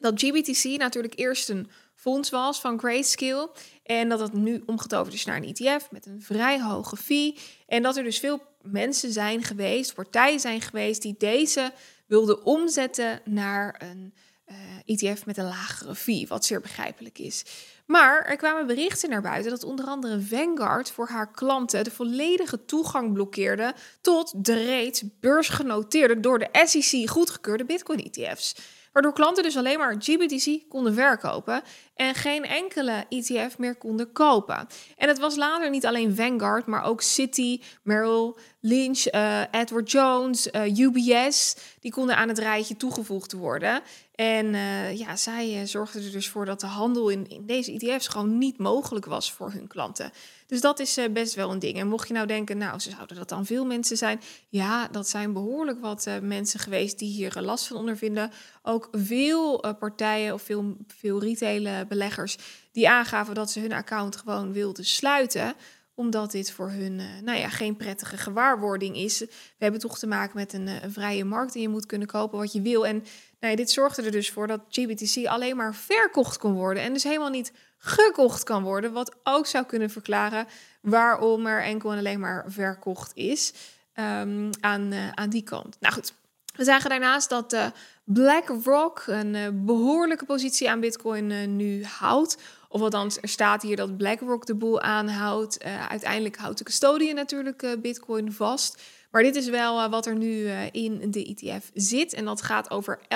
dat 0.00 0.20
GBTC 0.20 0.64
natuurlijk 0.64 1.18
eerst 1.18 1.48
een 1.48 1.70
fonds 1.94 2.30
was 2.30 2.60
van 2.60 2.78
Grayscale. 2.78 3.50
En 3.82 4.08
dat 4.08 4.20
het 4.20 4.32
nu 4.32 4.62
omgetoverd 4.66 5.14
is 5.14 5.24
naar 5.24 5.36
een 5.36 5.54
ETF 5.54 5.90
met 5.90 6.06
een 6.06 6.22
vrij 6.22 6.60
hoge 6.60 6.96
fee. 6.96 7.36
En 7.66 7.82
dat 7.82 7.96
er 7.96 8.02
dus 8.02 8.18
veel 8.18 8.42
mensen 8.62 9.12
zijn 9.12 9.42
geweest, 9.42 9.94
partijen 9.94 10.40
zijn 10.40 10.60
geweest, 10.60 11.02
die 11.02 11.14
deze 11.18 11.72
wilden 12.06 12.44
omzetten 12.44 13.20
naar 13.24 13.74
een 13.78 14.14
uh, 14.46 14.56
eh, 14.86 15.10
ETF 15.12 15.26
met 15.26 15.36
een 15.36 15.44
lagere 15.44 15.94
fee. 15.94 16.26
Wat 16.28 16.44
zeer 16.44 16.60
begrijpelijk 16.60 17.18
is. 17.18 17.44
Maar 17.86 18.24
er 18.24 18.36
kwamen 18.36 18.66
berichten 18.66 19.10
naar 19.10 19.22
buiten 19.22 19.50
dat 19.50 19.64
onder 19.64 19.86
andere 19.86 20.20
Vanguard 20.20 20.90
voor 20.90 21.08
haar 21.08 21.30
klanten 21.30 21.84
de 21.84 21.90
volledige 21.90 22.64
toegang 22.64 23.12
blokkeerde 23.12 23.74
tot 24.00 24.44
de 24.44 24.64
reeds 24.64 25.02
beursgenoteerde 25.20 26.20
door 26.20 26.38
de 26.38 26.48
SEC 26.52 27.08
goedgekeurde 27.08 27.64
Bitcoin-ETF's. 27.64 28.54
Waardoor 28.98 29.16
klanten 29.16 29.42
dus 29.42 29.56
alleen 29.56 29.78
maar 29.78 29.96
GBTC 29.98 30.68
konden 30.68 30.94
verkopen 30.94 31.62
en 31.94 32.14
geen 32.14 32.44
enkele 32.44 33.04
ETF 33.08 33.58
meer 33.58 33.76
konden 33.76 34.12
kopen. 34.12 34.66
En 34.96 35.08
het 35.08 35.18
was 35.18 35.36
later 35.36 35.70
niet 35.70 35.86
alleen 35.86 36.14
Vanguard, 36.14 36.66
maar 36.66 36.84
ook 36.84 37.02
Citi, 37.02 37.62
Merrill 37.82 38.34
Lynch, 38.60 39.14
uh, 39.14 39.40
Edward 39.50 39.90
Jones, 39.90 40.50
eh, 40.50 40.78
UBS. 40.78 41.56
Die 41.80 41.92
konden 41.92 42.16
aan 42.16 42.28
het 42.28 42.38
rijtje 42.38 42.76
toegevoegd 42.76 43.32
worden. 43.32 43.80
En 44.18 44.54
uh, 44.54 44.96
ja, 44.96 45.16
zij 45.16 45.60
uh, 45.60 45.66
zorgden 45.66 46.04
er 46.04 46.12
dus 46.12 46.28
voor 46.28 46.44
dat 46.44 46.60
de 46.60 46.66
handel 46.66 47.08
in, 47.08 47.42
deze 47.42 47.72
ETF's 47.72 48.08
gewoon 48.08 48.38
niet 48.38 48.58
mogelijk 48.58 49.06
was 49.06 49.32
voor 49.32 49.52
hun 49.52 49.66
klanten. 49.66 50.10
Dus 50.46 50.60
dat 50.60 50.78
is 50.78 50.98
uh, 50.98 51.04
best 51.12 51.34
wel 51.34 51.50
een 51.50 51.58
ding. 51.58 51.78
En 51.78 51.88
mocht 51.88 52.08
je 52.08 52.14
nou 52.14 52.26
denken, 52.26 52.58
nou, 52.58 52.78
ze 52.78 52.90
zouden 52.90 53.16
dat 53.16 53.28
dan 53.28 53.46
veel 53.46 53.64
mensen 53.64 53.96
zijn? 53.96 54.20
Ja, 54.48 54.88
dat 54.88 55.08
zijn 55.08 55.32
behoorlijk 55.32 55.80
wat 55.80 56.08
mensen 56.22 56.60
geweest 56.60 56.98
die 56.98 57.12
hier 57.12 57.40
last 57.40 57.66
van 57.66 57.76
ondervinden. 57.76 58.30
Ook 58.62 58.88
veel 58.92 59.74
partijen 59.78 60.34
of 60.34 60.42
veel, 60.42 60.76
veel 60.86 61.20
retail 61.20 61.86
beleggers 61.86 62.36
die 62.72 62.88
aangaven 62.88 63.34
dat 63.34 63.50
ze 63.50 63.60
hun 63.60 63.72
account 63.72 64.16
gewoon 64.16 64.52
wilden 64.52 64.84
sluiten 64.84 65.54
omdat 65.98 66.30
dit 66.30 66.52
voor 66.52 66.70
hun 66.70 67.00
nou 67.24 67.38
ja, 67.38 67.48
geen 67.48 67.76
prettige 67.76 68.16
gewaarwording 68.16 68.96
is. 68.96 69.18
We 69.18 69.28
hebben 69.58 69.80
toch 69.80 69.98
te 69.98 70.06
maken 70.06 70.36
met 70.36 70.52
een, 70.52 70.66
een 70.66 70.92
vrije 70.92 71.24
markt 71.24 71.54
en 71.54 71.60
je 71.60 71.68
moet 71.68 71.86
kunnen 71.86 72.08
kopen 72.08 72.38
wat 72.38 72.52
je 72.52 72.62
wil. 72.62 72.86
En 72.86 73.04
Nee, 73.40 73.56
dit 73.56 73.70
zorgde 73.70 74.02
er 74.02 74.10
dus 74.10 74.30
voor 74.30 74.46
dat 74.46 74.60
GBTC 74.68 75.26
alleen 75.26 75.56
maar 75.56 75.74
verkocht 75.74 76.38
kon 76.38 76.52
worden 76.52 76.82
en 76.82 76.92
dus 76.92 77.02
helemaal 77.02 77.30
niet 77.30 77.52
gekocht 77.78 78.42
kan 78.42 78.62
worden. 78.62 78.92
Wat 78.92 79.16
ook 79.22 79.46
zou 79.46 79.64
kunnen 79.64 79.90
verklaren 79.90 80.46
waarom 80.80 81.46
er 81.46 81.62
enkel 81.62 81.92
en 81.92 81.98
alleen 81.98 82.20
maar 82.20 82.44
verkocht 82.48 83.12
is 83.14 83.52
um, 83.94 84.50
aan, 84.60 84.92
uh, 84.92 85.10
aan 85.14 85.30
die 85.30 85.42
kant. 85.42 85.76
Nou 85.80 85.94
goed, 85.94 86.12
we 86.56 86.64
zagen 86.64 86.90
daarnaast 86.90 87.28
dat 87.28 87.52
uh, 87.52 87.66
BlackRock 88.04 89.04
een 89.06 89.64
behoorlijke 89.64 90.24
positie 90.24 90.70
aan 90.70 90.80
Bitcoin 90.80 91.56
nu 91.56 91.84
houdt. 91.84 92.38
Of 92.68 92.80
althans, 92.80 93.20
er 93.20 93.28
staat 93.28 93.62
hier 93.62 93.76
dat 93.76 93.96
BlackRock 93.96 94.46
de 94.46 94.54
boel 94.54 94.80
aanhoudt. 94.80 95.62
uiteindelijk 95.64 96.36
houdt 96.36 96.58
de 96.58 96.64
custodian 96.64 97.14
natuurlijk 97.14 97.76
Bitcoin 97.82 98.32
vast. 98.32 98.82
Maar 99.10 99.22
dit 99.22 99.36
is 99.36 99.48
wel 99.48 99.78
uh, 99.78 99.90
wat 99.90 100.06
er 100.06 100.16
nu 100.16 100.48
in 100.72 101.10
de 101.10 101.24
ETF 101.24 101.70
zit. 101.74 102.12
En 102.12 102.24
dat 102.24 102.42
gaat 102.42 102.70
over 102.70 103.00
11.000 103.02 103.08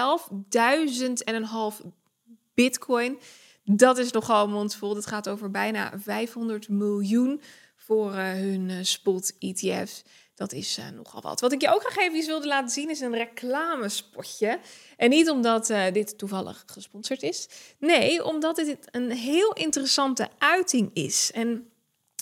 en 1.25 1.35
een 1.35 1.45
half 1.45 1.83
bitcoin. 2.55 3.19
Dat 3.65 3.99
is 3.99 4.13
nogal 4.13 4.49
mondvol. 4.49 4.95
Dat 4.95 5.07
gaat 5.07 5.29
over 5.29 5.51
bijna 5.51 5.93
500 5.97 6.69
miljoen 6.69 7.41
voor 7.77 8.13
hun 8.15 8.87
spot 8.87 9.33
ETF's. 9.39 10.05
Dat 10.35 10.53
is 10.53 10.79
nogal 10.95 11.21
wat. 11.21 11.41
Wat 11.41 11.53
ik 11.53 11.61
je 11.61 11.75
ook 11.75 11.81
graag 11.81 11.97
even 11.97 12.27
wilde 12.27 12.47
laten 12.47 12.71
zien 12.71 12.91
is 12.91 13.01
een 13.01 13.15
reclamespotje. 13.15 14.61
En 14.97 15.11
niet 15.11 15.31
omdat 15.31 15.67
dit 15.67 16.19
toevallig 16.19 16.65
gesponsord 16.67 17.23
is. 17.23 17.49
Nee, 17.79 18.25
omdat 18.25 18.57
dit 18.57 18.77
een 18.91 19.11
heel 19.11 19.53
interessante 19.53 20.29
uiting 20.39 20.91
is. 20.93 21.31
En 21.35 21.49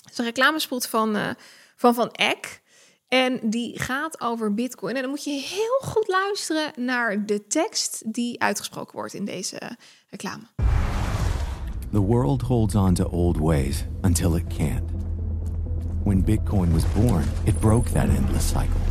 het 0.03 0.11
is 0.11 0.17
een 0.17 0.25
reclamespot 0.25 0.87
van 0.87 1.35
Van, 1.75 1.93
van 1.93 2.11
Eck. 2.11 2.61
En 3.07 3.39
die 3.49 3.79
gaat 3.79 4.21
over 4.21 4.53
Bitcoin. 4.53 4.95
En 4.95 5.01
dan 5.01 5.09
moet 5.09 5.23
je 5.23 5.31
heel 5.31 5.89
goed 5.89 6.07
luisteren 6.07 6.71
naar 6.75 7.25
de 7.25 7.47
tekst 7.47 8.13
die 8.13 8.41
uitgesproken 8.41 8.95
wordt 8.95 9.13
in 9.13 9.25
deze 9.25 9.77
reclame. 10.09 10.43
The 11.91 11.99
world 11.99 12.41
holds 12.41 12.75
on 12.75 12.93
to 12.93 13.05
old 13.05 13.37
ways 13.37 13.83
until 14.01 14.35
it 14.35 14.43
can't. 14.57 15.00
When 16.03 16.23
Bitcoin 16.23 16.73
was 16.73 16.85
born, 16.85 17.25
it 17.45 17.59
broke 17.61 17.85
that 17.91 18.09
endless 18.09 18.45
cycle. 18.45 18.81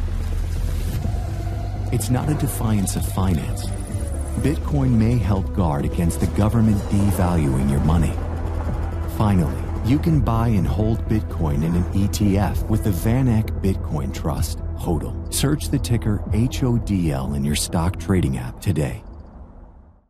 It's 1.92 2.10
not 2.10 2.28
a 2.28 2.34
defiance 2.34 2.96
of 2.96 3.06
finance. 3.06 3.66
Bitcoin 4.42 4.90
may 4.90 5.16
help 5.18 5.52
guard 5.54 5.84
against 5.84 6.20
the 6.20 6.28
government 6.28 6.78
devaluing 6.90 7.70
your 7.70 7.80
money. 7.80 8.12
Finally, 9.16 9.70
You 9.84 9.98
can 9.98 10.20
buy 10.20 10.48
and 10.48 10.66
hold 10.66 10.98
Bitcoin 11.08 11.64
in 11.64 11.74
an 11.74 11.84
ETF 11.94 12.68
with 12.68 12.84
the 12.84 12.90
VanEck 12.90 13.50
Bitcoin 13.62 14.12
Trust, 14.12 14.58
HODL. 14.78 15.32
Search 15.32 15.70
the 15.70 15.78
ticker 15.78 16.18
HODL 16.32 17.34
in 17.34 17.44
your 17.44 17.56
stock 17.56 17.98
trading 17.98 18.36
app 18.36 18.60
today. 18.60 19.02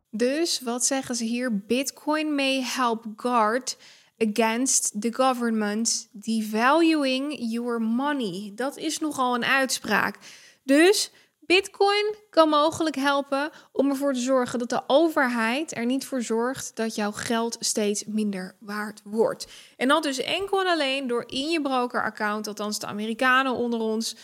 Dus 0.09 0.61
wat 0.63 0.85
zeggen 0.85 1.15
ze 1.15 1.25
hier? 1.25 1.63
Bitcoin 1.67 2.35
may 2.35 2.61
help 2.61 3.05
guard 3.15 3.77
against 4.21 5.01
the 5.01 5.13
government 5.13 6.07
devaluing 6.11 7.35
your 7.37 7.81
money. 7.81 8.51
Dat 8.55 8.77
is 8.77 8.99
nogal 8.99 9.35
een 9.35 9.45
uitspraak. 9.45 10.17
Dus 10.63 11.11
Bitcoin 11.39 12.15
kan 12.29 12.49
mogelijk 12.49 12.95
helpen 12.95 13.49
om 13.71 13.89
ervoor 13.89 14.13
te 14.13 14.19
zorgen 14.19 14.59
dat 14.59 14.69
de 14.69 14.81
overheid 14.87 15.75
er 15.75 15.85
niet 15.85 16.05
voor 16.05 16.21
zorgt 16.21 16.75
dat 16.75 16.95
jouw 16.95 17.11
geld 17.11 17.57
steeds 17.59 18.05
minder 18.05 18.55
waard 18.59 19.01
wordt. 19.03 19.47
En 19.77 19.87
dat 19.87 20.03
dus 20.03 20.17
enkel 20.17 20.61
en 20.61 20.67
alleen 20.67 21.07
door 21.07 21.23
in 21.27 21.49
je 21.49 21.61
brokeraccount, 21.61 22.47
althans 22.47 22.79
de 22.79 22.85
Amerikanen 22.85 23.55
onder 23.55 23.79
ons, 23.79 24.15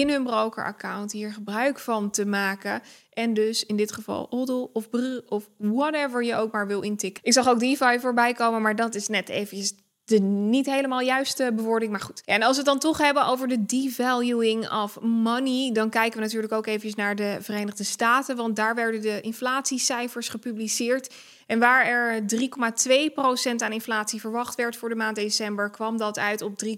in 0.00 0.08
hun 0.08 0.24
brokeraccount 0.24 1.12
hier 1.12 1.32
gebruik 1.32 1.78
van 1.78 2.10
te 2.10 2.26
maken. 2.26 2.82
En 3.12 3.34
dus 3.34 3.66
in 3.66 3.76
dit 3.76 3.92
geval 3.92 4.26
ODL 4.30 4.70
of 4.72 4.90
BR 4.90 4.98
of 5.28 5.48
whatever 5.56 6.24
je 6.24 6.34
ook 6.34 6.52
maar 6.52 6.66
wil 6.66 6.80
intikken. 6.80 7.24
Ik 7.24 7.32
zag 7.32 7.48
ook 7.48 7.60
DeFi 7.60 7.98
voorbij 8.00 8.32
komen, 8.32 8.62
maar 8.62 8.76
dat 8.76 8.94
is 8.94 9.08
net 9.08 9.28
eventjes 9.28 9.74
de 10.04 10.20
niet 10.20 10.66
helemaal 10.66 11.00
juiste 11.00 11.52
bewoording, 11.54 11.90
maar 11.90 12.00
goed. 12.00 12.22
en 12.24 12.42
als 12.42 12.50
we 12.50 12.56
het 12.56 12.66
dan 12.66 12.78
toch 12.78 12.98
hebben 12.98 13.26
over 13.26 13.48
de 13.48 13.64
devaluing 13.64 14.70
of 14.70 15.00
money, 15.00 15.72
dan 15.72 15.90
kijken 15.90 16.18
we 16.18 16.24
natuurlijk 16.24 16.52
ook 16.52 16.66
even 16.66 16.92
naar 16.96 17.16
de 17.16 17.36
Verenigde 17.40 17.84
Staten, 17.84 18.36
want 18.36 18.56
daar 18.56 18.74
werden 18.74 19.00
de 19.00 19.20
inflatiecijfers 19.20 20.28
gepubliceerd. 20.28 21.14
En 21.46 21.58
waar 21.58 21.86
er 21.86 22.20
3,2% 22.20 23.56
aan 23.56 23.72
inflatie 23.72 24.20
verwacht 24.20 24.54
werd 24.54 24.76
voor 24.76 24.88
de 24.88 24.94
maand 24.94 25.16
december, 25.16 25.70
kwam 25.70 25.96
dat 25.96 26.18
uit 26.18 26.42
op 26.42 26.64
3,4%. 26.64 26.70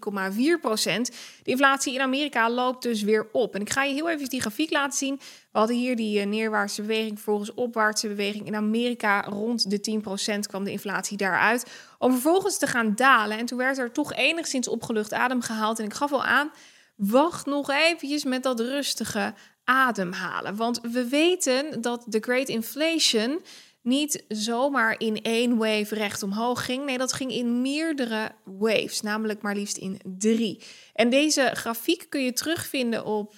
De 1.43 1.51
inflatie 1.51 1.95
in 1.95 2.01
Amerika 2.01 2.51
loopt 2.51 2.83
dus 2.83 3.03
weer 3.03 3.29
op. 3.33 3.55
En 3.55 3.61
ik 3.61 3.71
ga 3.71 3.83
je 3.83 3.95
heel 3.95 4.11
even 4.11 4.29
die 4.29 4.41
grafiek 4.41 4.71
laten 4.71 4.99
zien. 4.99 5.21
We 5.57 5.63
hadden 5.63 5.81
hier 5.81 5.97
die 5.97 6.21
eh, 6.21 6.27
neerwaartse 6.27 6.81
beweging, 6.81 7.21
volgens 7.21 7.55
opwaartse 7.55 8.09
beweging 8.09 8.47
in 8.47 8.55
Amerika. 8.55 9.23
Rond 9.23 9.71
de 9.71 10.01
10% 10.37 10.39
kwam 10.41 10.65
de 10.65 10.71
inflatie 10.71 11.17
daaruit. 11.17 11.67
Om 11.99 12.13
vervolgens 12.13 12.59
te 12.59 12.67
gaan 12.67 12.95
dalen. 12.95 13.39
En 13.39 13.47
toen 13.47 13.59
werd 13.59 13.79
er 13.79 13.93
toch 13.93 14.15
enigszins 14.15 14.69
opgelucht 14.69 15.13
adem 15.13 15.41
gehaald. 15.41 15.79
En 15.79 15.85
ik 15.85 15.95
gaf 15.95 16.13
al 16.13 16.25
aan, 16.25 16.51
wacht 16.97 17.47
nog 17.47 17.71
eventjes 17.71 18.25
met 18.25 18.43
dat 18.43 18.61
rustige 18.61 19.35
ademhalen. 19.65 20.57
Want 20.57 20.81
we 20.83 21.09
weten 21.09 21.81
dat 21.81 22.05
de 22.07 22.21
Great 22.21 22.49
Inflation 22.49 23.41
niet 23.83 24.25
zomaar 24.29 24.95
in 24.99 25.23
één 25.23 25.57
wave 25.57 25.95
recht 25.95 26.23
omhoog 26.23 26.65
ging. 26.65 26.85
Nee, 26.85 26.99
dat 26.99 27.13
ging 27.13 27.33
in 27.33 27.61
meerdere 27.61 28.31
waves, 28.45 29.01
namelijk 29.01 29.43
maar 29.43 29.55
liefst 29.55 29.77
in 29.77 30.01
drie. 30.05 30.63
En 30.95 31.11
deze 31.11 31.51
grafiek 31.53 32.07
kun 32.09 32.25
je 32.25 32.33
terugvinden 32.33 33.05
op 33.05 33.35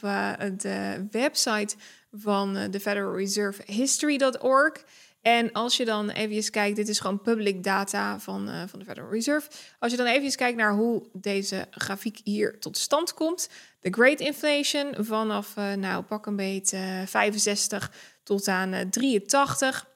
de 0.57 1.07
website 1.11 1.77
van 2.13 2.57
eh, 2.57 2.71
de 2.71 2.81
Federal 2.81 3.17
Reserve 3.17 3.63
History.org. 3.73 4.85
En 5.23 5.53
als 5.53 5.77
je 5.77 5.85
dan 5.85 6.11
even 6.11 6.51
kijkt, 6.51 6.77
dit 6.77 6.89
is 6.89 7.01
gewoon 7.01 7.23
public 7.23 7.65
data 7.65 8.21
van, 8.21 8.49
uh, 8.49 8.63
van 8.67 8.79
de 8.79 8.85
Federal 8.85 9.11
Reserve. 9.11 9.49
Als 9.79 9.91
je 9.91 9.97
dan 9.97 10.07
even 10.07 10.37
kijkt 10.37 10.57
naar 10.57 10.75
hoe 10.75 11.09
deze 11.13 11.67
grafiek 11.71 12.21
hier 12.25 12.59
tot 12.59 12.79
stand 12.79 13.15
komt. 13.15 13.49
De 13.81 13.93
Great 13.93 14.21
Inflation 14.21 14.95
vanaf, 14.99 15.57
uh, 15.59 15.73
nou 15.73 16.03
pak 16.03 16.27
een 16.27 16.37
beetje 16.37 17.03
65 17.07 17.93
tot 18.23 18.49
aan 18.49 18.91
83. 18.91 19.87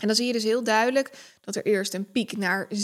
En 0.00 0.06
dan 0.06 0.16
zie 0.16 0.26
je 0.26 0.32
dus 0.32 0.42
heel 0.42 0.64
duidelijk 0.64 1.10
dat 1.40 1.56
er 1.56 1.66
eerst 1.66 1.94
een 1.94 2.10
piek 2.10 2.36
naar 2.36 2.68
6%, 2.68 2.74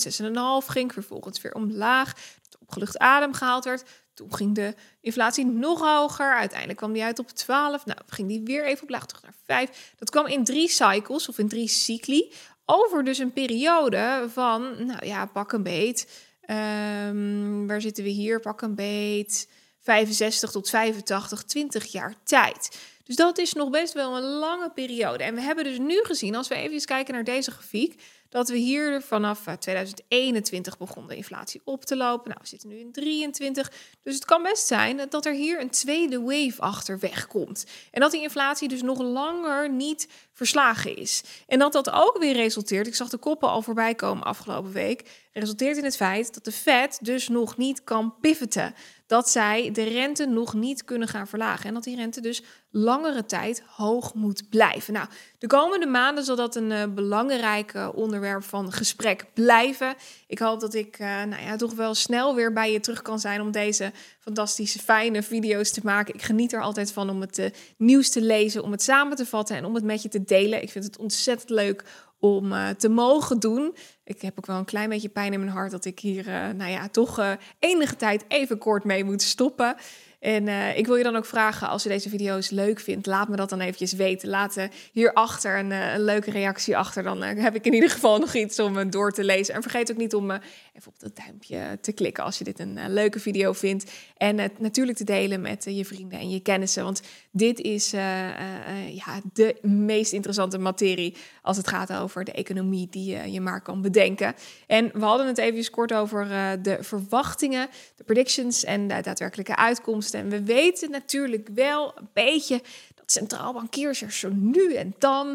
6,5 0.00 0.66
ging, 0.66 0.92
vervolgens 0.92 1.40
weer 1.40 1.54
omlaag, 1.54 2.14
dat 2.42 2.60
opgelucht 2.60 2.98
adem 2.98 3.32
gehaald 3.32 3.64
werd. 3.64 3.84
Toen 4.14 4.34
ging 4.34 4.54
de 4.54 4.74
inflatie 5.00 5.46
nog 5.46 5.80
hoger. 5.80 6.34
Uiteindelijk 6.34 6.78
kwam 6.78 6.92
die 6.92 7.02
uit 7.02 7.18
op 7.18 7.28
12. 7.28 7.86
Nou, 7.86 7.98
ging 8.06 8.28
die 8.28 8.40
weer 8.44 8.64
even 8.64 8.82
omlaag, 8.82 9.06
terug 9.06 9.22
naar 9.22 9.34
5. 9.44 9.92
Dat 9.98 10.10
kwam 10.10 10.26
in 10.26 10.44
drie 10.44 10.68
cycles 10.68 11.28
of 11.28 11.38
in 11.38 11.48
drie 11.48 11.68
cycli. 11.68 12.32
Over 12.64 13.04
dus 13.04 13.18
een 13.18 13.32
periode 13.32 14.26
van, 14.32 14.86
nou 14.86 15.06
ja, 15.06 15.26
pak 15.26 15.52
een 15.52 15.62
beet. 15.62 16.08
Um, 16.50 17.66
waar 17.66 17.80
zitten 17.80 18.04
we 18.04 18.10
hier? 18.10 18.40
Pak 18.40 18.60
een 18.60 18.74
beet. 18.74 19.48
65 19.80 20.50
tot 20.50 20.68
85, 20.68 21.42
20 21.42 21.84
jaar 21.84 22.14
tijd. 22.24 22.78
Dus 23.04 23.16
dat 23.16 23.38
is 23.38 23.52
nog 23.52 23.70
best 23.70 23.92
wel 23.92 24.16
een 24.16 24.22
lange 24.22 24.70
periode. 24.70 25.24
En 25.24 25.34
we 25.34 25.40
hebben 25.40 25.64
dus 25.64 25.78
nu 25.78 26.04
gezien, 26.04 26.34
als 26.34 26.48
we 26.48 26.54
even 26.54 26.84
kijken 26.84 27.14
naar 27.14 27.24
deze 27.24 27.50
grafiek, 27.50 28.02
dat 28.34 28.48
we 28.48 28.56
hier 28.56 29.02
vanaf 29.02 29.44
2021 29.58 30.72
eh, 30.72 30.78
begon 30.78 31.06
de 31.06 31.16
inflatie 31.16 31.60
op 31.64 31.84
te 31.84 31.96
lopen. 31.96 32.28
Nou, 32.28 32.40
we 32.42 32.48
zitten 32.48 32.68
nu 32.68 32.78
in 32.78 32.92
23. 32.92 33.72
Dus 34.02 34.14
het 34.14 34.24
kan 34.24 34.42
best 34.42 34.66
zijn 34.66 35.06
dat 35.08 35.26
er 35.26 35.32
hier 35.32 35.60
een 35.60 35.70
tweede 35.70 36.20
wave 36.20 36.60
achterweg 36.62 37.26
komt. 37.26 37.66
En 37.90 38.00
dat 38.00 38.10
die 38.10 38.22
inflatie 38.22 38.68
dus 38.68 38.82
nog 38.82 38.98
langer 38.98 39.70
niet 39.70 40.08
verslagen 40.32 40.96
is. 40.96 41.22
En 41.46 41.58
dat 41.58 41.72
dat 41.72 41.90
ook 41.90 42.16
weer 42.18 42.34
resulteert, 42.34 42.86
ik 42.86 42.94
zag 42.94 43.08
de 43.08 43.18
koppen 43.18 43.48
al 43.48 43.62
voorbij 43.62 43.94
komen 43.94 44.24
afgelopen 44.24 44.72
week, 44.72 45.10
resulteert 45.32 45.76
in 45.76 45.84
het 45.84 45.96
feit 45.96 46.34
dat 46.34 46.44
de 46.44 46.52
Fed 46.52 46.98
dus 47.02 47.28
nog 47.28 47.56
niet 47.56 47.84
kan 47.84 48.14
pivoten. 48.20 48.74
Dat 49.06 49.30
zij 49.30 49.70
de 49.72 49.82
rente 49.82 50.26
nog 50.26 50.54
niet 50.54 50.84
kunnen 50.84 51.08
gaan 51.08 51.28
verlagen. 51.28 51.66
En 51.66 51.74
dat 51.74 51.84
die 51.84 51.96
rente 51.96 52.20
dus 52.20 52.42
lang 52.70 53.04
langere 53.04 53.24
tijd 53.26 53.62
hoog 53.66 54.14
moet 54.14 54.48
blijven. 54.48 54.92
Nou, 54.92 55.08
de 55.44 55.50
komende 55.50 55.86
maanden 55.86 56.24
zal 56.24 56.36
dat 56.36 56.56
een 56.56 56.70
uh, 56.70 56.84
belangrijk 56.94 57.74
uh, 57.74 57.88
onderwerp 57.94 58.44
van 58.44 58.72
gesprek 58.72 59.24
blijven. 59.34 59.94
Ik 60.26 60.38
hoop 60.38 60.60
dat 60.60 60.74
ik 60.74 60.98
uh, 60.98 61.06
nou 61.06 61.42
ja, 61.42 61.56
toch 61.56 61.74
wel 61.74 61.94
snel 61.94 62.34
weer 62.34 62.52
bij 62.52 62.72
je 62.72 62.80
terug 62.80 63.02
kan 63.02 63.18
zijn 63.18 63.40
om 63.40 63.50
deze 63.50 63.92
fantastische, 64.18 64.78
fijne 64.78 65.22
video's 65.22 65.70
te 65.70 65.80
maken. 65.82 66.14
Ik 66.14 66.22
geniet 66.22 66.52
er 66.52 66.60
altijd 66.60 66.92
van 66.92 67.10
om 67.10 67.20
het 67.20 67.52
nieuws 67.76 68.10
te 68.10 68.22
lezen, 68.22 68.62
om 68.62 68.70
het 68.70 68.82
samen 68.82 69.16
te 69.16 69.26
vatten 69.26 69.56
en 69.56 69.64
om 69.64 69.74
het 69.74 69.84
met 69.84 70.02
je 70.02 70.08
te 70.08 70.24
delen. 70.24 70.62
Ik 70.62 70.70
vind 70.70 70.84
het 70.84 70.98
ontzettend 70.98 71.50
leuk 71.50 71.84
om 72.18 72.54
te 72.78 72.88
mogen 72.88 73.40
doen. 73.40 73.76
Ik 74.04 74.22
heb 74.22 74.38
ook 74.38 74.46
wel 74.46 74.58
een 74.58 74.64
klein 74.64 74.88
beetje 74.88 75.08
pijn 75.08 75.32
in 75.32 75.40
mijn 75.40 75.52
hart 75.52 75.70
dat 75.70 75.84
ik 75.84 76.00
hier, 76.00 76.24
nou 76.56 76.70
ja, 76.70 76.88
toch 76.88 77.36
enige 77.58 77.96
tijd 77.96 78.24
even 78.28 78.58
kort 78.58 78.84
mee 78.84 79.04
moet 79.04 79.22
stoppen. 79.22 79.76
En 80.24 80.46
uh, 80.46 80.76
ik 80.78 80.86
wil 80.86 80.96
je 80.96 81.02
dan 81.02 81.16
ook 81.16 81.24
vragen, 81.24 81.68
als 81.68 81.82
je 81.82 81.88
deze 81.88 82.08
video's 82.08 82.50
leuk 82.50 82.80
vindt, 82.80 83.06
laat 83.06 83.28
me 83.28 83.36
dat 83.36 83.48
dan 83.48 83.60
eventjes 83.60 83.92
weten. 83.92 84.28
Laat 84.28 84.56
uh, 84.56 84.64
hierachter 84.92 85.58
een, 85.58 85.70
uh, 85.70 85.92
een 85.92 86.04
leuke 86.04 86.30
reactie 86.30 86.76
achter. 86.76 87.02
Dan 87.02 87.22
heb 87.22 87.54
ik 87.54 87.66
in 87.66 87.74
ieder 87.74 87.90
geval 87.90 88.18
nog 88.24 88.34
iets 88.34 88.58
om 88.58 88.90
door 88.90 89.12
te 89.12 89.24
lezen. 89.24 89.54
En 89.54 89.62
vergeet 89.62 89.90
ook 89.90 89.96
niet 89.96 90.14
om 90.14 90.30
even 90.30 90.92
op 90.92 90.98
dat 90.98 91.16
duimpje 91.16 91.78
te 91.80 91.92
klikken 91.92 92.24
als 92.24 92.38
je 92.38 92.44
dit 92.44 92.58
een 92.58 92.92
leuke 92.92 93.20
video 93.20 93.52
vindt. 93.52 93.92
En 94.14 94.38
het 94.38 94.58
natuurlijk 94.58 94.98
te 94.98 95.04
delen 95.04 95.40
met 95.40 95.64
je 95.68 95.84
vrienden 95.84 96.18
en 96.18 96.30
je 96.30 96.40
kennissen. 96.40 96.84
Want 96.84 97.02
dit 97.30 97.60
is 97.60 97.90
ja, 97.90 99.20
de 99.32 99.58
meest 99.62 100.12
interessante 100.12 100.58
materie 100.58 101.16
als 101.42 101.56
het 101.56 101.68
gaat 101.68 101.92
over 101.92 102.24
de 102.24 102.32
economie 102.32 102.88
die 102.90 103.30
je 103.30 103.40
maar 103.40 103.62
kan 103.62 103.82
bedenken. 103.82 104.34
En 104.66 104.90
we 104.92 105.04
hadden 105.04 105.26
het 105.26 105.38
even 105.38 105.70
kort 105.70 105.92
over 105.92 106.28
de 106.62 106.78
verwachtingen, 106.80 107.68
de 107.96 108.04
predictions 108.04 108.64
en 108.64 108.88
de 108.88 109.00
daadwerkelijke 109.00 109.56
uitkomsten. 109.56 110.20
En 110.20 110.28
we 110.28 110.42
weten 110.42 110.90
natuurlijk 110.90 111.48
wel 111.54 111.98
een 111.98 112.08
beetje 112.12 112.62
dat 112.94 113.12
centraal 113.12 113.52
bankiers 113.52 114.02
er 114.02 114.12
zo 114.12 114.30
nu 114.32 114.74
en 114.74 114.94
dan, 114.98 115.26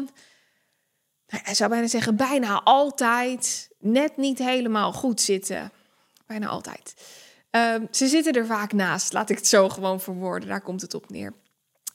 nou, 1.26 1.42
ik 1.46 1.54
zou 1.54 1.70
bijna 1.70 1.86
zeggen, 1.86 2.16
bijna 2.16 2.60
altijd 2.62 3.70
net 3.78 4.16
niet 4.16 4.38
helemaal 4.38 4.92
goed 4.92 5.20
zitten. 5.20 5.72
Bijna 6.26 6.46
altijd. 6.46 6.94
Um, 7.50 7.88
ze 7.90 8.06
zitten 8.06 8.32
er 8.32 8.46
vaak 8.46 8.72
naast, 8.72 9.12
laat 9.12 9.30
ik 9.30 9.36
het 9.36 9.46
zo 9.46 9.68
gewoon 9.68 10.00
verwoorden. 10.00 10.48
Daar 10.48 10.60
komt 10.60 10.80
het 10.80 10.94
op 10.94 11.10
neer. 11.10 11.32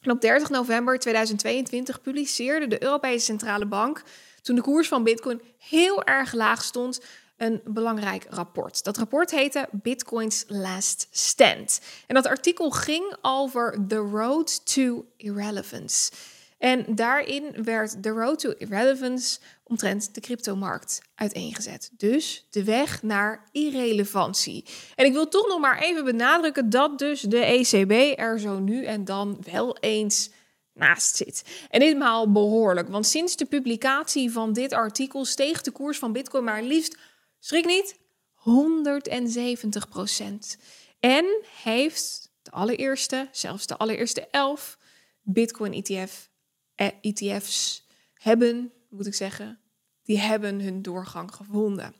En 0.01 0.11
op 0.11 0.21
30 0.21 0.49
november 0.49 0.99
2022 0.99 2.01
publiceerde 2.01 2.67
de 2.67 2.83
Europese 2.83 3.25
Centrale 3.25 3.65
Bank, 3.65 4.03
toen 4.41 4.55
de 4.55 4.61
koers 4.61 4.87
van 4.87 5.03
Bitcoin 5.03 5.41
heel 5.57 6.03
erg 6.03 6.33
laag 6.33 6.63
stond, 6.63 7.01
een 7.37 7.61
belangrijk 7.65 8.25
rapport. 8.29 8.83
Dat 8.83 8.97
rapport 8.97 9.31
heette 9.31 9.67
Bitcoin's 9.71 10.43
Last 10.47 11.07
Stand. 11.11 11.81
En 12.07 12.15
dat 12.15 12.27
artikel 12.27 12.69
ging 12.69 13.15
over 13.21 13.85
The 13.87 13.95
Road 13.95 14.73
to 14.73 15.05
Irrelevance. 15.17 16.11
En 16.57 16.95
daarin 16.95 17.63
werd 17.63 18.03
The 18.03 18.09
Road 18.09 18.39
to 18.39 18.53
Irrelevance 18.57 19.39
omtrent 19.63 20.15
de 20.15 20.21
cryptomarkt 20.21 21.01
uiteengezet. 21.15 21.91
Dus 21.97 22.47
de 22.49 22.63
weg 22.63 23.03
naar 23.03 23.49
irrelevantie. 23.51 24.65
En 24.95 25.05
ik 25.05 25.13
wil 25.13 25.27
toch 25.27 25.47
nog 25.47 25.59
maar 25.59 25.79
even 25.79 26.03
benadrukken 26.03 26.69
dat 26.69 26.99
dus 26.99 27.21
de 27.21 27.39
ECB 27.39 28.19
er 28.19 28.39
zo 28.39 28.59
nu 28.59 28.85
en 28.85 29.05
dan 29.05 29.37
wel 29.51 29.77
eens 29.77 30.29
naast 30.73 31.15
zit. 31.15 31.43
En 31.69 31.79
ditmaal 31.79 32.31
behoorlijk, 32.31 32.89
want 32.89 33.05
sinds 33.05 33.35
de 33.35 33.45
publicatie 33.45 34.31
van 34.31 34.53
dit 34.53 34.73
artikel 34.73 35.25
steeg 35.25 35.61
de 35.61 35.71
koers 35.71 35.97
van 35.97 36.11
Bitcoin 36.11 36.43
maar 36.43 36.63
liefst 36.63 36.97
schrik 37.39 37.65
niet, 37.65 37.99
170 38.33 39.89
procent. 39.89 40.57
En 40.99 41.25
heeft 41.63 42.31
de 42.41 42.51
allereerste, 42.51 43.27
zelfs 43.31 43.67
de 43.67 43.77
allereerste 43.77 44.27
elf 44.31 44.77
Bitcoin 45.21 45.73
ETF, 45.73 46.29
ETF's 46.75 47.87
hebben, 48.13 48.73
moet 48.89 49.05
ik 49.05 49.13
zeggen, 49.13 49.59
die 50.03 50.19
hebben 50.19 50.61
hun 50.61 50.81
doorgang 50.81 51.33
gevonden. 51.33 51.95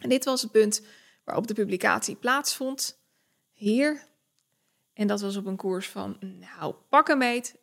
En 0.00 0.08
dit 0.08 0.24
was 0.24 0.42
het 0.42 0.50
punt 0.50 0.82
waarop 1.24 1.46
de 1.46 1.54
publicatie 1.54 2.16
plaatsvond. 2.16 2.98
Hier. 3.52 4.08
En 4.92 5.06
dat 5.06 5.20
was 5.20 5.36
op 5.36 5.46
een 5.46 5.56
koers 5.56 5.88
van, 5.88 6.16
nou, 6.20 6.74
pak 6.88 7.08
een 7.08 7.18
meet, 7.18 7.54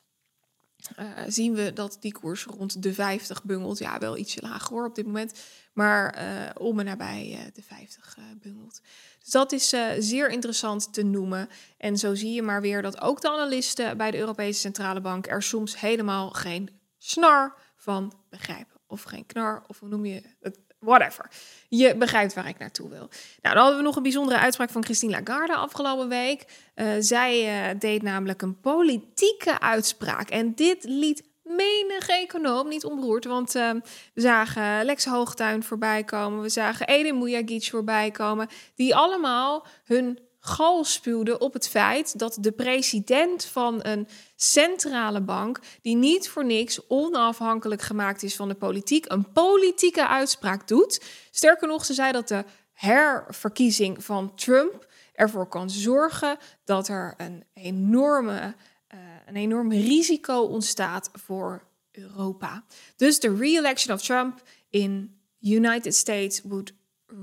uh, 1.00 1.06
zien 1.28 1.54
we 1.54 1.74
dat 1.74 1.98
die 2.00 2.12
koers 2.12 2.46
rond 2.46 2.84
de 2.84 2.94
50 2.94 3.44
bungelt. 3.44 3.78
Ja, 3.78 4.00
wel 4.00 4.18
ietsje 4.18 4.42
lager 4.42 4.70
hoor 4.70 4.86
op 4.86 4.96
dit 4.96 5.06
moment. 5.06 5.40
Maar 5.74 6.18
uh, 6.18 6.50
om 6.66 6.80
en 6.80 6.86
nabij 6.86 7.32
uh, 7.32 7.40
de 7.54 7.62
50 7.62 8.18
bungelt. 8.42 8.82
Dus 9.20 9.32
dat 9.32 9.52
is 9.52 9.70
zeer 9.98 10.30
interessant 10.30 10.94
te 10.94 11.04
noemen. 11.04 11.50
En 11.78 11.98
zo 11.98 12.16
zie 12.16 12.34
je 12.34 12.42
maar 12.42 12.62
weer 12.62 12.82
dat 12.82 13.02
ook 13.02 13.22
de 13.22 13.30
analisten 13.32 13.98
bij 13.98 14.12
de 14.12 14.18
Europese 14.18 14.60
Centrale 14.60 15.02
Bank 15.02 15.28
er 15.28 15.44
soms 15.44 15.80
helemaal 15.80 16.30
geen 16.30 16.70
snar 16.98 17.56
van 17.76 18.14
begrijpen. 18.30 18.80
Of 18.88 19.04
geen 19.04 19.26
knar, 19.26 19.64
of 19.68 19.80
hoe 19.80 19.90
noem 19.90 20.06
je 20.06 20.22
het? 20.40 20.60
Whatever. 20.80 21.30
Je 21.68 21.96
begrijpt 21.96 22.34
waar 22.34 22.48
ik 22.48 22.58
naartoe 22.58 22.90
wil. 22.90 23.10
Nou, 23.42 23.56
dan 23.56 23.58
hadden 23.58 23.78
we 23.78 23.84
nog 23.84 23.96
een 23.96 24.04
bijzondere 24.04 24.40
uitspraak 24.40 24.70
van 24.70 24.84
Christine 24.84 25.12
Lagarde 25.12 25.56
afgelopen 25.56 26.10
week. 26.10 26.46
Uh, 26.76 26.88
zij 27.00 27.70
uh, 27.72 27.80
deed 27.80 28.02
namelijk 28.02 28.42
een 28.42 28.60
politieke 28.60 29.60
uitspraak. 29.60 30.30
En 30.30 30.56
dit 30.56 30.84
liet 30.84 31.24
menig 31.44 32.08
econoom 32.08 32.68
niet 32.68 32.86
onberoerd. 32.86 33.26
Want 33.26 33.56
uh, 33.56 33.72
we 34.14 34.22
zagen 34.22 34.86
Lex 34.86 35.06
Hoogtuin 35.06 35.64
voorbij 35.64 36.04
komen. 36.04 36.42
We 36.42 36.50
zagen 36.50 36.88
Edin 36.88 37.18
Mujagic 37.18 37.70
voorbij 37.70 38.12
komen. 38.12 38.48
Die 38.76 38.96
allemaal 38.96 39.66
hun 39.84 40.20
gal 40.40 40.84
spuwde 40.84 41.38
op 41.38 41.54
het 41.54 41.68
feit 41.68 42.20
dat 42.20 42.38
de 42.40 42.52
president 42.52 43.46
van 43.46 43.80
een 43.82 44.08
centrale 44.36 45.22
bank, 45.22 45.60
die 45.82 45.96
niet 45.96 46.30
voor 46.30 46.46
niks 46.46 46.88
onafhankelijk 46.88 47.82
gemaakt 47.82 48.24
is 48.24 48.36
van 48.36 48.48
de 48.48 48.56
politiek, 48.56 49.06
een 49.12 49.32
politieke 49.32 50.08
uitspraak 50.08 50.68
doet. 50.68 51.02
Sterker 51.32 51.68
nog, 51.68 51.86
ze 51.86 51.94
zei 51.94 52.12
dat 52.12 52.28
de 52.28 52.44
herverkiezing 52.74 54.04
van 54.04 54.36
Trump 54.36 54.88
ervoor 55.14 55.48
kan 55.48 55.70
zorgen 55.70 56.38
dat 56.64 56.88
er 56.88 57.14
een 57.18 57.44
enorme, 57.54 58.56
uh, 58.94 59.00
een 59.26 59.36
enorm 59.36 59.72
risico 59.72 60.40
ontstaat 60.42 61.10
voor 61.14 61.68
Europa. 61.92 62.64
Dus 62.96 63.20
de 63.20 63.36
re-election 63.36 63.96
of 63.96 64.02
Trump 64.02 64.42
in 64.70 65.20
United 65.40 65.96
States 65.96 66.42
would 66.42 66.72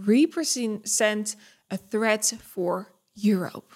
represent 0.04 1.36
a 1.72 1.76
threat 1.88 2.34
for 2.50 2.95
Europe. 3.22 3.74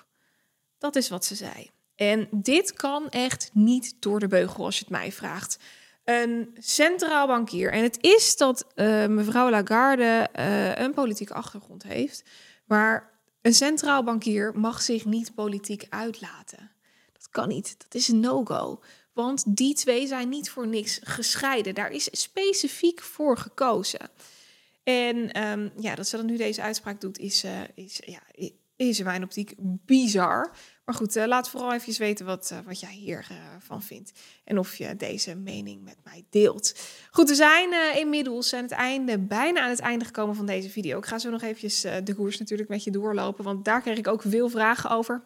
Dat 0.79 0.97
is 0.97 1.09
wat 1.09 1.25
ze 1.25 1.35
zei. 1.35 1.71
En 1.95 2.29
dit 2.31 2.73
kan 2.73 3.09
echt 3.09 3.51
niet 3.53 3.95
door 3.99 4.21
de 4.21 4.29
beugel 4.29 4.65
als 4.65 4.79
je 4.79 4.85
het 4.85 4.93
mij 4.93 5.13
vraagt. 5.13 5.59
Een 6.05 6.57
centraal 6.59 7.27
bankier. 7.27 7.73
En 7.73 7.83
het 7.83 7.99
is 8.01 8.37
dat 8.37 8.67
uh, 8.75 9.07
mevrouw 9.07 9.51
Lagarde 9.51 10.29
uh, 10.39 10.77
een 10.77 10.95
politieke 10.95 11.35
achtergrond 11.35 11.83
heeft. 11.83 12.23
Maar 12.65 13.21
een 13.43 13.55
centraal 13.55 14.05
bankier 14.05 14.53
mag 14.59 14.83
zich 14.83 15.05
niet 15.05 15.35
politiek 15.35 15.87
uitlaten. 15.89 16.71
Dat 17.13 17.29
kan 17.31 17.49
niet. 17.49 17.75
Dat 17.79 17.95
is 17.95 18.09
een 18.09 18.21
no-go. 18.21 18.83
Want 19.13 19.57
die 19.57 19.75
twee 19.75 20.07
zijn 20.07 20.29
niet 20.29 20.51
voor 20.51 20.67
niks 20.67 21.01
gescheiden. 21.03 21.75
Daar 21.75 21.91
is 21.91 22.09
specifiek 22.13 23.01
voor 23.01 23.39
gekozen. 23.39 24.11
En 24.83 25.43
um, 25.43 25.73
ja, 25.77 25.95
dat 25.95 26.09
ze 26.09 26.17
dan 26.17 26.27
nu 26.27 26.37
deze 26.37 26.63
uitspraak 26.63 27.01
doet, 27.01 27.19
is, 27.19 27.45
uh, 27.45 27.61
is 27.75 28.01
ja, 28.05 28.21
is 28.89 28.99
in 28.99 29.05
mijn 29.05 29.23
optiek 29.23 29.55
bizar. 29.59 30.51
Maar 30.85 30.95
goed, 30.95 31.17
uh, 31.17 31.27
laat 31.27 31.49
vooral 31.49 31.73
even 31.73 31.99
weten 31.99 32.27
wat, 32.27 32.51
uh, 32.53 32.59
wat 32.67 32.81
jij 32.81 32.93
hiervan 32.93 33.37
uh, 33.37 33.43
van 33.59 33.83
vindt. 33.83 34.13
En 34.45 34.59
of 34.59 34.77
je 34.77 34.97
deze 34.97 35.35
mening 35.35 35.85
met 35.85 35.97
mij 36.05 36.25
deelt. 36.31 36.81
Goed, 37.11 37.29
we 37.29 37.35
zijn 37.35 37.97
inmiddels 37.97 38.53
aan 38.55 38.63
het 38.63 38.71
einde, 38.71 39.19
bijna 39.19 39.61
aan 39.61 39.71
het 39.71 39.81
einde 39.81 40.05
gekomen 40.05 40.35
van 40.35 40.47
deze 40.47 40.71
video. 40.71 40.99
Ik 40.99 41.07
ga 41.07 41.19
zo 41.19 41.31
nog 41.31 41.43
eventjes 41.43 41.81
de 41.81 42.15
koers 42.15 42.39
natuurlijk 42.39 42.69
met 42.69 42.85
je 42.85 42.91
doorlopen. 42.91 43.45
Want 43.45 43.65
daar 43.65 43.81
kreeg 43.81 43.99
ik 43.99 44.09
ook 44.09 44.23
veel 44.23 44.49
vragen 44.49 44.91
over. 44.91 45.23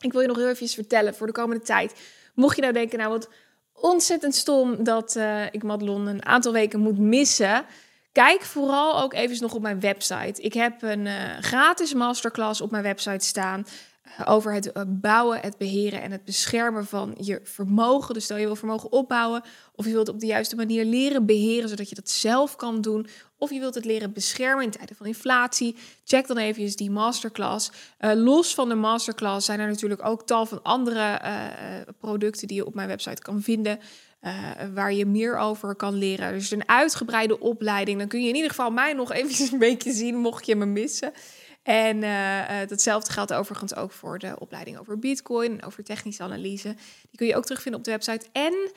Ik 0.00 0.12
wil 0.12 0.20
je 0.20 0.26
nog 0.26 0.36
heel 0.36 0.48
even 0.48 0.68
vertellen 0.68 1.14
voor 1.14 1.26
de 1.26 1.32
komende 1.32 1.64
tijd. 1.64 1.94
Mocht 2.34 2.56
je 2.56 2.62
nou 2.62 2.74
denken, 2.74 2.98
nou 2.98 3.10
wat 3.10 3.28
ontzettend 3.72 4.34
stom 4.34 4.84
dat 4.84 5.18
ik 5.50 5.62
Madelon 5.62 6.06
een 6.06 6.24
aantal 6.24 6.52
weken 6.52 6.80
moet 6.80 6.98
missen... 6.98 7.66
Kijk 8.12 8.42
vooral 8.42 9.02
ook 9.02 9.14
even 9.14 9.36
nog 9.40 9.54
op 9.54 9.62
mijn 9.62 9.80
website. 9.80 10.42
Ik 10.42 10.52
heb 10.52 10.82
een 10.82 11.06
uh, 11.06 11.14
gratis 11.40 11.94
masterclass 11.94 12.60
op 12.60 12.70
mijn 12.70 12.82
website 12.82 13.26
staan 13.26 13.66
uh, 14.20 14.32
over 14.32 14.52
het 14.52 14.66
uh, 14.66 14.82
bouwen, 14.86 15.40
het 15.40 15.56
beheren 15.56 16.02
en 16.02 16.10
het 16.12 16.24
beschermen 16.24 16.86
van 16.86 17.14
je 17.20 17.40
vermogen. 17.44 18.14
Dus 18.14 18.24
stel 18.24 18.36
je 18.36 18.46
wil 18.46 18.56
vermogen 18.56 18.92
opbouwen 18.92 19.42
of 19.74 19.84
je 19.84 19.92
wilt 19.92 20.08
op 20.08 20.20
de 20.20 20.26
juiste 20.26 20.56
manier 20.56 20.84
leren 20.84 21.26
beheren 21.26 21.68
zodat 21.68 21.88
je 21.88 21.94
dat 21.94 22.10
zelf 22.10 22.56
kan 22.56 22.80
doen. 22.80 23.06
Of 23.38 23.50
je 23.50 23.58
wilt 23.58 23.74
het 23.74 23.84
leren 23.84 24.12
beschermen 24.12 24.64
in 24.64 24.70
tijden 24.70 24.96
van 24.96 25.06
inflatie. 25.06 25.76
Check 26.04 26.26
dan 26.26 26.36
even 26.36 26.76
die 26.76 26.90
masterclass. 26.90 27.70
los 27.98 28.54
van 28.54 28.68
de 28.68 28.74
masterclass 28.74 29.46
zijn 29.46 29.60
er 29.60 29.68
natuurlijk 29.68 30.04
ook 30.04 30.26
tal 30.26 30.46
van 30.46 30.62
andere 30.62 31.20
producten 31.98 32.48
die 32.48 32.56
je 32.56 32.66
op 32.66 32.74
mijn 32.74 32.88
website 32.88 33.22
kan 33.22 33.42
vinden. 33.42 33.78
Uh, 34.20 34.50
waar 34.74 34.92
je 34.92 35.06
meer 35.06 35.36
over 35.36 35.74
kan 35.74 35.94
leren. 35.94 36.32
Dus 36.32 36.50
een 36.50 36.68
uitgebreide 36.68 37.40
opleiding. 37.40 37.98
Dan 37.98 38.08
kun 38.08 38.22
je 38.22 38.28
in 38.28 38.34
ieder 38.34 38.50
geval 38.50 38.70
mij 38.70 38.92
nog 38.92 39.12
even 39.20 39.52
een 39.52 39.58
beetje 39.58 39.92
zien, 39.92 40.16
mocht 40.16 40.46
je 40.46 40.56
me 40.56 40.66
missen. 40.66 41.12
En 41.62 42.00
datzelfde 42.68 43.12
geldt 43.12 43.32
overigens 43.32 43.74
ook 43.74 43.92
voor 43.92 44.18
de 44.18 44.38
opleiding 44.38 44.78
over 44.78 44.98
Bitcoin 44.98 45.64
over 45.64 45.84
technische 45.84 46.22
analyse. 46.22 46.74
Die 47.08 47.16
kun 47.16 47.26
je 47.26 47.36
ook 47.36 47.44
terugvinden 47.44 47.80
op 47.80 47.86
de 47.86 47.90
website. 47.90 48.26
En 48.32 48.70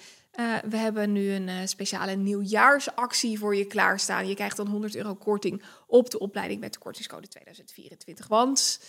we 0.70 0.78
hebben 0.78 1.12
nu 1.12 1.32
een 1.32 1.68
speciale 1.68 2.16
nieuwjaarsactie 2.16 3.40
voor 3.40 3.56
je 3.56 3.66
klaarstaan. 3.66 4.28
Je 4.28 4.36
krijgt 4.36 4.58
dan 4.58 4.68
100 4.68 4.96
euro 4.96 5.16
korting 5.16 5.64
op 5.88 6.10
de 6.10 6.20
opleiding 6.20 6.60
met 6.60 6.74
de 6.74 6.80
kortingscode 6.80 7.28
2024. 7.28 8.28
Want 8.28 8.80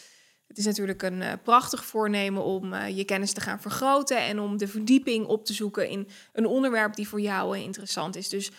het 0.52 0.60
is 0.60 0.66
natuurlijk 0.66 1.02
een 1.02 1.20
uh, 1.20 1.32
prachtig 1.42 1.84
voornemen 1.84 2.44
om 2.44 2.72
uh, 2.72 2.96
je 2.96 3.04
kennis 3.04 3.32
te 3.32 3.40
gaan 3.40 3.60
vergroten 3.60 4.18
en 4.18 4.40
om 4.40 4.56
de 4.56 4.68
verdieping 4.68 5.26
op 5.26 5.44
te 5.44 5.52
zoeken 5.52 5.88
in 5.88 6.08
een 6.32 6.46
onderwerp 6.46 6.94
die 6.94 7.08
voor 7.08 7.20
jou 7.20 7.56
uh, 7.56 7.62
interessant 7.62 8.16
is. 8.16 8.28
Dus 8.28 8.50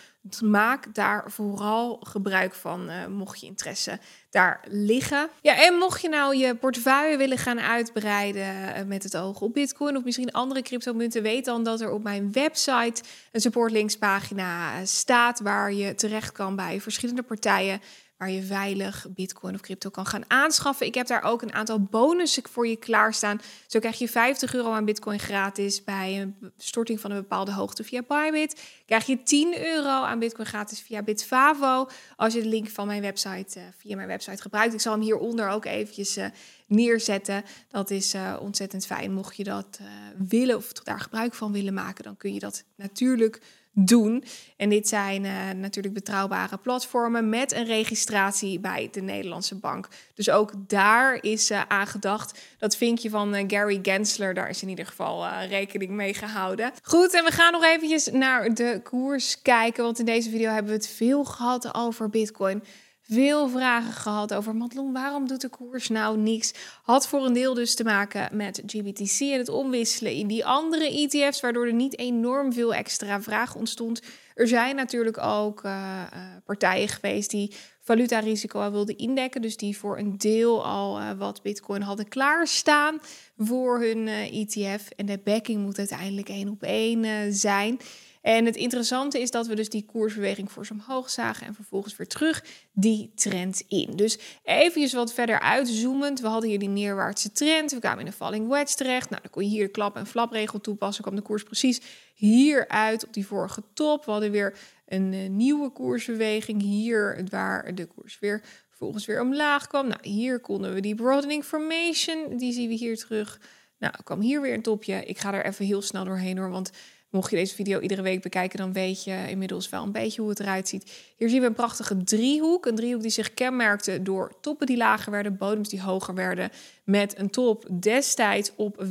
maak 0.42 0.94
daar 0.94 1.30
vooral 1.30 1.98
gebruik 2.00 2.54
van, 2.54 2.90
mocht 3.10 3.40
je 3.40 3.46
interesse 3.46 3.98
daar 4.30 4.60
liggen. 4.68 5.28
Ja, 5.40 5.66
en 5.66 5.74
mocht 5.74 6.02
je 6.02 6.08
nou 6.08 6.36
je 6.36 6.54
portefeuille 6.54 7.16
willen 7.16 7.38
gaan 7.38 7.60
uitbreiden 7.60 8.88
met 8.88 9.02
het 9.02 9.16
oog 9.16 9.40
op 9.40 9.52
Bitcoin 9.52 9.96
of 9.96 10.04
misschien 10.04 10.32
andere 10.32 10.62
cryptomunten, 10.62 11.22
weet 11.22 11.44
dan 11.44 11.64
dat 11.64 11.80
er 11.80 11.90
op 11.90 12.02
mijn 12.02 12.32
website 12.32 13.02
een 13.32 13.40
supportlinkspagina 13.40 14.84
staat 14.84 15.40
waar 15.40 15.72
je 15.72 15.94
terecht 15.94 16.32
kan 16.32 16.56
bij 16.56 16.80
verschillende 16.80 17.22
partijen 17.22 17.80
waar 18.16 18.30
je 18.30 18.42
veilig 18.42 19.06
bitcoin 19.10 19.54
of 19.54 19.60
crypto 19.60 19.90
kan 19.90 20.06
gaan 20.06 20.30
aanschaffen. 20.30 20.86
Ik 20.86 20.94
heb 20.94 21.06
daar 21.06 21.22
ook 21.22 21.42
een 21.42 21.52
aantal 21.52 21.80
bonussen 21.80 22.48
voor 22.50 22.66
je 22.66 22.76
klaarstaan. 22.76 23.40
Zo 23.66 23.78
krijg 23.78 23.98
je 23.98 24.08
50 24.08 24.54
euro 24.54 24.72
aan 24.72 24.84
bitcoin 24.84 25.18
gratis 25.18 25.84
bij 25.84 26.20
een 26.20 26.52
storting 26.56 27.00
van 27.00 27.10
een 27.10 27.16
bepaalde 27.16 27.52
hoogte 27.52 27.84
via 27.84 28.02
Bybit. 28.08 28.62
Krijg 28.86 29.06
je 29.06 29.22
10 29.22 29.64
euro 29.64 29.88
aan 29.88 30.18
bitcoin 30.18 30.46
gratis 30.46 30.80
via 30.80 31.02
Bitfavo 31.02 31.88
als 32.16 32.34
je 32.34 32.42
de 32.42 32.48
link 32.48 32.68
van 32.68 32.86
mijn 32.86 33.02
website 33.02 33.58
uh, 33.58 33.64
via 33.76 33.96
mijn 33.96 34.08
website 34.08 34.42
gebruikt. 34.42 34.74
Ik 34.74 34.80
zal 34.80 34.92
hem 34.92 35.02
hieronder 35.02 35.48
ook 35.48 35.64
eventjes 35.64 36.16
uh, 36.16 36.26
neerzetten. 36.66 37.44
Dat 37.68 37.90
is 37.90 38.14
uh, 38.14 38.36
ontzettend 38.40 38.86
fijn. 38.86 39.12
Mocht 39.12 39.36
je 39.36 39.44
dat 39.44 39.80
willen 40.28 40.56
of 40.56 40.72
daar 40.72 41.00
gebruik 41.00 41.34
van 41.34 41.52
willen 41.52 41.74
maken, 41.74 42.04
dan 42.04 42.16
kun 42.16 42.34
je 42.34 42.40
dat 42.40 42.64
natuurlijk 42.76 43.40
doen. 43.74 44.24
En 44.56 44.68
dit 44.68 44.88
zijn 44.88 45.24
uh, 45.24 45.50
natuurlijk 45.50 45.94
betrouwbare 45.94 46.56
platformen 46.56 47.28
met 47.28 47.52
een 47.52 47.64
registratie 47.64 48.60
bij 48.60 48.88
de 48.92 49.00
Nederlandse 49.00 49.54
bank. 49.54 49.88
Dus 50.14 50.30
ook 50.30 50.52
daar 50.66 51.18
is 51.20 51.50
uh, 51.50 51.62
aan 51.68 51.86
gedacht. 51.86 52.40
Dat 52.58 52.76
vinkje 52.76 53.10
van 53.10 53.34
uh, 53.34 53.44
Gary 53.46 53.78
Gensler, 53.82 54.34
daar 54.34 54.48
is 54.48 54.62
in 54.62 54.68
ieder 54.68 54.86
geval 54.86 55.28
rekening 55.48 55.90
mee 55.90 56.14
gehouden. 56.14 56.72
Goed, 56.82 57.14
en 57.14 57.24
we 57.24 57.30
gaan 57.30 57.52
nog 57.52 57.64
eventjes 57.64 58.10
naar 58.10 58.54
de 58.54 58.80
koers 58.82 59.42
kijken. 59.42 59.84
Want 59.84 59.98
in 59.98 60.04
deze 60.04 60.30
video 60.30 60.50
hebben 60.50 60.70
we 60.70 60.76
het 60.76 60.88
veel 60.88 61.24
gehad 61.24 61.74
over 61.74 62.10
Bitcoin 62.10 62.62
veel 63.08 63.48
vragen 63.48 63.92
gehad 63.92 64.34
over 64.34 64.56
Matlon, 64.56 64.92
waarom 64.92 65.28
doet 65.28 65.40
de 65.40 65.48
koers 65.48 65.88
nou 65.88 66.18
niks? 66.18 66.52
Had 66.82 67.08
voor 67.08 67.24
een 67.24 67.32
deel 67.32 67.54
dus 67.54 67.74
te 67.74 67.84
maken 67.84 68.36
met 68.36 68.62
GBTC 68.66 69.20
en 69.20 69.38
het 69.38 69.48
omwisselen 69.48 70.12
in 70.12 70.26
die 70.26 70.46
andere 70.46 70.90
ETF's, 70.90 71.40
waardoor 71.40 71.66
er 71.66 71.74
niet 71.74 71.98
enorm 71.98 72.52
veel 72.52 72.74
extra 72.74 73.22
vraag 73.22 73.54
ontstond. 73.54 74.02
Er 74.34 74.48
zijn 74.48 74.76
natuurlijk 74.76 75.18
ook 75.18 75.64
uh, 75.64 76.02
partijen 76.44 76.88
geweest 76.88 77.30
die 77.30 77.52
valutarisico 77.80 78.60
al 78.60 78.72
wilden 78.72 78.98
indekken, 78.98 79.42
dus 79.42 79.56
die 79.56 79.76
voor 79.76 79.98
een 79.98 80.18
deel 80.18 80.64
al 80.64 81.00
uh, 81.00 81.10
wat 81.18 81.42
bitcoin 81.42 81.82
hadden 81.82 82.08
klaarstaan 82.08 82.98
voor 83.36 83.80
hun 83.80 84.08
ETF. 84.08 84.90
En 84.96 85.06
de 85.06 85.20
backing 85.24 85.62
moet 85.62 85.78
uiteindelijk 85.78 86.28
één 86.28 86.48
op 86.48 86.62
één 86.62 87.32
zijn. 87.34 87.78
En 88.24 88.44
het 88.44 88.56
interessante 88.56 89.20
is 89.20 89.30
dat 89.30 89.46
we 89.46 89.54
dus 89.54 89.68
die 89.68 89.84
koersbeweging 89.84 90.52
voor 90.52 90.66
omhoog 90.70 91.10
zagen 91.10 91.46
en 91.46 91.54
vervolgens 91.54 91.96
weer 91.96 92.06
terug 92.06 92.44
die 92.72 93.12
trend 93.14 93.62
in. 93.68 93.96
Dus 93.96 94.18
even 94.42 94.96
wat 94.96 95.12
verder 95.12 95.40
uitzoomend. 95.40 96.20
We 96.20 96.26
hadden 96.26 96.48
hier 96.48 96.58
die 96.58 96.68
neerwaartse 96.68 97.32
trend. 97.32 97.72
We 97.72 97.78
kwamen 97.78 98.00
in 98.00 98.06
een 98.06 98.12
falling 98.12 98.48
wedge 98.48 98.74
terecht. 98.76 99.10
Nou, 99.10 99.22
dan 99.22 99.30
kon 99.30 99.42
je 99.42 99.48
hier 99.48 99.64
de 99.64 99.70
klap- 99.70 99.96
en 99.96 100.06
flapregel 100.06 100.60
toepassen. 100.60 101.02
kwam 101.02 101.16
de 101.16 101.22
koers 101.22 101.42
precies 101.42 101.80
hier 102.14 102.68
uit 102.68 103.06
op 103.06 103.12
die 103.12 103.26
vorige 103.26 103.62
top. 103.74 104.04
We 104.04 104.10
hadden 104.10 104.30
weer 104.30 104.58
een 104.86 105.12
uh, 105.12 105.28
nieuwe 105.28 105.70
koersbeweging 105.70 106.62
hier, 106.62 107.24
waar 107.30 107.74
de 107.74 107.86
koers 107.86 108.18
weer 108.18 108.42
vervolgens 108.68 109.06
weer 109.06 109.20
omlaag 109.20 109.66
kwam. 109.66 109.86
Nou, 109.86 110.08
hier 110.08 110.40
konden 110.40 110.74
we 110.74 110.80
die 110.80 110.94
broadening 110.94 111.44
formation, 111.44 112.36
die 112.36 112.52
zien 112.52 112.68
we 112.68 112.74
hier 112.74 112.96
terug. 112.96 113.40
Nou, 113.78 113.94
kwam 114.04 114.20
hier 114.20 114.40
weer 114.40 114.54
een 114.54 114.62
topje. 114.62 115.04
Ik 115.04 115.18
ga 115.18 115.34
er 115.34 115.44
even 115.44 115.64
heel 115.64 115.82
snel 115.82 116.04
doorheen 116.04 116.38
hoor, 116.38 116.50
want 116.50 116.70
Mocht 117.14 117.30
je 117.30 117.36
deze 117.36 117.54
video 117.54 117.80
iedere 117.80 118.02
week 118.02 118.22
bekijken, 118.22 118.58
dan 118.58 118.72
weet 118.72 119.04
je 119.04 119.24
inmiddels 119.28 119.68
wel 119.68 119.82
een 119.82 119.92
beetje 119.92 120.20
hoe 120.20 120.30
het 120.30 120.40
eruit 120.40 120.68
ziet. 120.68 120.92
Hier 121.16 121.28
zien 121.28 121.40
we 121.40 121.46
een 121.46 121.54
prachtige 121.54 122.04
driehoek. 122.04 122.66
Een 122.66 122.74
driehoek 122.74 123.02
die 123.02 123.10
zich 123.10 123.34
kenmerkte 123.34 124.02
door 124.02 124.32
toppen 124.40 124.66
die 124.66 124.76
lager 124.76 125.12
werden, 125.12 125.36
bodems 125.36 125.68
die 125.68 125.82
hoger 125.82 126.14
werden. 126.14 126.50
Met 126.84 127.18
een 127.18 127.30
top 127.30 127.66
destijds 127.80 128.52
op 128.56 128.84
45,4 128.84 128.90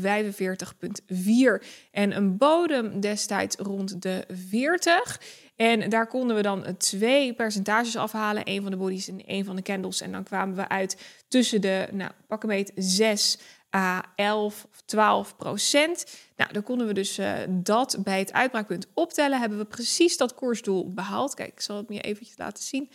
en 1.91 2.15
een 2.15 2.38
bodem 2.38 2.99
destijds 2.99 3.55
rond 3.55 4.01
de 4.01 4.26
40. 4.28 5.21
En 5.55 5.89
daar 5.89 6.07
konden 6.07 6.36
we 6.36 6.41
dan 6.41 6.78
twee 6.78 7.34
percentages 7.34 7.95
afhalen. 7.95 8.41
Een 8.45 8.61
van 8.61 8.71
de 8.71 8.78
bodies 8.78 9.07
en 9.07 9.21
een 9.26 9.45
van 9.45 9.55
de 9.55 9.61
candles. 9.61 10.01
En 10.01 10.11
dan 10.11 10.24
kwamen 10.24 10.55
we 10.55 10.69
uit 10.69 10.97
tussen 11.28 11.61
de, 11.61 11.88
nou, 11.91 12.11
pak 12.28 12.43
een 12.43 12.49
beet, 12.49 12.71
6 12.76 13.38
à 13.76 14.13
11 14.15 14.67
of 14.71 14.82
12 14.82 15.36
procent. 15.36 16.19
Nou, 16.36 16.53
dan 16.53 16.63
konden 16.63 16.88
we 16.88 16.93
dus 16.93 17.19
uh, 17.19 17.39
dat 17.49 17.97
bij 18.03 18.19
het 18.19 18.34
uitbraakpunt 18.34 18.88
optellen. 18.93 19.39
Hebben 19.39 19.57
we 19.57 19.65
precies 19.65 20.17
dat 20.17 20.34
koersdoel 20.34 20.93
behaald. 20.93 21.34
Kijk, 21.34 21.51
ik 21.51 21.61
zal 21.61 21.78
het 21.78 21.86
je 21.89 22.01
eventjes 22.01 22.38
laten 22.38 22.63
zien. 22.63 22.89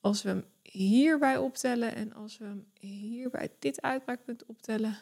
Als 0.00 0.22
we 0.22 0.28
hem 0.28 0.44
hierbij 0.62 1.38
optellen 1.38 1.94
en 1.94 2.12
als 2.12 2.38
we 2.38 2.44
hem 2.44 2.66
hier 2.80 3.30
bij 3.30 3.48
dit 3.58 3.82
uitbraakpunt 3.82 4.46
optellen, 4.46 4.98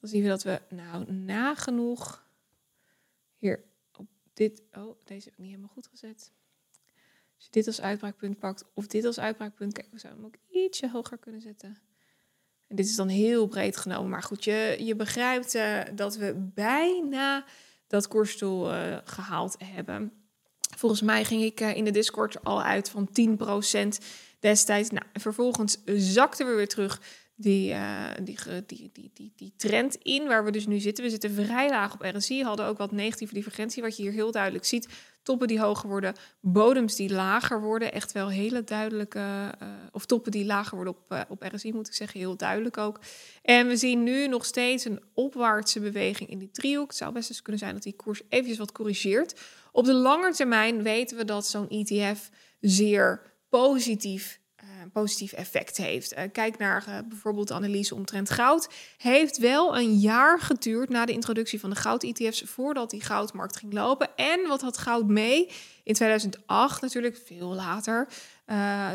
dan 0.00 0.10
zien 0.10 0.22
we 0.22 0.28
dat 0.28 0.42
we 0.42 0.60
nou 0.68 1.12
nagenoeg 1.12 2.26
hier 3.36 3.64
op 3.92 4.06
dit... 4.32 4.62
Oh, 4.72 4.96
deze 5.04 5.24
heb 5.24 5.32
ik 5.32 5.38
niet 5.38 5.48
helemaal 5.48 5.72
goed 5.72 5.86
gezet. 5.86 6.32
Als 7.34 7.44
je 7.44 7.50
dit 7.50 7.66
als 7.66 7.80
uitbraakpunt 7.80 8.38
pakt 8.38 8.64
of 8.74 8.86
dit 8.86 9.04
als 9.04 9.20
uitbraakpunt, 9.20 9.72
kijk, 9.72 9.88
we 9.90 9.98
zouden 9.98 10.22
hem 10.22 10.32
ook 10.32 10.56
ietsje 10.56 10.90
hoger 10.90 11.18
kunnen 11.18 11.40
zetten 11.40 11.91
dit 12.74 12.86
is 12.86 12.96
dan 12.96 13.08
heel 13.08 13.46
breed 13.46 13.76
genomen. 13.76 14.10
Maar 14.10 14.22
goed, 14.22 14.44
je, 14.44 14.76
je 14.78 14.96
begrijpt 14.96 15.54
uh, 15.54 15.78
dat 15.94 16.16
we 16.16 16.50
bijna 16.54 17.44
dat 17.86 18.08
koersdoel 18.08 18.72
uh, 18.72 18.96
gehaald 19.04 19.56
hebben. 19.64 20.12
Volgens 20.76 21.02
mij 21.02 21.24
ging 21.24 21.42
ik 21.42 21.60
uh, 21.60 21.76
in 21.76 21.84
de 21.84 21.90
Discord 21.90 22.44
al 22.44 22.62
uit 22.62 22.90
van 22.90 23.08
10% 24.02 24.04
destijds. 24.40 24.90
Nou, 24.90 25.04
vervolgens 25.12 25.78
zakten 25.84 26.46
we 26.46 26.54
weer 26.54 26.68
terug 26.68 27.00
die, 27.42 27.74
die, 28.22 28.38
die, 28.66 28.90
die, 28.92 29.10
die, 29.14 29.32
die 29.36 29.52
trend 29.56 29.96
in 29.96 30.26
waar 30.26 30.44
we 30.44 30.50
dus 30.50 30.66
nu 30.66 30.78
zitten. 30.78 31.04
We 31.04 31.10
zitten 31.10 31.30
vrij 31.30 31.68
laag 31.68 31.94
op 31.94 32.14
RSI, 32.16 32.42
hadden 32.42 32.66
ook 32.66 32.78
wat 32.78 32.92
negatieve 32.92 33.34
divergentie, 33.34 33.82
wat 33.82 33.96
je 33.96 34.02
hier 34.02 34.12
heel 34.12 34.30
duidelijk 34.30 34.64
ziet 34.64 34.88
toppen 35.22 35.48
die 35.48 35.60
hoger 35.60 35.88
worden, 35.88 36.14
bodems 36.40 36.96
die 36.96 37.12
lager 37.12 37.60
worden. 37.60 37.92
Echt 37.92 38.12
wel 38.12 38.28
hele 38.28 38.64
duidelijke, 38.64 39.18
uh, 39.18 39.68
of 39.92 40.06
toppen 40.06 40.32
die 40.32 40.44
lager 40.44 40.76
worden 40.76 40.94
op, 40.94 41.12
uh, 41.12 41.20
op 41.28 41.42
RSI 41.52 41.72
moet 41.72 41.86
ik 41.86 41.94
zeggen, 41.94 42.20
heel 42.20 42.36
duidelijk 42.36 42.76
ook. 42.76 43.00
En 43.42 43.68
we 43.68 43.76
zien 43.76 44.02
nu 44.02 44.26
nog 44.26 44.44
steeds 44.44 44.84
een 44.84 45.02
opwaartse 45.14 45.80
beweging 45.80 46.30
in 46.30 46.38
die 46.38 46.50
driehoek. 46.50 46.88
Het 46.88 46.96
zou 46.96 47.12
best 47.12 47.28
eens 47.28 47.42
kunnen 47.42 47.60
zijn 47.60 47.74
dat 47.74 47.82
die 47.82 47.96
koers 47.96 48.22
eventjes 48.28 48.58
wat 48.58 48.72
corrigeert. 48.72 49.40
Op 49.72 49.84
de 49.84 49.94
lange 49.94 50.32
termijn 50.32 50.82
weten 50.82 51.16
we 51.16 51.24
dat 51.24 51.46
zo'n 51.46 51.68
ETF 51.68 52.30
zeer 52.60 53.22
positief 53.48 54.40
positief 54.90 55.32
effect 55.32 55.76
heeft. 55.76 56.12
Uh, 56.12 56.22
kijk 56.32 56.58
naar 56.58 56.84
uh, 56.88 56.98
bijvoorbeeld 57.08 57.48
de 57.48 57.54
analyse 57.54 57.94
omtrent 57.94 58.30
goud. 58.30 58.68
Heeft 58.98 59.38
wel 59.38 59.76
een 59.76 59.98
jaar 59.98 60.40
geduurd 60.40 60.88
na 60.88 61.04
de 61.04 61.12
introductie 61.12 61.60
van 61.60 61.70
de 61.70 61.76
goud-ETF's 61.76 62.42
voordat 62.46 62.90
die 62.90 63.00
goudmarkt 63.00 63.56
ging 63.56 63.72
lopen. 63.72 64.16
En 64.16 64.48
wat 64.48 64.60
had 64.60 64.78
goud 64.78 65.06
mee? 65.08 65.50
In 65.84 65.94
2008, 65.94 66.82
natuurlijk 66.82 67.16
veel 67.24 67.54
later, 67.54 68.08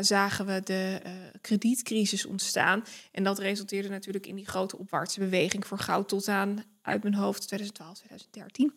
zagen 0.00 0.46
we 0.46 0.60
de 0.64 1.00
kredietcrisis 1.40 2.24
ontstaan. 2.26 2.84
En 3.12 3.24
dat 3.24 3.38
resulteerde 3.38 3.88
natuurlijk 3.88 4.26
in 4.26 4.34
die 4.34 4.48
grote 4.48 4.78
opwaartse 4.78 5.20
beweging 5.20 5.66
voor 5.66 5.78
goud 5.78 6.08
tot 6.08 6.28
aan, 6.28 6.64
uit 6.88 7.02
mijn 7.02 7.14
hoofd, 7.14 7.46
2012, 7.46 7.96
2013. 7.96 8.72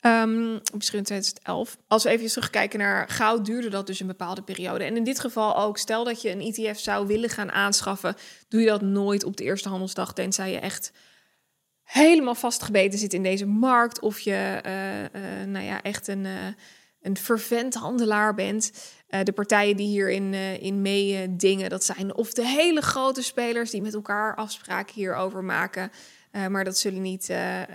Um, 0.00 0.60
misschien 0.74 1.02
2011. 1.02 1.78
Als 1.86 2.02
we 2.04 2.10
even 2.10 2.28
terugkijken 2.28 2.78
naar 2.78 3.08
goud, 3.08 3.44
duurde 3.44 3.68
dat 3.68 3.86
dus 3.86 4.00
een 4.00 4.06
bepaalde 4.06 4.42
periode. 4.42 4.84
En 4.84 4.96
in 4.96 5.04
dit 5.04 5.20
geval 5.20 5.56
ook, 5.56 5.78
stel 5.78 6.04
dat 6.04 6.22
je 6.22 6.30
een 6.30 6.54
ETF 6.54 6.78
zou 6.78 7.06
willen 7.06 7.30
gaan 7.30 7.52
aanschaffen, 7.52 8.16
doe 8.48 8.60
je 8.60 8.66
dat 8.66 8.82
nooit 8.82 9.24
op 9.24 9.36
de 9.36 9.44
eerste 9.44 9.68
handelsdag, 9.68 10.12
tenzij 10.14 10.50
je 10.50 10.58
echt 10.58 10.92
helemaal 11.82 12.34
vastgebeten 12.34 12.98
zit 12.98 13.12
in 13.12 13.22
deze 13.22 13.46
markt. 13.46 14.00
Of 14.00 14.20
je 14.20 14.60
uh, 14.66 15.00
uh, 15.02 15.46
nou 15.46 15.64
ja, 15.64 15.82
echt 15.82 16.08
een, 16.08 16.24
uh, 16.24 16.32
een 17.00 17.16
fervent 17.16 17.74
handelaar 17.74 18.34
bent. 18.34 18.72
de 19.22 19.32
partijen 19.32 19.76
die 19.76 19.86
hierin 19.86 20.34
in 20.60 20.82
meedingen, 20.82 21.70
dat 21.70 21.84
zijn 21.84 22.14
of 22.14 22.32
de 22.32 22.46
hele 22.46 22.80
grote 22.80 23.22
spelers 23.22 23.70
die 23.70 23.82
met 23.82 23.94
elkaar 23.94 24.36
afspraken 24.36 24.94
hierover 24.94 25.44
maken. 25.44 25.90
Uh, 26.32 26.46
maar 26.46 26.64
dat 26.64 26.78
zullen 26.78 27.02
niet 27.02 27.28
uh, 27.28 27.60
uh, 27.60 27.66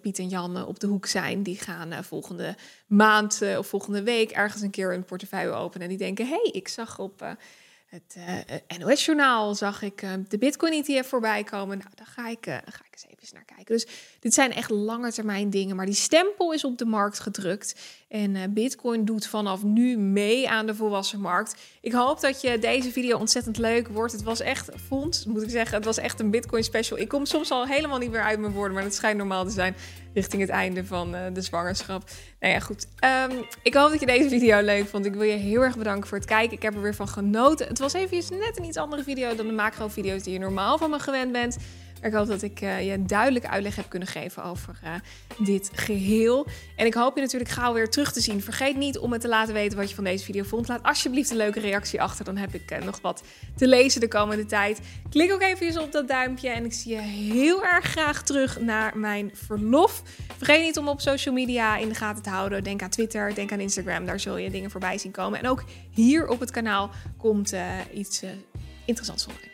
Piet 0.00 0.18
en 0.18 0.28
Jan 0.28 0.66
op 0.66 0.80
de 0.80 0.86
hoek 0.86 1.06
zijn. 1.06 1.42
Die 1.42 1.58
gaan 1.58 2.04
volgende 2.04 2.56
maand 2.86 3.42
of 3.58 3.66
volgende 3.66 4.02
week 4.02 4.30
ergens 4.30 4.62
een 4.62 4.70
keer 4.70 4.94
een 4.94 5.04
portefeuille 5.04 5.52
openen. 5.52 5.82
En 5.82 5.88
die 5.88 5.98
denken: 5.98 6.26
hey, 6.26 6.50
ik 6.52 6.68
zag 6.68 6.98
op 6.98 7.36
het 7.86 8.16
NOS-journaal 8.78 9.54
zag 9.54 9.82
ik 9.82 10.04
de 10.28 10.38
Bitcoin-ETF 10.38 11.08
voorbij 11.08 11.44
komen. 11.44 11.78
Nou, 11.78 11.90
daar 11.94 12.06
ga 12.06 12.28
ik, 12.28 12.44
ga 12.44 12.84
ik 12.90 12.91
eens 12.92 13.06
even 13.06 13.34
naar 13.34 13.44
kijken. 13.44 13.74
Dus 13.74 13.86
dit 14.20 14.34
zijn 14.34 14.52
echt 14.52 14.70
lange 14.70 15.12
termijn 15.12 15.50
dingen. 15.50 15.76
Maar 15.76 15.86
die 15.86 15.94
stempel 15.94 16.52
is 16.52 16.64
op 16.64 16.78
de 16.78 16.84
markt 16.84 17.20
gedrukt. 17.20 17.74
En 18.08 18.52
Bitcoin 18.54 19.04
doet 19.04 19.26
vanaf 19.26 19.62
nu 19.62 19.98
mee 19.98 20.48
aan 20.48 20.66
de 20.66 20.74
volwassen 20.74 21.20
markt. 21.20 21.54
Ik 21.80 21.92
hoop 21.92 22.20
dat 22.20 22.40
je 22.40 22.58
deze 22.58 22.92
video 22.92 23.18
ontzettend 23.18 23.58
leuk 23.58 23.88
wordt. 23.88 24.12
Het 24.12 24.22
was 24.22 24.40
echt, 24.40 24.70
vond, 24.88 25.24
moet 25.26 25.42
ik 25.42 25.50
zeggen, 25.50 25.76
het 25.76 25.84
was 25.84 25.98
echt 25.98 26.20
een 26.20 26.30
Bitcoin 26.30 26.64
special. 26.64 26.98
Ik 26.98 27.08
kom 27.08 27.26
soms 27.26 27.50
al 27.50 27.66
helemaal 27.66 27.98
niet 27.98 28.10
meer 28.10 28.22
uit 28.22 28.38
mijn 28.38 28.52
woorden, 28.52 28.74
maar 28.74 28.84
het 28.84 28.94
schijnt 28.94 29.18
normaal 29.18 29.44
te 29.44 29.50
zijn 29.50 29.74
richting 30.14 30.42
het 30.42 30.50
einde 30.50 30.84
van 30.84 31.14
de 31.32 31.40
zwangerschap. 31.40 32.10
Nou 32.40 32.52
ja, 32.52 32.60
goed. 32.60 32.86
Um, 33.30 33.44
ik 33.62 33.74
hoop 33.74 33.90
dat 33.90 34.00
je 34.00 34.06
deze 34.06 34.28
video 34.28 34.60
leuk 34.60 34.88
vond. 34.88 35.06
Ik 35.06 35.14
wil 35.14 35.22
je 35.22 35.36
heel 35.36 35.60
erg 35.60 35.78
bedanken 35.78 36.08
voor 36.08 36.18
het 36.18 36.26
kijken. 36.26 36.56
Ik 36.56 36.62
heb 36.62 36.74
er 36.74 36.82
weer 36.82 36.94
van 36.94 37.08
genoten. 37.08 37.66
Het 37.66 37.78
was 37.78 37.92
even 37.92 38.38
net 38.38 38.58
een 38.58 38.64
iets 38.64 38.76
andere 38.76 39.02
video 39.02 39.34
dan 39.34 39.46
de 39.46 39.52
macro-video's 39.52 40.22
die 40.22 40.32
je 40.32 40.38
normaal 40.38 40.78
van 40.78 40.90
me 40.90 40.98
gewend 40.98 41.32
bent. 41.32 41.56
Ik 42.02 42.12
hoop 42.12 42.26
dat 42.26 42.42
ik 42.42 42.60
uh, 42.60 42.86
je 42.86 42.92
een 42.92 43.06
duidelijke 43.06 43.48
uitleg 43.48 43.76
heb 43.76 43.88
kunnen 43.88 44.08
geven 44.08 44.44
over 44.44 44.78
uh, 44.84 44.94
dit 45.46 45.70
geheel. 45.74 46.46
En 46.76 46.86
ik 46.86 46.94
hoop 46.94 47.14
je 47.14 47.20
natuurlijk 47.20 47.50
gauw 47.50 47.72
weer 47.72 47.90
terug 47.90 48.12
te 48.12 48.20
zien. 48.20 48.42
Vergeet 48.42 48.76
niet 48.76 48.98
om 48.98 49.10
me 49.10 49.18
te 49.18 49.28
laten 49.28 49.54
weten 49.54 49.78
wat 49.78 49.88
je 49.88 49.94
van 49.94 50.04
deze 50.04 50.24
video 50.24 50.42
vond. 50.42 50.68
Laat 50.68 50.82
alsjeblieft 50.82 51.30
een 51.30 51.36
leuke 51.36 51.60
reactie 51.60 52.02
achter. 52.02 52.24
Dan 52.24 52.36
heb 52.36 52.54
ik 52.54 52.70
uh, 52.70 52.78
nog 52.78 53.00
wat 53.00 53.22
te 53.56 53.68
lezen 53.68 54.00
de 54.00 54.08
komende 54.08 54.46
tijd. 54.46 54.80
Klik 55.10 55.32
ook 55.32 55.40
even 55.42 55.82
op 55.82 55.92
dat 55.92 56.08
duimpje. 56.08 56.48
En 56.48 56.64
ik 56.64 56.72
zie 56.72 56.94
je 56.94 57.00
heel 57.00 57.64
erg 57.64 57.84
graag 57.84 58.22
terug 58.22 58.60
naar 58.60 58.98
mijn 58.98 59.30
verlof. 59.34 60.02
Vergeet 60.36 60.62
niet 60.62 60.78
om 60.78 60.88
op 60.88 61.00
social 61.00 61.34
media 61.34 61.76
in 61.76 61.88
de 61.88 61.94
gaten 61.94 62.22
te 62.22 62.30
houden. 62.30 62.64
Denk 62.64 62.82
aan 62.82 62.90
Twitter, 62.90 63.34
denk 63.34 63.52
aan 63.52 63.60
Instagram. 63.60 64.06
Daar 64.06 64.20
zul 64.20 64.36
je 64.36 64.50
dingen 64.50 64.70
voorbij 64.70 64.98
zien 64.98 65.12
komen. 65.12 65.38
En 65.38 65.48
ook 65.48 65.64
hier 65.90 66.28
op 66.28 66.40
het 66.40 66.50
kanaal 66.50 66.90
komt 67.18 67.54
iets 67.92 68.22
interessants 68.84 69.24
voorbij. 69.24 69.50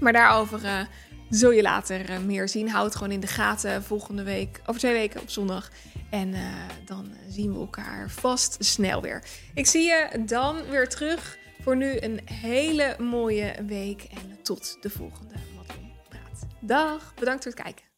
Maar 0.00 0.12
daarover 0.12 0.88
zul 1.30 1.50
je 1.50 1.62
later 1.62 2.10
uh, 2.10 2.18
meer 2.18 2.48
zien. 2.48 2.68
Houd 2.68 2.84
het 2.84 2.96
gewoon 2.96 3.12
in 3.12 3.20
de 3.20 3.26
gaten 3.26 3.82
volgende 3.82 4.22
week, 4.22 4.60
over 4.66 4.80
twee 4.80 4.92
weken 4.92 5.20
op 5.20 5.30
zondag. 5.30 5.70
En 6.10 6.28
uh, 6.28 6.40
dan 6.84 7.12
zien 7.28 7.52
we 7.52 7.58
elkaar 7.58 8.10
vast 8.10 8.56
snel 8.64 9.02
weer. 9.02 9.24
Ik 9.54 9.66
zie 9.66 9.82
je 9.82 10.22
dan 10.26 10.56
weer 10.70 10.88
terug. 10.88 11.38
Voor 11.62 11.76
nu 11.76 12.00
een 12.00 12.20
hele 12.24 12.96
mooie 12.98 13.54
week 13.66 14.02
en 14.02 14.42
tot 14.42 14.76
de 14.80 14.90
volgende 14.90 15.34
Madelon 15.56 15.92
Praat. 16.08 16.46
Dag, 16.60 17.14
bedankt 17.14 17.42
voor 17.42 17.52
het 17.52 17.62
kijken. 17.62 17.84